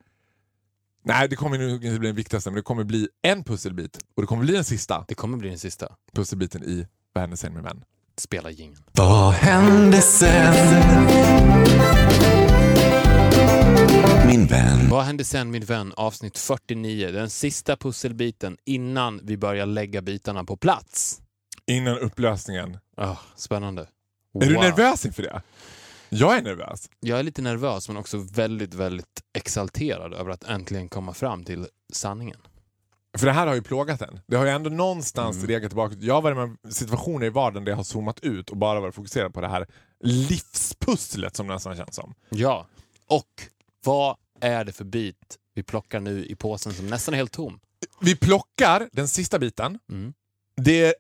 Nej, 1.05 1.29
det 1.29 1.37
kommer 1.37 1.59
nog 1.59 1.85
inte 1.85 1.99
bli 1.99 2.09
den 2.09 2.16
viktigaste, 2.16 2.51
men 2.51 2.57
det 2.57 2.62
kommer 2.62 2.85
bli 2.85 3.09
en 3.23 3.44
pusselbit. 3.44 3.96
Och 4.14 4.23
det 4.23 4.27
kommer 4.27 4.44
bli 4.44 4.53
den 4.55 4.64
sista 4.64 5.05
Det 5.09 5.14
kommer 5.14 5.38
bli 5.38 5.49
den 5.49 5.59
sista. 5.59 5.96
pusselbiten 6.12 6.64
i 6.64 6.87
Vad 7.12 7.20
hände 7.23 7.37
sen 7.37 7.53
med 7.55 7.62
vän? 7.62 7.85
Spela 8.21 8.51
jingeln. 8.51 8.83
Vad 8.93 9.33
hände 9.33 10.01
sen? 10.01 10.55
Min 14.27 14.47
vän. 14.47 14.89
Vad 14.91 15.05
hände 15.05 15.25
sen 15.25 15.51
min 15.51 15.65
vän? 15.65 15.93
Avsnitt 15.97 16.39
49. 16.39 17.11
Den 17.13 17.31
sista 17.31 17.77
pusselbiten 17.77 18.57
innan 18.65 19.21
vi 19.23 19.37
börjar 19.37 19.67
lägga 19.67 20.03
bitarna 20.03 20.45
på 20.45 20.57
plats. 20.57 21.21
Innan 21.67 21.99
upplösningen. 21.99 22.79
Ah, 22.97 23.17
spännande. 23.37 23.83
Är 24.43 24.47
du 24.47 24.55
Wow. 24.55 24.63
nervös 24.65 25.07
inför 25.07 25.23
det? 25.23 25.43
Jag 26.09 26.37
är 26.39 26.43
nervös. 26.43 26.89
Jag 27.01 27.19
är 27.19 27.23
lite 27.23 27.43
nervös 27.43 27.89
men 27.89 27.97
också 27.97 28.19
väldigt, 28.19 28.75
väldigt 28.75 29.21
exalterad 29.39 30.15
över 30.15 30.31
att 30.31 30.45
äntligen 30.45 30.89
komma 30.89 31.15
fram 31.15 31.45
till 31.45 31.67
sanningen. 31.93 32.39
För 33.18 33.27
det 33.27 33.33
här 33.33 33.46
har 33.46 33.55
ju 33.55 33.62
plågat 33.62 34.03
en. 34.03 34.20
Det 34.27 34.37
har 34.37 34.44
ju 34.44 34.51
ändå 34.51 34.70
någonstans 34.70 35.37
Mm. 35.37 35.49
regat 35.49 35.70
tillbaka. 35.70 35.94
Jag 36.01 36.14
har 36.14 36.23
varit 36.23 36.37
med 36.62 36.75
situationer 36.75 37.27
i 37.27 37.31
vardagen 37.31 37.64
där 37.64 37.73
jag 37.73 37.77
har 37.77 37.85
zoomat 37.85 38.20
ut 38.20 38.51
och 38.51 38.57
bara 38.57 38.81
varit 38.81 38.94
fokuserad 38.94 39.35
på 39.35 39.40
det 39.40 39.49
här 39.49 39.66
livspusslet 40.05 41.37
som 41.37 41.46
det 41.46 41.55
nästan 41.55 41.77
känns 41.77 41.94
som. 41.94 42.14
Ja. 42.29 42.66
Och 43.07 43.42
vad 43.85 44.16
är 44.40 44.64
det 44.64 44.73
för 44.73 44.85
bit 44.85 45.38
vi 45.55 45.62
plockar 45.62 46.01
nu 46.01 46.25
i 46.27 46.35
påsen 46.35 46.73
som 46.73 46.87
nästan 46.87 47.14
är 47.14 47.18
helt 47.18 47.33
tom? 47.33 47.61
Vi 48.01 48.16
plockar 48.16 48.88
den 48.92 49.09
sista 49.09 49.38
biten. 49.38 49.79
Mm. 49.90 50.12
Det 50.57 50.85
är 50.87 50.94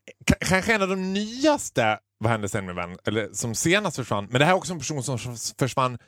kanske 0.46 0.74
en 0.74 0.82
av 0.82 0.88
de 0.88 1.12
nyaste 1.12 1.98
Vad 2.18 2.30
hände 2.32 2.48
sen 2.48 2.66
med 2.66 2.74
vän? 2.74 2.98
Eller 3.04 3.28
som 3.32 3.54
senast 3.54 3.96
försvann. 3.96 4.26
Men 4.30 4.38
det 4.38 4.44
här 4.44 4.52
är 4.52 4.56
också 4.56 4.72
en 4.72 4.78
person 4.78 5.02
som 5.02 5.18
förs- 5.18 5.54
försvann 5.58 5.98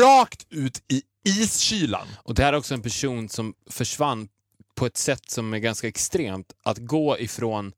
rakt 0.00 0.46
ut 0.50 0.82
i 0.92 1.02
iskylan. 1.24 2.06
Och 2.22 2.34
det 2.34 2.42
här 2.44 2.52
är 2.52 2.56
också 2.56 2.74
en 2.74 2.82
person 2.82 3.28
som 3.28 3.54
försvann 3.70 4.28
på 4.80 4.86
ett 4.86 4.96
sätt 4.96 5.30
som 5.30 5.54
är 5.54 5.58
ganska 5.58 5.88
extremt. 5.88 6.52
Att 6.62 6.78
gå 6.78 7.18
ifrån 7.18 7.72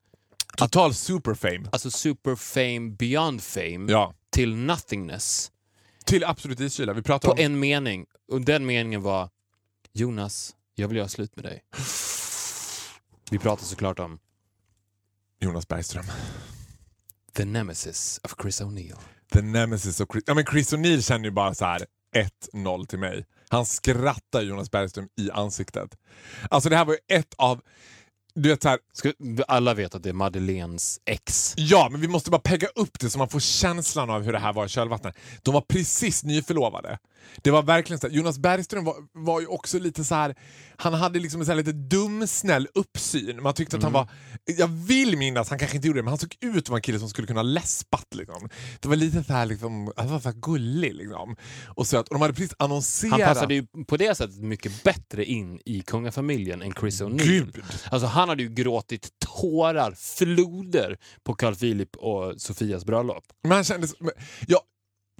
Total 0.56 0.94
superfame. 0.94 1.68
alltså 1.72 1.90
super 1.90 2.36
fame 2.36 2.90
beyond 2.90 3.42
fame 3.42 3.92
Ja. 3.92 4.14
till 4.30 4.54
nothingness 4.56 5.52
Till 6.04 6.24
absolut 6.24 6.60
iskyla. 6.60 6.92
Vi 6.92 7.02
pratar 7.02 7.28
på 7.28 7.32
om... 7.32 7.38
en 7.38 7.58
mening. 7.60 8.06
Och 8.32 8.40
den 8.40 8.66
meningen 8.66 9.02
var 9.02 9.30
Jonas, 9.92 10.54
jag 10.74 10.88
vill 10.88 10.96
göra 10.96 11.08
slut 11.08 11.36
med 11.36 11.44
dig. 11.44 11.62
Vi 13.30 13.38
pratar 13.38 13.64
såklart 13.64 13.98
om 13.98 14.18
Jonas 15.40 15.68
Bergström. 15.68 16.04
The 17.32 17.44
Nemesis 17.44 18.20
of 18.24 18.34
Chris 18.42 18.60
O'Neill. 18.60 18.96
The 19.32 19.42
nemesis 19.42 20.00
of 20.00 20.08
Chris... 20.12 20.24
Ja, 20.26 20.34
men 20.34 20.44
Chris 20.46 20.72
O'Neill 20.72 21.00
känner 21.02 21.24
ju 21.24 21.30
bara 21.30 21.54
så 21.54 21.64
här 21.64 21.86
1-0 22.52 22.86
till 22.86 22.98
mig. 22.98 23.26
Han 23.52 23.66
skrattar 23.66 24.42
Jonas 24.42 24.70
Bergström 24.70 25.08
i 25.20 25.30
ansiktet. 25.30 25.96
Alltså 26.50 26.68
det 26.68 26.76
här 26.76 26.84
var 26.84 26.92
ju 26.92 27.16
ett 27.18 27.34
av... 27.38 27.60
Du 28.34 28.48
vet 28.48 28.62
så 28.62 28.68
här, 28.68 28.78
Ska, 28.92 29.12
alla 29.48 29.74
vet 29.74 29.94
att 29.94 30.02
det 30.02 30.08
är 30.08 30.12
Madeleines 30.14 31.00
ex. 31.04 31.54
Ja, 31.56 31.88
men 31.90 32.00
vi 32.00 32.08
måste 32.08 32.30
bara 32.30 32.40
pegga 32.40 32.68
upp 32.68 33.00
det 33.00 33.10
så 33.10 33.18
man 33.18 33.28
får 33.28 33.40
känslan 33.40 34.10
av 34.10 34.22
hur 34.22 34.32
det 34.32 34.38
här 34.38 34.52
var 34.52 34.66
i 34.66 34.68
kölvattnet. 34.68 35.16
De 35.42 35.54
var 35.54 35.60
precis 35.60 36.24
nyförlovade. 36.24 36.98
Det 37.42 37.50
var 37.50 37.62
verkligen 37.62 38.00
så 38.00 38.08
Jonas 38.08 38.38
Bergström 38.38 38.84
var, 38.84 38.96
var 39.12 39.40
ju 39.40 39.46
också 39.46 39.78
lite 39.78 40.04
så 40.04 40.14
här. 40.14 40.34
Han 40.76 40.94
hade 40.94 41.18
liksom 41.18 41.40
en 41.40 41.46
så 41.46 41.54
lite 41.54 41.72
dumsnäll 41.72 42.68
uppsyn. 42.74 43.42
Man 43.42 43.54
tyckte 43.54 43.76
att 43.76 43.82
han 43.82 43.92
var... 43.92 44.08
Jag 44.44 44.68
vill 44.68 45.18
minnas, 45.18 45.48
han 45.50 45.58
kanske 45.58 45.76
inte 45.76 45.88
gjorde 45.88 45.98
det, 45.98 46.02
men 46.02 46.10
han 46.10 46.18
såg 46.18 46.36
ut 46.40 46.66
som 46.66 46.76
en 46.76 46.82
kille 46.82 46.98
som 46.98 47.08
skulle 47.08 47.26
kunna 47.26 47.42
läspat. 47.42 48.06
Liksom. 48.14 48.48
Det 48.80 48.88
var 48.88 48.96
lite 48.96 49.24
så 49.24 49.32
här, 49.32 49.46
liksom, 49.46 49.92
han 49.96 50.08
var 50.08 50.20
så 50.20 50.28
här 50.28 50.36
gullig 50.36 50.94
liksom. 50.94 51.36
Och, 51.66 51.86
söt. 51.86 52.08
och 52.08 52.14
de 52.14 52.22
hade 52.22 52.34
precis 52.34 52.54
annonserat... 52.58 53.20
Han 53.20 53.34
passade 53.34 53.54
ju 53.54 53.66
på 53.88 53.96
det 53.96 54.14
sättet 54.14 54.36
mycket 54.36 54.82
bättre 54.82 55.24
in 55.24 55.60
i 55.64 55.80
kungafamiljen 55.80 56.62
än 56.62 56.72
Chris 56.80 57.02
O'Neill. 57.02 57.62
Alltså 57.90 58.06
han 58.06 58.28
hade 58.28 58.42
ju 58.42 58.48
gråtit 58.48 59.08
tårar, 59.18 59.92
floder 59.92 60.98
på 61.24 61.34
Carl 61.34 61.54
Philip 61.54 61.96
och 61.96 62.40
Sofias 62.40 62.84
bröllop. 62.84 63.24
Men 63.42 63.52
han 63.52 63.64
kändes... 63.64 63.94
Ja, 64.46 64.60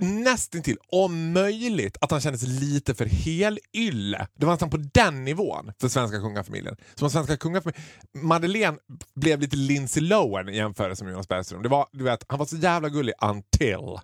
nästintill, 0.01 0.77
om 0.89 1.33
möjligt, 1.33 1.97
att 2.01 2.11
han 2.11 2.21
kändes 2.21 2.43
lite 2.43 2.95
för 2.95 3.07
helylle. 3.07 4.27
Det 4.35 4.47
var 4.47 4.53
nästan 4.53 4.71
på 4.71 4.77
den 4.77 5.25
nivån 5.25 5.73
för 5.81 5.89
svenska 5.89 6.19
kungafamiljen. 6.19 6.77
Som 6.95 7.11
svenska 7.11 7.37
kungafamiljen. 7.37 7.85
Madeleine 8.15 8.79
blev 9.15 9.41
lite 9.41 9.57
Lindsay 9.57 10.03
Lohan 10.03 10.49
i 10.49 10.57
jämförelse 10.57 11.05
med 11.05 11.13
Jonas 11.13 11.29
Bergström. 11.29 11.63
Det 11.63 11.69
var, 11.69 11.87
du 11.93 12.05
vet, 12.05 12.25
han 12.29 12.39
var 12.39 12.47
så 12.47 12.57
jävla 12.57 12.89
gullig 12.89 13.15
until 13.23 13.99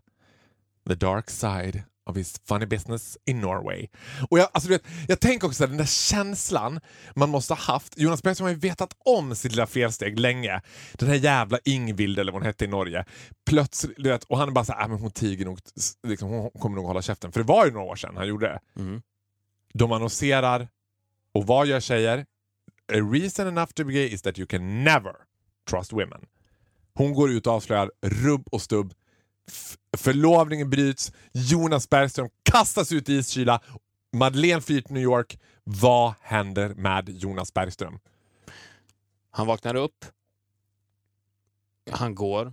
the 0.88 0.94
dark 0.94 1.30
side 1.30 1.82
of 2.08 2.16
his 2.16 2.40
funny 2.48 2.66
business 2.66 3.18
in 3.24 3.40
Norway. 3.40 3.88
Och 4.30 4.38
jag, 4.38 4.48
alltså, 4.52 4.68
du 4.68 4.74
vet, 4.74 4.86
jag 5.08 5.20
tänker 5.20 5.46
också 5.46 5.64
att 5.64 5.70
den 5.70 5.78
där 5.78 5.84
känslan 5.84 6.80
man 7.14 7.28
måste 7.28 7.54
ha 7.54 7.60
haft. 7.60 7.98
Jonas 7.98 8.22
Bergström 8.22 8.44
har 8.44 8.50
ju 8.50 8.58
vetat 8.58 8.96
om 9.04 9.34
sitt 9.34 9.52
lilla 9.52 9.66
felsteg 9.66 10.18
länge. 10.18 10.60
Den 10.92 11.08
här 11.08 11.16
jävla 11.16 11.58
Ingvild 11.64 12.18
eller 12.18 12.32
vad 12.32 12.42
hon 12.42 12.46
hette 12.46 12.64
i 12.64 12.68
Norge. 12.68 13.04
Plötsligt, 13.46 13.96
du 13.96 14.08
vet, 14.08 14.24
och 14.24 14.38
han 14.38 14.48
är 14.48 14.52
bara 14.52 14.64
så 14.64 14.72
här, 14.72 14.82
äh, 14.82 14.88
men 14.88 14.98
hon 14.98 15.10
tiger 15.10 15.44
nog, 15.44 15.58
liksom, 16.06 16.28
hon 16.28 16.50
kommer 16.50 16.76
nog 16.76 16.86
hålla 16.86 17.02
käften. 17.02 17.32
För 17.32 17.40
det 17.40 17.46
var 17.46 17.66
ju 17.66 17.72
några 17.72 17.86
år 17.86 17.96
sedan 17.96 18.16
han 18.16 18.28
gjorde 18.28 18.46
det. 18.46 18.80
Mm. 18.80 19.02
De 19.74 19.92
annonserar 19.92 20.68
och 21.32 21.46
vad 21.46 21.66
gör 21.66 21.80
tjejer? 21.80 22.26
A 22.92 23.00
reason 23.12 23.46
enough 23.46 23.72
to 23.72 23.84
be 23.84 23.92
gay 23.92 24.06
is 24.06 24.22
that 24.22 24.38
you 24.38 24.46
can 24.46 24.84
never 24.84 25.12
trust 25.70 25.92
women. 25.92 26.20
Hon 26.94 27.14
går 27.14 27.30
ut 27.30 27.46
och 27.46 27.52
avslöjar 27.52 27.90
rubb 28.02 28.48
och 28.50 28.62
stubb. 28.62 28.94
Förlovningen 29.96 30.70
bryts, 30.70 31.12
Jonas 31.32 31.90
Bergström 31.90 32.28
kastas 32.42 32.92
ut 32.92 33.08
i 33.08 33.14
iskyla, 33.14 33.60
Madeleine 34.12 34.60
flyr 34.60 34.80
till 34.80 34.94
New 34.94 35.02
York. 35.02 35.38
Vad 35.64 36.14
händer 36.20 36.74
med 36.74 37.08
Jonas 37.08 37.54
Bergström? 37.54 37.98
Han 39.30 39.46
vaknar 39.46 39.74
upp. 39.74 40.04
Han 41.90 42.14
går. 42.14 42.52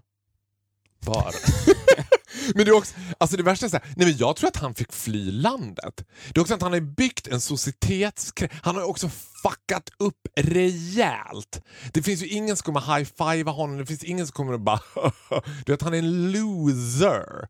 Bara. 1.06 1.32
Men 2.56 2.66
det, 2.66 2.72
är 2.72 2.76
också, 2.76 2.96
alltså 3.18 3.38
det 3.38 3.44
värsta 3.44 3.66
är 3.66 3.70
så 3.70 3.78
här, 3.78 3.86
nej 3.96 4.08
men 4.08 4.18
jag 4.18 4.36
tror 4.36 4.48
att 4.48 4.56
han 4.56 4.76
fick 4.76 4.94
fly 4.94 5.32
landet. 5.32 6.06
Det 6.34 6.40
är 6.40 6.42
också 6.42 6.54
att 6.54 6.62
han 6.62 6.74
har 6.74 6.80
byggt 6.80 7.28
en 7.28 7.42
societets... 7.42 8.34
Han 8.62 8.76
har 8.76 8.84
också 8.84 9.10
fuckat 9.44 9.90
upp 9.98 10.28
rejält. 10.36 11.62
Det 11.94 12.04
finns 12.04 12.24
ju 12.24 12.28
ingen 12.28 12.58
som 12.58 12.66
kommer 12.66 12.98
high-fiva 12.98 13.52
honom, 13.52 13.78
det 13.78 13.86
finns 13.86 14.04
ingen 14.04 14.28
som 14.28 14.34
kommer 14.34 14.54
att 14.54 14.62
bara... 14.62 14.82
du 15.66 15.72
vet, 15.72 15.82
han 15.82 15.94
är 15.94 15.98
en 15.98 16.32
loser. 16.32 17.48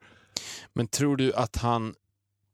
Men 0.74 0.88
tror 0.88 1.18
du 1.18 1.34
att 1.34 1.56
han 1.56 1.96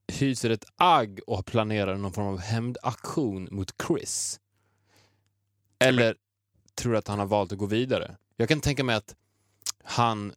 hyser 0.08 0.50
ett 0.50 0.66
agg 0.78 1.20
och 1.28 1.46
planerar 1.46 1.98
någon 1.98 2.14
form 2.14 2.28
av 2.28 2.40
hämndaktion 2.40 3.48
mot 3.52 3.74
Chris? 3.88 4.40
Eller 5.80 6.16
tror 6.76 6.92
du 6.92 6.98
att 6.98 7.08
han 7.08 7.20
har 7.20 7.26
valt 7.26 7.52
att 7.52 7.58
gå 7.58 7.66
vidare? 7.66 8.16
Jag 8.38 8.50
kan 8.50 8.62
tänka 8.62 8.84
mig 8.84 8.96
att 8.96 9.16
han... 9.84 10.34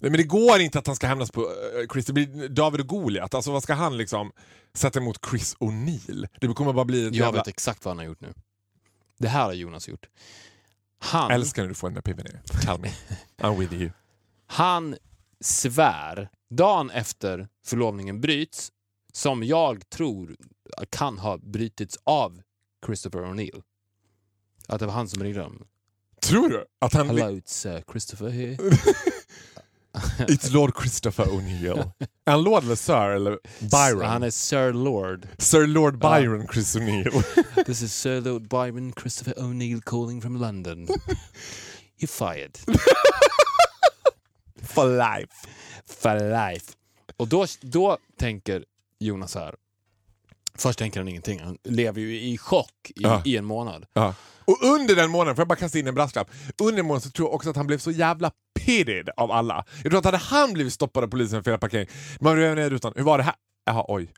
Nej, 0.00 0.10
men 0.10 0.18
det 0.18 0.24
går 0.24 0.60
inte 0.60 0.78
att 0.78 0.86
han 0.86 0.96
ska 0.96 1.06
hämnas 1.06 1.30
på 1.30 1.40
eh, 1.40 1.86
Chris. 1.92 2.06
Det 2.06 2.12
blir 2.12 2.48
David 2.48 2.80
och 2.80 2.86
Goliat. 2.86 3.34
Alltså 3.34 3.52
vad 3.52 3.62
ska 3.62 3.74
han 3.74 3.96
liksom 3.96 4.32
sätta 4.74 4.98
emot 4.98 5.18
Chris 5.30 5.56
O'Neill? 5.56 6.28
Det 6.40 6.48
kommer 6.48 6.72
bara 6.72 6.84
bli 6.84 7.04
Jag 7.04 7.14
jävla... 7.14 7.32
vet 7.32 7.48
exakt 7.48 7.84
vad 7.84 7.90
han 7.90 7.98
har 7.98 8.04
gjort 8.04 8.20
nu. 8.20 8.34
Det 9.18 9.28
här 9.28 9.44
har 9.44 9.52
Jonas 9.52 9.88
gjort. 9.88 10.08
Han, 10.98 11.30
Älskar 11.30 11.62
när 11.62 11.68
du 11.68 11.74
får 11.74 11.88
en 11.88 11.96
epiphany. 11.96 12.30
Tell 12.62 12.80
me. 12.80 12.92
I'm 13.38 13.58
with 13.58 13.74
you. 13.74 13.90
han 14.46 14.96
svär 15.40 16.28
dagen 16.50 16.90
efter 16.90 17.48
förlovningen 17.66 18.20
bryts, 18.20 18.72
som 19.12 19.42
jag 19.42 19.90
tror 19.90 20.36
kan 20.90 21.18
ha 21.18 21.38
brutits 21.38 21.98
av 22.04 22.42
Christopher 22.86 23.20
O'Neill. 23.20 23.62
Att 24.68 24.80
det 24.80 24.86
var 24.86 24.92
han 24.92 25.08
som 25.08 25.22
ringde 25.22 25.40
dem. 25.40 25.66
Tror 26.22 26.48
du 26.48 26.64
att 26.80 26.94
han... 26.94 27.06
Hello, 27.06 27.30
it's 27.30 27.76
uh, 27.76 27.82
Christopher 27.92 28.28
here. 28.28 28.56
It's 30.28 30.52
Lord 30.52 30.74
Christopher 30.76 31.24
O'Neill. 31.24 31.78
Är 32.24 32.30
han 32.30 32.42
Lord 32.42 32.64
eller 32.64 32.74
Sir 32.76 33.08
eller 33.10 33.38
Byron? 33.60 34.04
Han 34.10 34.22
är 34.22 34.30
Sir 34.30 34.72
Lord. 34.72 35.28
Sir 35.38 35.66
Lord 35.66 35.98
Byron 35.98 36.46
Chris 36.52 36.76
O'Neill. 36.76 37.22
This 37.66 37.82
is 37.82 37.94
Sir 37.94 38.20
Lord 38.20 38.48
Byron 38.48 38.92
Christopher 39.00 39.34
O'Neill 39.38 39.80
calling 39.82 40.22
from 40.22 40.36
London. 40.36 40.88
You're 42.00 42.06
fired. 42.06 42.58
For 44.62 44.86
life. 45.18 45.48
For 45.86 46.14
life. 46.50 46.72
Och 47.16 47.28
då, 47.28 47.46
då 47.60 47.98
tänker 48.18 48.64
Jonas 48.98 49.34
här. 49.34 49.54
Först 50.54 50.78
tänker 50.78 51.00
han 51.00 51.08
ingenting. 51.08 51.40
Han 51.40 51.58
lever 51.64 52.00
ju 52.00 52.20
i 52.20 52.38
chock 52.38 52.90
i, 52.90 52.92
Ja. 53.02 53.22
i 53.24 53.36
en 53.36 53.44
månad. 53.44 53.86
Ja. 53.92 54.14
Och 54.44 54.58
under 54.62 54.96
den 54.96 55.10
månaden, 55.10 55.36
får 55.36 55.40
jag 55.40 55.48
bara 55.48 55.56
kasta 55.56 55.78
in 55.78 55.86
en 55.86 55.94
brasklapp. 55.94 56.30
Under 56.62 56.76
den 56.76 56.86
månaden 56.86 57.00
så 57.02 57.10
tror 57.10 57.28
jag 57.28 57.34
också 57.34 57.50
att 57.50 57.56
han 57.56 57.66
blev 57.66 57.78
så 57.78 57.90
jävla 57.90 58.30
pitied 58.66 59.08
av 59.16 59.30
alla. 59.30 59.64
Jag 59.82 59.90
tror 59.92 59.98
att 59.98 60.04
hade 60.04 60.16
han 60.16 60.52
blivit 60.52 60.72
stoppad 60.72 61.04
av 61.04 61.08
polisen 61.08 61.44
för 61.44 61.50
fel 61.50 61.58
parkering, 61.60 61.88
man 62.20 62.36
rev 62.36 62.56
ner 62.56 62.70
rutan. 62.70 62.92
Hur 62.96 63.02
var 63.04 63.18
det 63.18 63.24
här? 63.24 63.34
Jaha, 63.64 63.84
oj. 63.88 64.12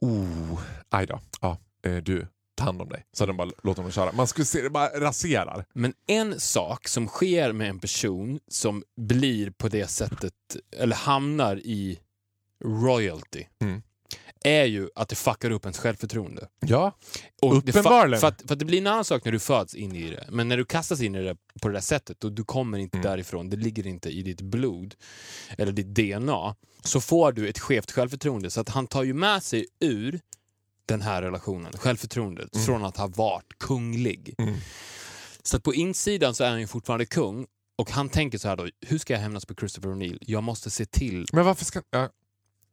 Oh, 0.00 0.60
aj 0.90 1.06
då. 1.06 1.20
Ja, 1.40 1.58
eh, 1.86 1.96
du, 1.96 2.26
ta 2.56 2.64
hand 2.64 2.82
om 2.82 2.88
dig. 2.88 3.04
Så 3.12 3.22
hade 3.22 3.32
de 3.32 3.36
bara 3.36 3.50
låtit 3.62 3.76
honom 3.76 3.92
köra. 3.92 4.12
Man 4.12 4.26
skulle 4.26 4.44
se 4.44 4.62
det 4.62 4.70
bara 4.70 4.88
raserar. 5.00 5.64
Men 5.74 5.92
en 6.06 6.40
sak 6.40 6.88
som 6.88 7.08
sker 7.08 7.52
med 7.52 7.68
en 7.70 7.78
person 7.78 8.40
som 8.48 8.82
blir 9.00 9.50
på 9.50 9.68
det 9.68 9.86
sättet, 9.86 10.32
eller 10.76 10.96
hamnar 10.96 11.56
i 11.56 11.98
royalty, 12.64 13.44
Mm. 13.60 13.82
Är 14.44 14.64
ju 14.64 14.88
att 14.94 15.08
det 15.08 15.16
fuckar 15.16 15.50
upp 15.50 15.64
ens 15.64 15.78
självförtroende. 15.78 16.48
Ja, 16.60 16.92
Och 17.42 17.56
Uppenbarligen. 17.56 18.20
För 18.20 18.28
att, 18.28 18.42
för 18.46 18.52
att 18.52 18.58
det 18.58 18.64
blir 18.64 18.78
en 18.78 18.86
annan 18.86 19.04
sak 19.04 19.24
när 19.24 19.32
du 19.32 19.38
föds 19.38 19.74
in 19.74 19.96
i 19.96 20.10
det. 20.10 20.26
Men 20.30 20.48
när 20.48 20.56
du 20.56 20.64
kastas 20.64 21.00
in 21.00 21.14
i 21.14 21.22
det 21.22 21.36
på 21.60 21.68
det 21.68 21.74
där 21.74 21.80
sättet 21.80 22.24
och 22.24 22.32
du 22.32 22.44
kommer 22.44 22.78
inte 22.78 22.96
Mm. 22.98 23.10
därifrån, 23.10 23.50
det 23.50 23.56
ligger 23.56 23.86
inte 23.86 24.10
i 24.10 24.22
ditt 24.22 24.40
blod 24.40 24.94
eller 25.58 25.72
ditt 25.72 25.94
DNA, 25.94 26.54
så 26.84 27.00
får 27.00 27.32
du 27.32 27.48
ett 27.48 27.58
skevt 27.58 27.90
självförtroende. 27.92 28.50
Så 28.50 28.60
att 28.60 28.68
han 28.68 28.86
tar 28.86 29.02
ju 29.02 29.14
med 29.14 29.42
sig 29.42 29.66
ur 29.80 30.20
den 30.86 31.02
här 31.02 31.22
relationen, 31.22 31.72
självförtroendet, 31.72 32.64
från 32.66 32.84
att 32.84 32.96
ha 32.96 33.06
varit 33.06 33.58
kunglig. 33.58 34.34
Mm. 34.38 34.54
Så 35.42 35.56
att 35.56 35.62
på 35.62 35.74
insidan 35.74 36.34
så 36.34 36.44
är 36.44 36.50
han 36.50 36.60
ju 36.60 36.66
fortfarande 36.66 37.06
kung 37.06 37.46
och 37.78 37.90
han 37.90 38.08
tänker 38.08 38.38
så 38.38 38.48
här 38.48 38.56
då, 38.56 38.68
hur 38.86 38.98
ska 38.98 39.12
jag 39.12 39.20
hämnas 39.20 39.44
på 39.46 39.54
Christopher 39.54 39.88
O'Neill? 39.90 40.18
Jag 40.20 40.42
måste 40.42 40.70
se 40.70 40.86
till... 40.86 41.26
men 41.32 41.44
varför 41.44 41.64
ska... 41.64 41.82
Ja, 41.90 42.08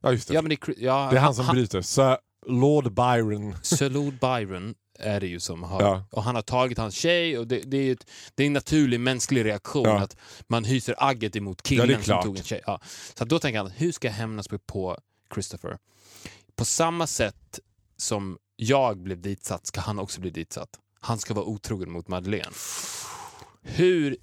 ja 0.04 0.12
just 0.12 0.28
det. 0.28 0.34
Ja, 0.34 0.42
men 0.42 0.50
det, 0.50 0.68
är- 0.68 0.76
ja, 0.78 1.08
det 1.12 1.18
är 1.18 1.22
han 1.22 1.36
som 1.36 1.48
bryter. 1.48 1.82
Sir 1.82 2.18
Lord 2.48 2.94
Byron. 2.94 3.56
Sir 3.62 3.90
Lord 3.90 4.14
Byron 4.20 4.76
är 5.00 5.20
det 5.20 5.28
ju 5.28 5.40
som 5.40 5.64
har... 5.64 5.82
Ja. 5.82 6.06
Och 6.12 6.24
han 6.24 6.36
har 6.36 6.42
tagit 6.42 6.78
hans 6.78 6.96
tjej 6.96 7.38
och 7.38 7.48
det, 7.48 7.60
det, 7.66 7.78
är, 7.78 7.92
ett, 7.94 8.08
det 8.36 8.44
är 8.44 8.48
en 8.48 8.54
naturlig 8.54 9.00
mänsklig 9.00 9.46
reaktion 9.46 9.84
Ja. 9.86 10.00
att 10.00 10.18
man 10.48 10.64
hyser 10.64 10.96
agget 10.98 11.36
emot 11.36 11.58
Ja, 11.64 11.68
killen 11.70 11.96
som 11.96 12.04
klart. 12.04 12.24
tog 12.24 12.38
en 12.38 12.44
tjej. 12.44 12.62
Ja. 12.66 12.82
Så 13.18 13.26
då 13.26 13.40
tänker 13.40 13.58
han, 13.60 13.72
hur 13.72 13.92
ska 13.92 14.08
jag 14.08 14.14
hämnas 14.16 14.48
på- 14.68 14.98
Christopher? 15.34 15.78
På 16.56 16.66
samma 16.66 17.08
sätt 17.08 17.60
som 17.98 18.38
jag 18.56 18.98
blev 18.98 19.22
ditsatt 19.22 19.66
ska 19.68 19.82
han 19.82 20.00
också 20.00 20.22
bli 20.22 20.30
ditsatt. 20.30 20.70
Han 21.02 21.20
ska 21.20 21.34
vara 21.34 21.46
otrogen 21.46 21.92
mot 21.92 22.08
Madeleine. 22.08 22.52
Hur 23.62 24.18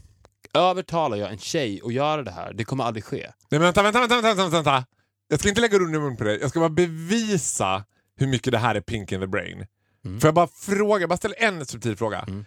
övertalar 0.55 1.17
jag 1.17 1.31
en 1.33 1.39
tjej 1.39 1.81
att 1.85 1.93
göra 1.93 2.23
det 2.23 2.31
här? 2.31 2.53
Det 2.53 2.65
kommer 2.65 2.85
aldrig 2.85 3.05
ske. 3.05 3.17
Nej, 3.19 3.33
men 3.51 3.61
vänta, 3.61 3.83
vänta, 3.83 4.01
vänta, 4.01 4.15
vänta, 4.23 4.35
vänta, 4.35 4.51
vänta. 4.57 4.85
Jag 5.31 5.41
ska 5.41 5.49
inte 5.49 5.61
lägga 5.61 5.77
ord 5.77 5.83
i 5.95 5.99
mun 5.99 6.17
på 6.17 6.25
dig. 6.25 6.39
Jag 6.41 6.51
ska 6.51 6.61
bara 6.61 6.69
bevisa 6.69 7.85
hur 8.17 8.27
mycket 8.27 8.53
det 8.53 8.59
här 8.59 8.75
är 8.75 8.81
pink 8.81 9.13
in 9.13 9.21
the 9.21 9.27
brain. 9.27 9.67
Mm. 10.05 10.21
Får 10.21 10.29
jag 10.29 10.35
bara 10.35 10.47
fråga, 10.47 11.09
bara 11.09 11.17
ställa 11.17 11.35
en 11.35 11.67
subtil 11.67 11.97
fråga. 11.97 12.19
Mm. 12.19 12.45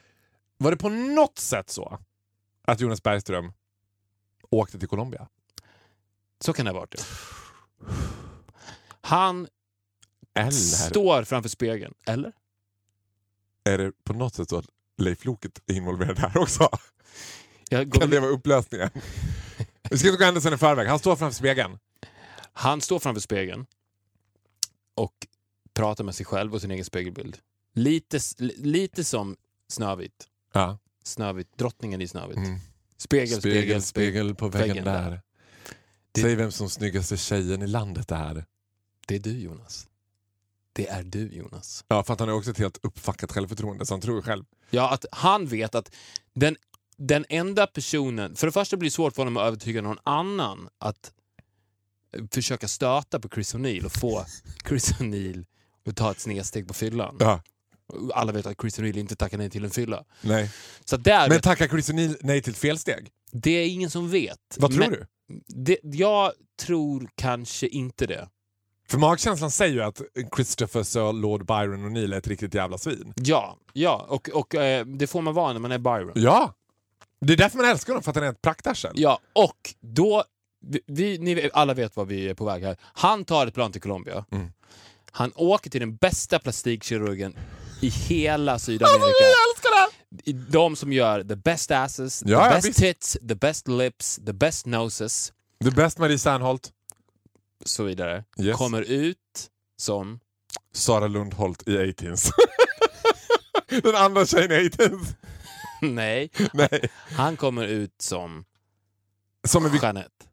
Var 0.57 0.71
det 0.71 0.77
på 0.77 0.89
något 0.89 1.39
sätt 1.39 1.69
så 1.69 1.99
att 2.67 2.79
Jonas 2.79 3.03
Bergström 3.03 3.53
åkte 4.49 4.79
till 4.79 4.87
Colombia? 4.87 5.27
Så 6.41 6.53
kan 6.53 6.65
det 6.65 6.71
ha 6.71 6.79
varit. 6.79 6.95
ja. 6.97 7.93
Han 9.01 9.47
Eller 10.35 10.51
står 10.51 11.23
framför 11.23 11.49
spegeln. 11.49 11.93
Eller? 12.07 12.31
är 13.63 13.77
det 13.77 13.91
på 14.03 14.13
något 14.13 14.33
sätt 14.35 14.49
så 14.49 14.57
att 14.57 14.65
Leif 14.97 15.25
Loket 15.25 15.61
är 15.67 15.73
involverad 15.73 16.19
här 16.19 16.37
också? 16.37 16.69
Kan 17.69 18.09
det 18.09 18.19
vara 18.19 18.31
upplösningen? 18.31 18.89
Vi 19.89 19.97
ska 19.97 20.07
inte 20.07 20.17
gå 20.19 20.25
händelsen 20.25 20.53
i 20.53 20.57
förväg. 20.57 20.87
Han 20.87 20.99
står 20.99 21.15
framför 21.15 21.35
spegeln. 21.35 21.77
Han 22.53 22.81
står 22.81 22.99
framför 22.99 23.21
spegeln 23.21 23.65
och 24.95 25.27
pratar 25.73 26.03
med 26.03 26.15
sig 26.15 26.25
själv 26.25 26.53
och 26.53 26.61
sin 26.61 26.71
egen 26.71 26.85
spegelbild. 26.85 27.37
Lite, 27.73 28.19
li- 28.37 28.55
lite 28.57 29.03
som 29.03 29.35
Snövit. 29.67 30.27
Ja. 30.53 30.77
Snövit, 31.03 31.57
drottningen 31.57 32.01
i 32.01 32.07
Snövit. 32.07 32.37
Mm. 32.37 32.59
Spegel, 32.97 33.39
spegel, 33.39 33.41
Spegel, 33.61 33.81
spegel 33.81 34.35
på 34.35 34.47
väggen, 34.47 34.67
väggen 34.69 34.85
där. 34.85 35.09
där. 35.11 35.21
Det- 36.11 36.21
Säg 36.21 36.35
vem 36.35 36.51
som 36.51 36.69
snyggaste 36.69 37.17
tjejen 37.17 37.61
i 37.61 37.67
landet 37.67 38.11
är. 38.11 38.45
Det 39.07 39.15
är 39.15 39.19
du 39.19 39.39
Jonas. 39.39 39.87
Det 40.73 40.87
är 40.87 41.03
du 41.03 41.27
Jonas. 41.27 41.85
Ja, 41.87 42.03
för 42.03 42.13
att 42.13 42.19
han 42.19 42.29
har 42.29 42.35
också 42.35 42.51
ett 42.51 42.57
helt 42.57 42.79
uppfackat 42.85 43.31
självförtroende, 43.31 43.85
så 43.85 43.93
han 43.93 44.01
tror 44.01 44.21
själv. 44.21 44.45
Ja, 44.69 44.89
att 44.93 45.05
han 45.11 45.45
vet 45.47 45.75
att 45.75 45.95
den, 46.33 46.55
den 46.97 47.25
enda 47.29 47.67
personen... 47.67 48.35
För 48.35 48.47
det 48.47 48.51
första 48.53 48.77
blir 48.77 48.89
det 48.89 48.93
svårt 48.93 49.15
för 49.15 49.21
honom 49.21 49.37
att 49.37 49.43
övertyga 49.47 49.81
någon 49.81 49.97
annan 50.03 50.69
att 50.77 51.13
försöka 52.31 52.67
stöta 52.67 53.19
på 53.19 53.29
Chris 53.29 53.55
O'Neill 53.55 53.85
och 53.85 53.91
få 53.91 54.25
Chris 54.67 54.91
O'Neill 54.91 55.45
att 55.87 55.95
ta 55.95 56.11
ett 56.11 56.19
snedsteg 56.19 56.67
på 56.67 56.73
fyllan. 56.73 57.17
Ja. 57.19 57.41
Alla 58.13 58.31
vet 58.31 58.45
att 58.45 58.61
Chris 58.61 58.79
O'Neill 58.79 58.97
inte 58.97 59.15
tackar 59.15 59.37
nej 59.37 59.49
till 59.49 59.63
en 59.65 59.71
fylla. 59.71 60.03
Nej. 60.21 60.51
Så 60.85 60.97
där, 60.97 61.29
Men 61.29 61.41
tackar 61.41 61.67
Chris 61.67 61.89
O'Neill 61.89 62.17
nej 62.21 62.41
till 62.41 62.51
ett 62.53 62.59
felsteg? 62.59 63.09
det 63.31 63.51
är 63.51 63.67
ingen 63.67 63.89
som 63.89 64.09
vet. 64.09 64.39
Vad 64.57 64.71
tror 64.71 64.79
Men 64.79 64.91
du? 64.91 65.05
Det, 65.47 65.77
jag 65.83 66.31
tror 66.61 67.09
kanske 67.15 67.67
inte 67.67 68.05
det. 68.05 68.29
För 68.89 68.97
magkänslan 68.97 69.51
säger 69.51 69.73
ju 69.73 69.81
att 69.81 70.01
Christopher 70.35 70.83
Sir 70.83 71.13
Lord 71.13 71.45
Byron 71.45 71.85
O'Neill 71.85 72.13
är 72.13 72.17
ett 72.17 72.27
riktigt 72.27 72.53
jävla 72.53 72.77
svin. 72.77 73.13
Ja, 73.15 73.57
ja 73.73 74.05
och, 74.09 74.29
och 74.29 74.55
eh, 74.55 74.85
det 74.85 75.07
får 75.07 75.21
man 75.21 75.33
vara 75.33 75.53
när 75.53 75.59
man 75.59 75.71
är 75.71 75.77
Byron. 75.77 76.11
Ja! 76.15 76.53
Det 77.21 77.33
är 77.33 77.37
därför 77.37 77.57
man 77.57 77.65
älskar 77.65 77.93
honom, 77.93 78.03
för 78.03 78.11
att 78.11 78.15
han 78.15 78.25
är 78.25 78.29
ett 78.29 78.41
praktarsel. 78.41 78.91
Ja, 78.95 79.19
och 79.33 79.73
då... 79.79 80.23
Vi, 80.63 80.79
vi, 80.87 81.17
ni 81.17 81.49
alla 81.53 81.73
vet 81.73 81.95
var 81.95 82.05
vi 82.05 82.29
är 82.29 82.33
på 82.33 82.45
väg 82.45 82.63
här. 82.63 82.77
Han 82.81 83.25
tar 83.25 83.47
ett 83.47 83.53
plan 83.53 83.71
till 83.71 83.81
Colombia. 83.81 84.25
Mm. 84.31 84.51
Han 85.11 85.31
åker 85.35 85.69
till 85.69 85.79
den 85.79 85.95
bästa 85.95 86.39
plastikkirurgen 86.39 87.37
i 87.81 87.89
hela 87.89 88.59
Sydamerika. 88.59 89.05
älskar 89.05 89.69
det! 89.71 90.33
De 90.51 90.75
som 90.75 90.93
gör 90.93 91.23
the 91.23 91.35
best 91.35 91.71
asses, 91.71 92.23
Ja, 92.25 92.49
the 92.49 92.55
best 92.55 92.67
visst. 92.67 92.79
tits, 92.79 93.17
the 93.27 93.35
best 93.35 93.67
lips, 93.67 94.19
the 94.25 94.33
best 94.33 94.65
noses, 94.65 95.33
The 95.63 95.71
best 95.71 95.97
Marie 95.97 96.19
Serneholt. 96.19 96.71
så 97.65 97.83
vidare. 97.83 98.23
Yes. 98.39 98.57
Kommer 98.57 98.81
ut 98.81 99.17
som... 99.77 100.19
Sara 100.73 101.07
Lundholt 101.07 101.67
i 101.67 101.77
18s. 101.77 102.31
Den 103.83 103.95
andra 103.95 104.25
tjejen 104.25 104.51
i 104.51 104.69
18s. 104.69 105.05
Nej, 105.81 106.31
Nej. 106.53 106.89
han 107.11 107.37
kommer 107.37 107.67
ut 107.67 108.01
som 108.01 108.45
Som 109.47 109.65
en 109.65 109.75
Jeanette. 109.81 110.25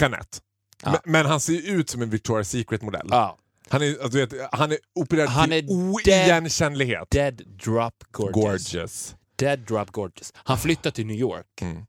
Jeanette. 0.00 0.38
Ja. 0.82 0.90
Men, 0.90 1.12
men 1.12 1.26
han 1.26 1.40
ser 1.40 1.52
ju 1.52 1.60
ut 1.60 1.90
som 1.90 2.02
en 2.02 2.12
Victoria's 2.12 2.42
Secret-modell. 2.42 3.08
Ja. 3.10 3.38
Han 3.68 3.82
är, 3.82 3.90
alltså, 3.90 4.08
du 4.08 4.26
vet, 4.26 4.48
han 4.52 4.72
är 4.72 4.78
opererad 4.94 5.28
Han 5.28 5.50
till 5.50 5.66
oigenkännlighet. 5.68 7.10
Dead 7.10 7.42
drop 7.64 8.04
gorgeous. 8.10 8.72
Gorgeous. 8.72 9.16
Dead 9.36 9.58
drop 9.58 9.90
gorgeous. 9.90 10.32
Han 10.34 10.58
flyttar 10.58 10.90
till 10.90 11.06
New 11.06 11.16
York. 11.16 11.62
Mm. 11.62 11.86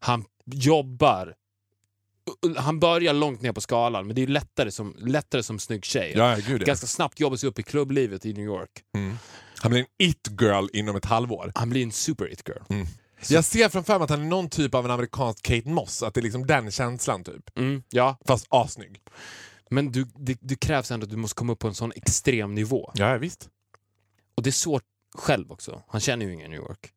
Han 0.00 0.24
jobbar. 0.44 1.34
Han 2.56 2.80
börjar 2.80 3.12
långt 3.12 3.42
ner 3.42 3.52
på 3.52 3.60
skalan, 3.60 4.06
men 4.06 4.16
det 4.16 4.22
är 4.22 4.26
lättare 4.26 4.70
som, 4.70 4.94
lättare 4.98 5.42
som 5.42 5.58
snygg 5.58 5.84
tjej. 5.84 6.12
Ja, 6.16 6.36
gud 6.46 6.62
ja. 6.62 6.66
Ganska 6.66 6.86
snabbt 6.86 7.20
jobbar 7.20 7.36
sig 7.36 7.48
upp 7.48 7.58
i 7.58 7.62
klubblivet 7.62 8.26
i 8.26 8.32
New 8.32 8.44
York. 8.44 8.70
Mm. 8.96 9.16
Han 9.58 9.70
blir 9.70 9.80
en 9.80 10.08
it-girl 10.08 10.68
inom 10.72 10.96
ett 10.96 11.04
halvår. 11.04 11.52
Han 11.54 11.70
blir 11.70 11.82
en 11.82 11.92
super 11.92 12.32
it 12.32 12.42
girl. 12.48 12.84
Jag 13.28 13.44
ser 13.44 13.68
framför 13.68 13.98
mig 13.98 14.04
att 14.04 14.10
han 14.10 14.20
är 14.22 14.26
någon 14.26 14.48
typ 14.50 14.74
av 14.74 14.84
en 14.84 14.90
amerikansk 14.90 15.42
Kate 15.42 15.68
Moss. 15.68 16.02
Att 16.02 16.14
det 16.14 16.20
är 16.20 16.22
liksom 16.22 16.46
den 16.46 16.70
känslan 16.70 17.24
typ. 17.24 17.58
Mm, 17.58 17.82
ja, 17.90 18.18
Fast 18.26 18.46
assnygg. 18.50 19.02
men 19.70 19.92
du, 19.92 20.06
det, 20.14 20.38
det 20.40 20.56
krävs 20.56 20.90
ändå 20.90 21.04
att 21.04 21.10
du 21.10 21.16
måste 21.16 21.34
komma 21.34 21.52
upp 21.52 21.58
på 21.58 21.68
en 21.68 21.74
sån 21.74 21.92
extrem 21.96 22.54
nivå. 22.54 22.90
Ja, 22.94 23.18
visst. 23.18 23.48
Och 24.34 24.42
det 24.42 24.50
är 24.50 24.52
svårt 24.52 24.84
själv 25.14 25.52
också. 25.52 25.82
Han 25.88 26.00
känner 26.00 26.26
ju 26.26 26.32
ingen 26.32 26.50
New 26.50 26.60
York. 26.60 26.92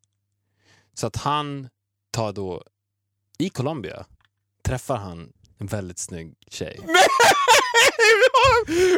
Så 0.94 1.08
att 1.08 1.16
han 1.16 1.70
tar 2.12 2.34
då, 2.34 2.64
i 3.38 3.50
Colombia, 3.50 4.06
träffar 4.64 4.98
han 4.98 5.32
en 5.58 5.68
väldigt 5.68 6.00
snygg 6.00 6.34
tjej. 6.48 6.80
Nej! 6.86 6.96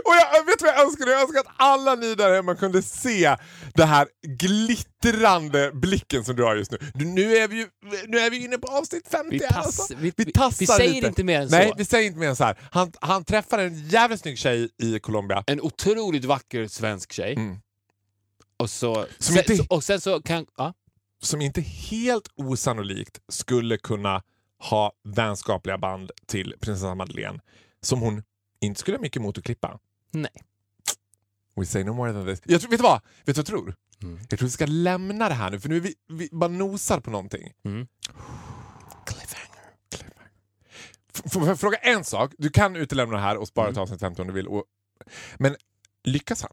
Och 0.06 0.14
jag 0.34 0.46
vet 0.46 0.62
vad 0.62 0.70
jag 0.72 0.86
önskar? 0.86 1.08
Jag 1.08 1.22
önskar 1.22 1.40
att 1.40 1.56
alla 1.58 1.96
ni 1.96 2.16
där 2.16 2.34
hemma 2.34 2.56
kunde 2.56 2.82
se 2.82 3.36
det 3.74 3.86
här 3.86 4.08
glittrande 4.28 5.72
blicken 5.74 6.26
som 6.26 6.36
du 6.36 6.44
har 6.44 6.56
just 6.56 6.72
nu. 6.72 6.78
Nu, 6.96 7.38
är 7.38 7.48
vi 7.48 7.56
ju, 7.58 7.68
nu 8.08 8.18
är 8.20 8.30
vi 8.30 8.44
inne 8.46 8.58
på 8.58 8.68
avsnitt 8.68 9.08
50 9.08 9.30
Vi, 9.32 9.40
tass, 9.40 9.66
alltså. 9.66 9.96
vi, 9.98 10.14
Vi 10.18 10.26
tassar 10.32 10.60
vi 10.60 10.68
säger 10.68 10.94
lite. 10.94 11.08
inte 11.08 11.24
mer 11.24 11.42
än 11.42 11.48
Nej, 11.52 11.70
så. 11.70 11.76
vi 11.78 11.86
säger 11.86 12.08
inte 12.08 12.20
mer 12.20 12.28
än 12.30 12.36
så 12.36 12.44
här. 12.44 12.58
Han, 12.72 12.92
han 13.02 13.24
träffar 13.26 13.60
en 13.60 13.88
jävligt 13.90 14.22
snygg 14.22 14.38
tjej 14.38 14.70
i 14.84 15.00
Colombia. 15.00 15.44
En 15.48 15.62
otroligt 15.62 16.26
vacker 16.26 16.68
svensk 16.68 17.12
tjej. 17.14 17.34
Mm. 17.34 17.58
Och, 18.58 18.70
så, 18.70 19.06
Som 19.20 19.36
sen, 19.36 19.52
inte- 19.52 19.66
och 19.76 19.84
sen 19.84 20.02
så 20.02 20.22
kan... 20.22 20.46
Ja, 20.58 20.74
som 21.22 21.42
inte 21.42 21.62
helt 21.62 22.28
osannolikt 22.36 23.20
skulle 23.30 23.78
kunna 23.78 24.24
ha 24.70 24.92
vänskapliga 25.04 25.78
band 25.78 26.12
till 26.28 26.56
prinsessan 26.62 26.98
Madeleine 26.98 27.40
som 27.82 28.00
hon 28.02 28.24
inte 28.62 28.80
skulle 28.80 28.98
ha 28.98 29.02
mycket 29.02 29.18
emot 29.18 29.38
att 29.38 29.44
klippa. 29.44 29.80
nej. 30.12 30.32
We 31.56 31.66
say 31.66 31.84
no 31.84 31.94
more 31.94 32.14
than 32.14 32.26
this. 32.26 32.42
Jag 32.46 32.62
tror, 32.62 32.70
vet, 32.72 32.80
du 32.80 32.84
vad? 32.84 33.02
vet 33.04 33.26
du 33.26 33.32
vad 33.34 33.38
jag 33.38 33.46
tror? 33.46 33.76
Mm. 34.04 34.20
Jag 34.30 34.40
tror 34.40 34.48
vi 34.48 34.52
ska 34.52 34.66
lämna 34.66 35.30
det 35.30 35.36
här 35.36 35.50
nu 35.52 35.60
för 35.60 35.70
nu 35.70 35.76
är 35.76 35.80
vi, 35.80 35.96
vi 36.10 36.30
bara 36.32 36.48
nosar 36.50 37.00
på 37.00 37.12
någonting. 37.12 37.54
Mm. 37.64 37.88
Cliffhanger. 39.06 39.74
F- 41.16 41.22
Får 41.34 41.48
jag 41.48 41.60
fråga 41.60 41.78
en 41.78 42.04
sak? 42.04 42.32
Du 42.38 42.50
kan 42.50 42.76
utelämna 42.76 43.16
det 43.16 43.22
här 43.24 43.38
och 43.38 43.48
spara 43.48 43.66
Mm. 43.66 43.74
till 43.74 43.82
avsnitt 43.82 44.00
50 44.00 44.22
om 44.22 44.28
du 44.28 44.34
vill. 44.34 44.48
Och, 44.48 44.64
men 45.38 45.56
lyckas 46.04 46.42
han? 46.42 46.52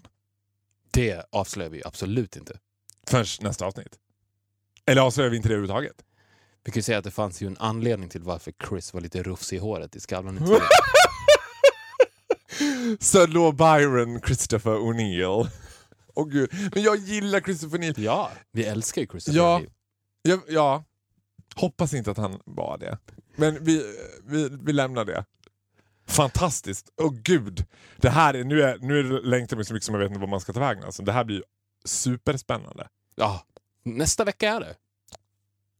Det 0.90 1.22
avslöjar 1.32 1.70
vi 1.70 1.82
absolut 1.84 2.36
inte. 2.36 2.58
Förrän 3.06 3.26
nästa 3.40 3.66
avsnitt? 3.66 3.98
Eller 4.86 5.02
avslöjar 5.02 5.30
vi 5.30 5.36
inte 5.36 5.48
det 5.48 5.54
överhuvudtaget? 5.54 6.04
Vi 6.64 6.72
kan 6.72 6.78
ju 6.78 6.82
säga 6.82 6.98
att 6.98 7.04
det 7.04 7.10
fanns 7.10 7.40
ju 7.42 7.46
en 7.46 7.56
anledning 7.58 8.08
till 8.08 8.22
varför 8.22 8.52
Chris 8.68 8.94
var 8.94 9.00
lite 9.00 9.22
rufsig 9.22 9.56
i 9.56 9.60
håret 9.60 9.96
i 9.96 10.00
Skavlan. 10.00 10.38
Sir 13.00 13.26
Lord 13.26 13.56
Byron 13.56 14.20
Christopher 14.20 14.70
O'Neill. 14.72 15.48
Åh 16.14 16.28
gud. 16.28 16.50
Men 16.74 16.82
jag 16.82 16.96
gillar 16.96 17.40
Christopher 17.40 17.78
O'Neill. 17.78 18.00
Ja, 18.00 18.30
vi 18.52 18.64
älskar 18.64 19.00
ju 19.02 19.06
Christopher 19.08 19.38
Ja. 19.38 19.58
Reeve. 19.58 19.70
Ja, 20.22 20.38
ja. 20.48 20.84
Hoppas 21.56 21.94
inte 21.94 22.10
att 22.10 22.16
han 22.16 22.40
var 22.44 22.78
det. 22.78 22.98
Men 23.36 23.64
vi, 23.64 23.84
vi, 24.26 24.48
vi 24.62 24.72
lämnar 24.72 25.04
det. 25.04 25.24
Fantastiskt. 26.06 26.88
Åh 26.96 27.12
gud. 27.22 27.64
Det 27.96 28.10
här 28.10 28.34
är, 28.34 28.44
nu, 28.44 28.62
är, 28.62 28.78
nu 28.78 28.98
är 28.98 29.02
det 29.04 29.20
längtar 29.20 29.56
mig 29.56 29.64
så 29.64 29.74
mycket 29.74 29.86
som 29.86 29.94
jag 29.94 30.00
vet 30.00 30.08
inte 30.08 30.20
vad 30.20 30.28
man 30.28 30.40
ska 30.40 30.52
ta 30.52 30.60
vägen. 30.60 30.84
Alltså, 30.84 31.02
det 31.02 31.12
här 31.12 31.24
blir 31.24 31.36
ju 31.36 31.42
superspännande. 31.84 32.88
Ja, 33.14 33.42
nästa 33.84 34.24
vecka 34.24 34.48
är 34.50 34.60
det. 34.60 34.74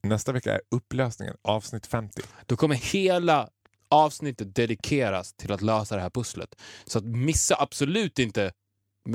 Nästa 0.03 0.33
vecka 0.33 0.55
är 0.55 0.61
upplösningen, 0.71 1.37
avsnitt 1.43 1.87
50. 1.87 2.23
Då 2.47 2.57
kommer 2.57 2.75
hela 2.75 3.49
avsnittet 3.89 4.55
dedikeras 4.55 5.33
till 5.33 5.53
att 5.53 5.63
lösa 5.63 5.97
det 5.97 6.03
här 6.03 6.11
pusslet. 6.11 6.55
Så 6.85 6.99
att 6.99 7.05
missa 7.05 7.57
absolut 7.59 8.19
inte, 8.19 8.53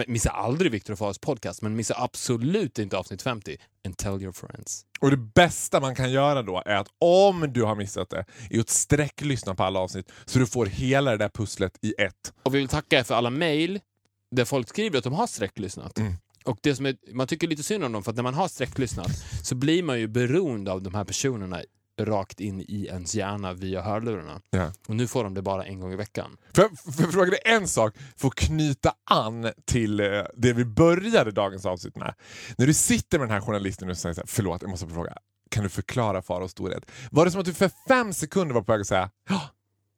missa 0.07 0.29
aldrig 0.29 0.71
Viktor 0.71 0.93
och 0.93 0.99
Fares 0.99 1.19
podcast, 1.19 1.61
men 1.61 1.75
missa 1.75 1.95
absolut 1.97 2.79
inte 2.79 2.97
avsnitt 2.97 3.21
50. 3.21 3.57
And 3.85 3.97
tell 3.97 4.21
your 4.21 4.31
friends. 4.31 4.85
Och 4.99 5.11
det 5.11 5.17
bästa 5.17 5.79
man 5.79 5.95
kan 5.95 6.11
göra 6.11 6.41
då 6.41 6.63
är 6.65 6.75
att 6.75 6.87
om 6.99 7.53
du 7.53 7.63
har 7.63 7.75
missat 7.75 8.09
det, 8.09 8.25
är 8.49 8.59
att 8.59 8.69
sträcklyssna 8.69 9.55
på 9.55 9.63
alla 9.63 9.79
avsnitt 9.79 10.11
så 10.25 10.39
du 10.39 10.47
får 10.47 10.65
hela 10.65 11.11
det 11.11 11.17
där 11.17 11.29
pusslet 11.29 11.77
i 11.81 11.93
ett. 11.97 12.33
Och 12.43 12.53
vi 12.53 12.59
vill 12.59 12.67
tacka 12.67 12.99
er 12.99 13.03
för 13.03 13.15
alla 13.15 13.29
mejl 13.29 13.79
där 14.31 14.45
folk 14.45 14.69
skriver 14.69 14.97
att 14.97 15.03
de 15.03 15.13
har 15.13 15.27
sträcklyssnat. 15.27 15.97
Mm. 15.97 16.13
Och 16.45 16.57
det 16.61 16.75
som 16.75 16.85
är, 16.85 16.95
man 17.13 17.27
tycker 17.27 17.47
lite 17.47 17.63
synd 17.63 17.83
om 17.83 17.91
dem, 17.91 18.03
för 18.03 18.11
att 18.11 18.15
när 18.15 18.23
man 18.23 18.33
har 18.33 18.47
sträcklyssnat 18.47 19.11
så 19.43 19.55
blir 19.55 19.83
man 19.83 19.99
ju 19.99 20.07
beroende 20.07 20.71
av 20.71 20.81
de 20.81 20.93
här 20.95 21.03
personerna 21.03 21.61
rakt 22.01 22.39
in 22.39 22.61
i 22.61 22.85
ens 22.85 23.15
hjärna 23.15 23.53
via 23.53 23.81
hörlurarna. 23.81 24.41
Ja. 24.49 24.71
Och 24.87 24.95
nu 24.95 25.07
får 25.07 25.23
de 25.23 25.33
det 25.33 25.41
bara 25.41 25.65
en 25.65 25.79
gång 25.79 25.93
i 25.93 25.95
veckan. 25.95 26.37
Får 26.55 26.69
jag 26.99 27.11
fråga 27.13 27.31
dig 27.31 27.39
en 27.45 27.67
sak 27.67 27.95
för 28.17 28.27
att 28.27 28.35
knyta 28.35 28.93
an 29.03 29.51
till 29.65 29.99
eh, 29.99 30.05
det 30.35 30.53
vi 30.53 30.65
började 30.65 31.31
dagens 31.31 31.65
avsnitt 31.65 31.95
med. 31.95 32.13
När 32.57 32.67
du 32.67 32.73
sitter 32.73 33.19
med 33.19 33.27
den 33.27 33.33
här 33.33 33.41
journalisten 33.41 33.89
och 33.89 33.97
säger 33.97 34.13
så 34.13 34.21
här, 34.21 34.27
förlåt 34.27 34.61
jag 34.61 34.71
måste 34.71 34.87
fråga, 34.87 35.17
kan 35.51 35.63
du 35.63 35.69
förklara 35.69 36.21
Faraos 36.21 36.51
storhet? 36.51 36.91
Var 37.11 37.25
det 37.25 37.31
som 37.31 37.39
att 37.39 37.45
du 37.45 37.53
för 37.53 37.71
fem 37.87 38.13
sekunder 38.13 38.55
var 38.55 38.61
på 38.61 38.71
väg 38.71 38.81
att 38.81 38.87
säga, 38.87 39.09
ja, 39.29 39.41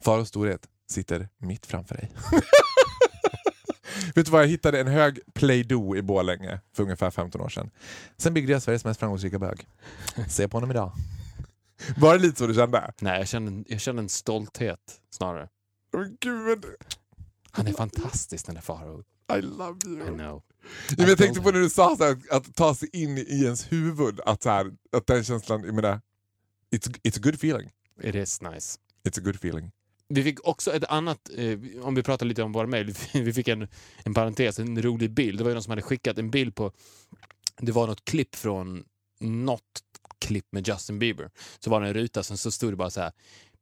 Faraos 0.04 0.28
storhet 0.28 0.62
sitter 0.89 1.30
mitt 1.38 1.66
framför 1.66 1.96
dig. 1.96 2.12
Vet 4.16 4.26
du 4.26 4.32
vad, 4.32 4.41
jag 4.41 4.48
hittade 4.48 4.80
en 4.80 4.88
hög 4.88 5.20
Play-Doh 5.34 5.98
i 5.98 6.02
Borlänge 6.02 6.60
för 6.76 6.84
ungefär 6.84 7.12
15 7.12 7.41
år 7.41 7.50
sedan. 7.50 7.70
Sen 8.18 8.34
byggde 8.34 8.52
jag 8.52 8.62
Sveriges 8.62 8.86
mest 8.86 9.00
framgångsrika 9.00 9.39
bög. 9.39 9.68
Se 10.30 10.48
på 10.48 10.58
honom 10.58 10.72
idag. 10.72 10.91
Var 11.97 12.13
det 12.13 12.21
lite 12.21 12.39
så 12.39 12.47
du 12.47 12.53
kände? 12.53 12.93
Nej, 13.01 13.19
jag 13.19 13.28
känner, 13.28 13.63
jag 13.67 13.82
känner 13.82 14.03
en 14.03 14.09
stolthet 14.09 15.01
snarare. 15.09 15.49
Men 15.93 16.17
gud, 16.19 16.65
Han 17.51 17.67
är 17.67 17.73
fantastisk 17.73 18.45
den 18.45 18.55
där 18.55 18.61
Farao. 18.61 19.03
I 19.38 19.41
love 19.41 19.80
you. 19.86 20.03
I 20.03 20.07
know. 20.07 20.43
Ja, 20.89 20.95
men 20.97 21.07
jag 21.07 21.17
tänkte 21.17 21.41
på 21.41 21.51
när 21.51 21.59
du 21.59 21.69
sa 21.69 21.95
så 21.97 22.03
här, 22.03 22.17
att 22.32 22.55
ta 22.55 22.76
sig 22.76 22.89
in 22.93 23.17
i 23.17 23.43
ens 23.43 23.71
huvud, 23.71 24.19
att, 24.26 24.43
så 24.43 24.49
här, 24.49 24.71
att 24.91 25.07
den 25.07 25.23
känslan, 25.23 25.63
jag 25.63 25.76
menar, 25.76 26.01
it's, 26.71 26.99
it's 27.03 27.17
a 27.17 27.21
good 27.23 27.36
feeling. 27.36 27.71
It 28.03 28.15
is 28.15 28.41
nice. 28.41 28.80
It's 29.03 29.19
a 29.19 29.21
good 29.23 29.36
feeling. 29.36 29.71
Vi 30.07 30.23
fick 30.23 30.47
också 30.47 30.73
ett 30.73 30.84
annat, 30.84 31.30
eh, 31.38 31.59
om 31.82 31.95
vi 31.95 32.03
pratar 32.03 32.26
lite 32.26 32.43
om 32.43 32.51
våra 32.51 32.67
mejl, 32.67 32.93
vi 33.13 33.34
fick 33.34 33.47
en, 33.47 33.67
en 34.03 34.13
parentes, 34.13 34.59
en 34.59 34.82
rolig 34.82 35.11
bild. 35.11 35.39
Det 35.39 35.43
var 35.43 35.51
ju 35.51 35.53
någon 35.53 35.63
som 35.63 35.71
hade 35.71 35.82
skickat 35.82 36.17
en 36.17 36.32
bild 36.32 36.55
på, 36.55 36.71
det 37.57 37.71
var 37.71 37.88
något 37.88 38.05
klipp 38.05 38.36
från 38.36 38.84
något 39.19 39.84
klipp 40.28 40.45
med 40.51 40.67
Justin 40.67 40.99
Bieber. 40.99 41.30
Så 41.59 41.69
var 41.69 41.82
det 41.82 41.88
en 41.88 41.93
ruta 41.93 42.23
som 42.23 42.38
så 42.38 42.51
stod 42.51 42.71
det 42.73 42.78
bara 42.78 42.89
så 42.89 43.01
här 43.01 43.11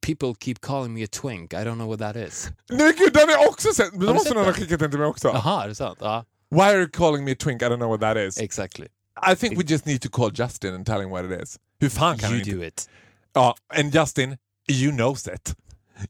People 0.01 0.33
keep 0.39 0.55
calling 0.61 0.93
me 0.93 1.03
a 1.03 1.07
twink, 1.11 1.53
I 1.53 1.55
don't 1.55 1.75
know 1.75 1.87
what 1.89 1.99
that 1.99 2.15
is. 2.27 2.49
Nej 2.69 2.93
gud, 2.97 3.13
den 3.13 3.29
har 3.29 3.35
jag 3.35 3.49
också 3.49 3.73
sett! 3.73 3.93
Då 3.93 4.13
måste 4.13 4.33
någon 4.33 4.45
ha 4.45 4.53
skickat 4.53 4.79
den 4.79 4.89
till 4.89 4.99
mig 4.99 5.07
också. 5.07 5.27
Jaha, 5.27 5.63
är 5.63 5.67
det 5.67 5.75
sant? 5.75 5.97
Ja, 6.01 6.25
Why 6.51 6.61
are 6.61 6.77
you 6.79 6.89
calling 6.89 7.25
me 7.25 7.31
a 7.31 7.35
twink? 7.39 7.61
I 7.61 7.65
don't 7.65 7.77
know 7.77 7.89
what 7.89 8.01
that 8.01 8.17
is. 8.17 8.37
exactly. 8.37 8.87
I 9.31 9.35
think 9.35 9.57
we 9.57 9.63
just 9.67 9.85
need 9.85 10.01
to 10.01 10.09
call 10.09 10.31
Justin 10.39 10.73
and 10.73 10.85
tell 10.85 11.01
him 11.01 11.09
what 11.09 11.25
it 11.25 11.41
is. 11.43 11.59
Hur 11.79 11.89
fan 11.89 12.17
kan 12.17 12.29
You 12.29 12.39
han 12.39 12.47
inte... 12.47 12.51
do 12.57 12.63
it. 12.63 12.89
Ja, 13.35 13.55
and 13.69 13.95
Justin, 13.95 14.37
you 14.69 14.91
knows 14.91 15.27
it. 15.27 15.53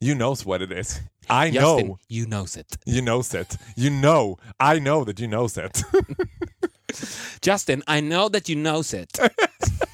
You 0.01 0.16
knows 0.16 0.45
what 0.45 0.62
it 0.62 0.72
is. 0.72 0.99
I 1.30 1.51
Justin, 1.51 1.86
know 1.88 1.97
you 2.10 2.26
knows 2.26 2.58
it. 2.58 2.78
you 2.86 3.01
knows 3.01 3.34
it. 3.34 3.58
You 3.78 3.89
know, 3.89 4.38
I 4.60 4.80
know 4.80 5.06
that 5.06 5.20
you 5.20 5.28
knows 5.28 5.58
it. 5.58 5.84
Justin, 7.41 7.84
I 7.88 8.01
know 8.01 8.30
that 8.30 8.49
you 8.49 8.56
knows 8.56 8.93
it. 8.93 9.20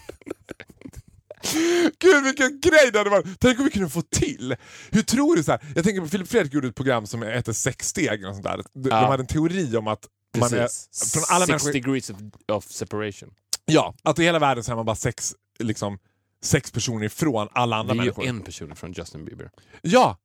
Gud 1.99 2.23
vilken 2.23 2.59
grej 2.59 2.89
det 2.93 2.97
hade 2.97 3.09
varit! 3.09 3.25
Tänk 3.39 3.59
om 3.59 3.65
vi 3.65 3.71
kunde 3.71 3.89
få 3.89 4.01
till! 4.01 4.55
Hur 4.91 5.01
tror 5.01 5.35
du 5.35 5.43
så 5.43 5.51
här? 5.51 5.61
Jag 5.75 5.83
tänker 5.83 6.01
på 6.01 6.07
Filip 6.07 6.27
Fredrik 6.27 6.53
gjorde 6.53 6.67
ett 6.67 6.75
program 6.75 7.07
som 7.07 7.21
heter 7.23 7.53
Sexsteg. 7.53 8.07
eller 8.07 8.27
något 8.27 8.35
sånt 8.35 8.45
där. 8.45 8.57
De, 8.57 8.89
Ja. 8.89 9.01
de 9.01 9.05
hade 9.05 9.23
en 9.23 9.27
teori 9.27 9.77
om 9.77 9.87
att 9.87 10.05
man 10.37 10.53
är, 10.53 10.67
från 11.13 11.23
alla 11.29 11.45
Six 11.45 11.49
människor, 11.65 11.73
degrees 11.73 12.09
of, 12.09 12.17
of 12.51 12.65
separation. 12.71 13.29
ja, 13.65 13.95
att 14.03 14.19
i 14.19 14.23
hela 14.23 14.39
världen 14.39 14.63
så 14.63 14.71
är 14.71 14.75
man 14.75 14.85
bara 14.85 14.95
sex, 14.95 15.33
liksom, 15.59 15.97
sex 16.43 16.71
personer 16.71 17.05
ifrån 17.05 17.47
alla 17.51 17.75
andra 17.75 17.93
Det 17.93 17.99
är 17.99 18.03
ju 18.03 18.11
människor. 18.11 18.25
en 18.27 18.41
person 18.41 18.75
från 18.75 18.91
Justin 18.93 19.25
Bieber. 19.25 19.51
Ja! 19.81 20.17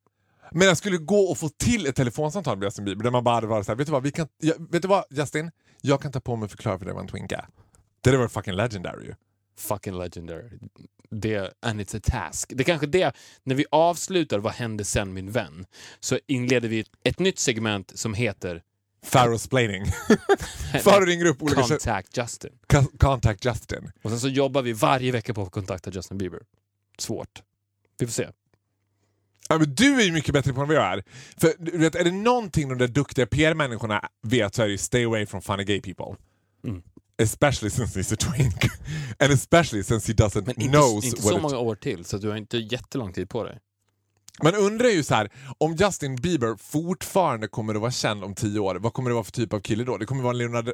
Men 0.52 0.68
jag 0.68 0.76
skulle 0.76 0.96
gå 0.98 1.20
och 1.20 1.38
få 1.38 1.48
till 1.48 1.86
ett 1.86 1.96
telefonsamtal 1.96 2.58
med 2.58 2.66
Justin 2.66 2.84
Bieber 2.84 3.04
där 3.04 3.10
man 3.10 3.24
bara 3.24 3.34
hade 3.34 3.46
varit 3.46 3.66
såhär, 3.66 3.76
vet 3.76 3.86
du 3.86 3.92
vad, 3.92 4.02
vi 4.02 4.10
kan, 4.10 4.28
jag, 4.42 4.54
vet 4.72 4.82
du 4.82 4.88
vad 4.88 5.04
Justin? 5.10 5.50
Jag 5.80 6.02
kan 6.02 6.12
ta 6.12 6.20
på 6.20 6.36
mig 6.36 6.44
och 6.44 6.50
förklara 6.50 6.78
för 6.78 6.84
dig 6.84 6.94
vad 6.94 7.02
en 7.02 7.08
twink 7.08 7.32
är. 7.32 7.46
Det 8.00 8.10
hade 8.10 8.18
varit 8.18 8.32
fucking 8.32 8.54
legendary 8.54 9.04
ju. 9.06 9.14
Fucking 9.56 9.98
legendary. 9.98 10.50
Det, 11.10 11.52
and 11.62 11.80
it's 11.80 11.96
a 11.96 12.00
task. 12.02 12.52
Det 12.54 12.62
är 12.62 12.64
kanske 12.64 12.86
det, 12.86 13.16
när 13.42 13.54
vi 13.54 13.66
avslutar 13.70 14.38
Vad 14.38 14.52
hände 14.52 14.84
sen 14.84 15.14
min 15.14 15.30
vän? 15.30 15.66
Så 16.00 16.18
inleder 16.26 16.68
vi 16.68 16.84
ett, 17.04 17.18
nytt 17.18 17.38
segment 17.38 17.92
som 17.94 18.14
heter 18.14 18.62
Farosplaining. 19.04 19.84
Faro 20.82 21.04
ringer 21.04 21.24
upp 21.24 21.42
olika 21.42 21.60
Contact. 21.60 21.84
Contact 21.84 22.16
Justin. 22.16 22.50
Contact 22.98 23.44
Justin. 23.44 23.90
Och 24.02 24.10
sen 24.10 24.20
så 24.20 24.28
jobbar 24.28 24.62
vi 24.62 24.72
varje 24.72 25.12
vecka 25.12 25.34
på 25.34 25.42
att 25.42 25.50
kontakta 25.50 25.90
Justin 25.90 26.18
Bieber. 26.18 26.40
Svårt. 26.98 27.42
Vi 27.98 28.06
får 28.06 28.12
se. 28.12 28.28
Ja, 29.48 29.58
men 29.58 29.74
du 29.74 30.00
är 30.00 30.04
ju 30.04 30.12
mycket 30.12 30.34
bättre 30.34 30.52
på 30.52 30.60
än 30.60 30.68
vad 30.68 30.76
jag 30.76 30.92
är. 30.92 31.04
För 31.36 31.52
du 31.58 31.78
vet, 31.78 31.94
är 31.94 32.04
det 32.04 32.10
någonting 32.10 32.68
de 32.68 32.78
där 32.78 32.88
duktiga 32.88 33.26
PR-människorna 33.26 34.08
vet 34.22 34.54
så 34.54 34.62
är 34.62 34.66
det 34.66 34.72
ju 34.72 34.78
stay 34.78 35.04
away 35.04 35.26
from 35.26 35.42
funny 35.42 35.64
gay 35.64 35.80
people. 35.80 36.16
Mm. 36.64 36.82
Especially 37.22 37.70
since 37.70 38.00
he's 38.00 38.12
a 38.12 38.16
twink. 38.16 38.54
And 39.18 39.32
especially 39.32 39.82
since 39.82 40.12
he 40.12 40.14
doesn't 40.14 40.46
Men 40.46 40.60
inte, 40.60 40.78
knows 40.78 41.04
inte 41.04 41.22
så 41.22 41.38
många 41.38 41.58
år 41.58 41.74
till, 41.74 42.04
så 42.04 42.18
du 42.18 42.28
har 42.28 42.36
inte 42.36 42.58
jättelång 42.58 43.12
tid 43.12 43.28
på 43.28 43.44
dig. 43.44 43.58
Man 44.42 44.54
undrar 44.54 44.88
ju 44.88 45.02
så 45.02 45.14
här, 45.14 45.30
om 45.58 45.74
Justin 45.74 46.16
Bieber 46.16 46.56
fortfarande 46.56 47.48
kommer 47.48 47.74
att 47.74 47.80
vara 47.80 47.90
känd 47.90 48.24
om 48.24 48.34
tio 48.34 48.60
år, 48.60 48.74
vad 48.74 48.92
kommer 48.92 49.10
det 49.10 49.14
vara 49.14 49.24
för 49.24 49.32
typ 49.32 49.52
av 49.52 49.60
kille 49.60 49.84
då? 49.84 49.96
Det 49.96 50.06
kommer 50.06 50.22
vara 50.22 50.30
en 50.30 50.38
Leonardo, 50.38 50.72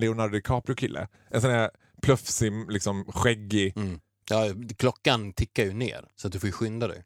Leonardo 0.00 0.32
DiCaprio-kille. 0.32 1.08
En 1.30 1.40
sån 1.40 1.50
här 1.50 1.70
plufsig, 2.02 2.52
liksom 2.70 3.04
skäggig. 3.04 3.76
Mm. 3.76 4.00
Ja, 4.30 4.48
klockan 4.78 5.32
tickar 5.32 5.64
ju 5.64 5.72
ner, 5.72 6.04
så 6.16 6.28
du 6.28 6.40
får 6.40 6.46
ju 6.46 6.52
skynda 6.52 6.88
dig. 6.88 7.04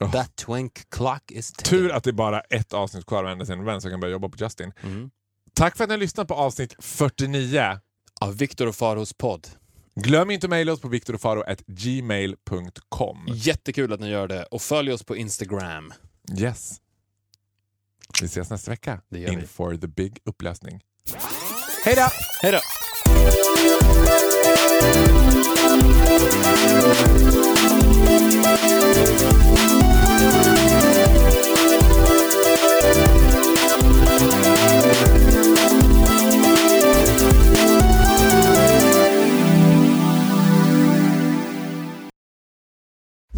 Oh. 0.00 0.12
That 0.12 0.36
twink 0.36 0.90
clock 0.90 1.30
is 1.30 1.52
ticking. 1.52 1.78
Tur 1.78 1.92
att 1.92 2.04
det 2.04 2.10
är 2.10 2.12
bara 2.12 2.40
ett 2.40 2.72
avsnitt 2.72 3.06
kvar 3.06 3.24
av 3.24 3.30
Ända 3.30 3.46
sen 3.46 3.64
vän 3.64 3.80
så 3.80 3.86
jag 3.86 3.92
kan 3.92 4.00
börja 4.00 4.12
jobba 4.12 4.28
på 4.28 4.36
Justin. 4.38 4.72
Mm. 4.82 5.10
Tack 5.54 5.76
för 5.76 5.84
att 5.84 5.90
ni 5.90 5.94
har 5.94 6.00
lyssnat 6.00 6.28
på 6.28 6.34
avsnitt 6.34 6.76
49. 6.78 7.80
Av 8.20 8.36
Viktor 8.36 8.66
och 8.66 8.76
Faros 8.76 9.12
podd. 9.12 9.48
Glöm 9.94 10.30
inte 10.30 10.46
att 10.46 10.50
mejla 10.50 10.72
oss 10.72 10.80
på 10.80 10.88
viktorofaro.gmail.com. 10.88 13.18
Jättekul 13.34 13.92
att 13.92 14.00
ni 14.00 14.08
gör 14.08 14.28
det. 14.28 14.44
Och 14.44 14.62
följ 14.62 14.92
oss 14.92 15.02
på 15.04 15.16
Instagram. 15.16 15.92
Yes. 16.38 16.80
Vi 18.20 18.26
ses 18.26 18.50
nästa 18.50 18.70
vecka 18.70 19.00
Det 19.08 19.18
gör 19.18 19.28
vi. 19.28 19.34
inför 19.34 19.76
the 19.76 19.86
big 19.86 20.18
upplösning. 20.24 20.80
Hej 21.84 21.94
då! 21.96 22.08
Hej 22.42 22.52
då! 22.52 22.58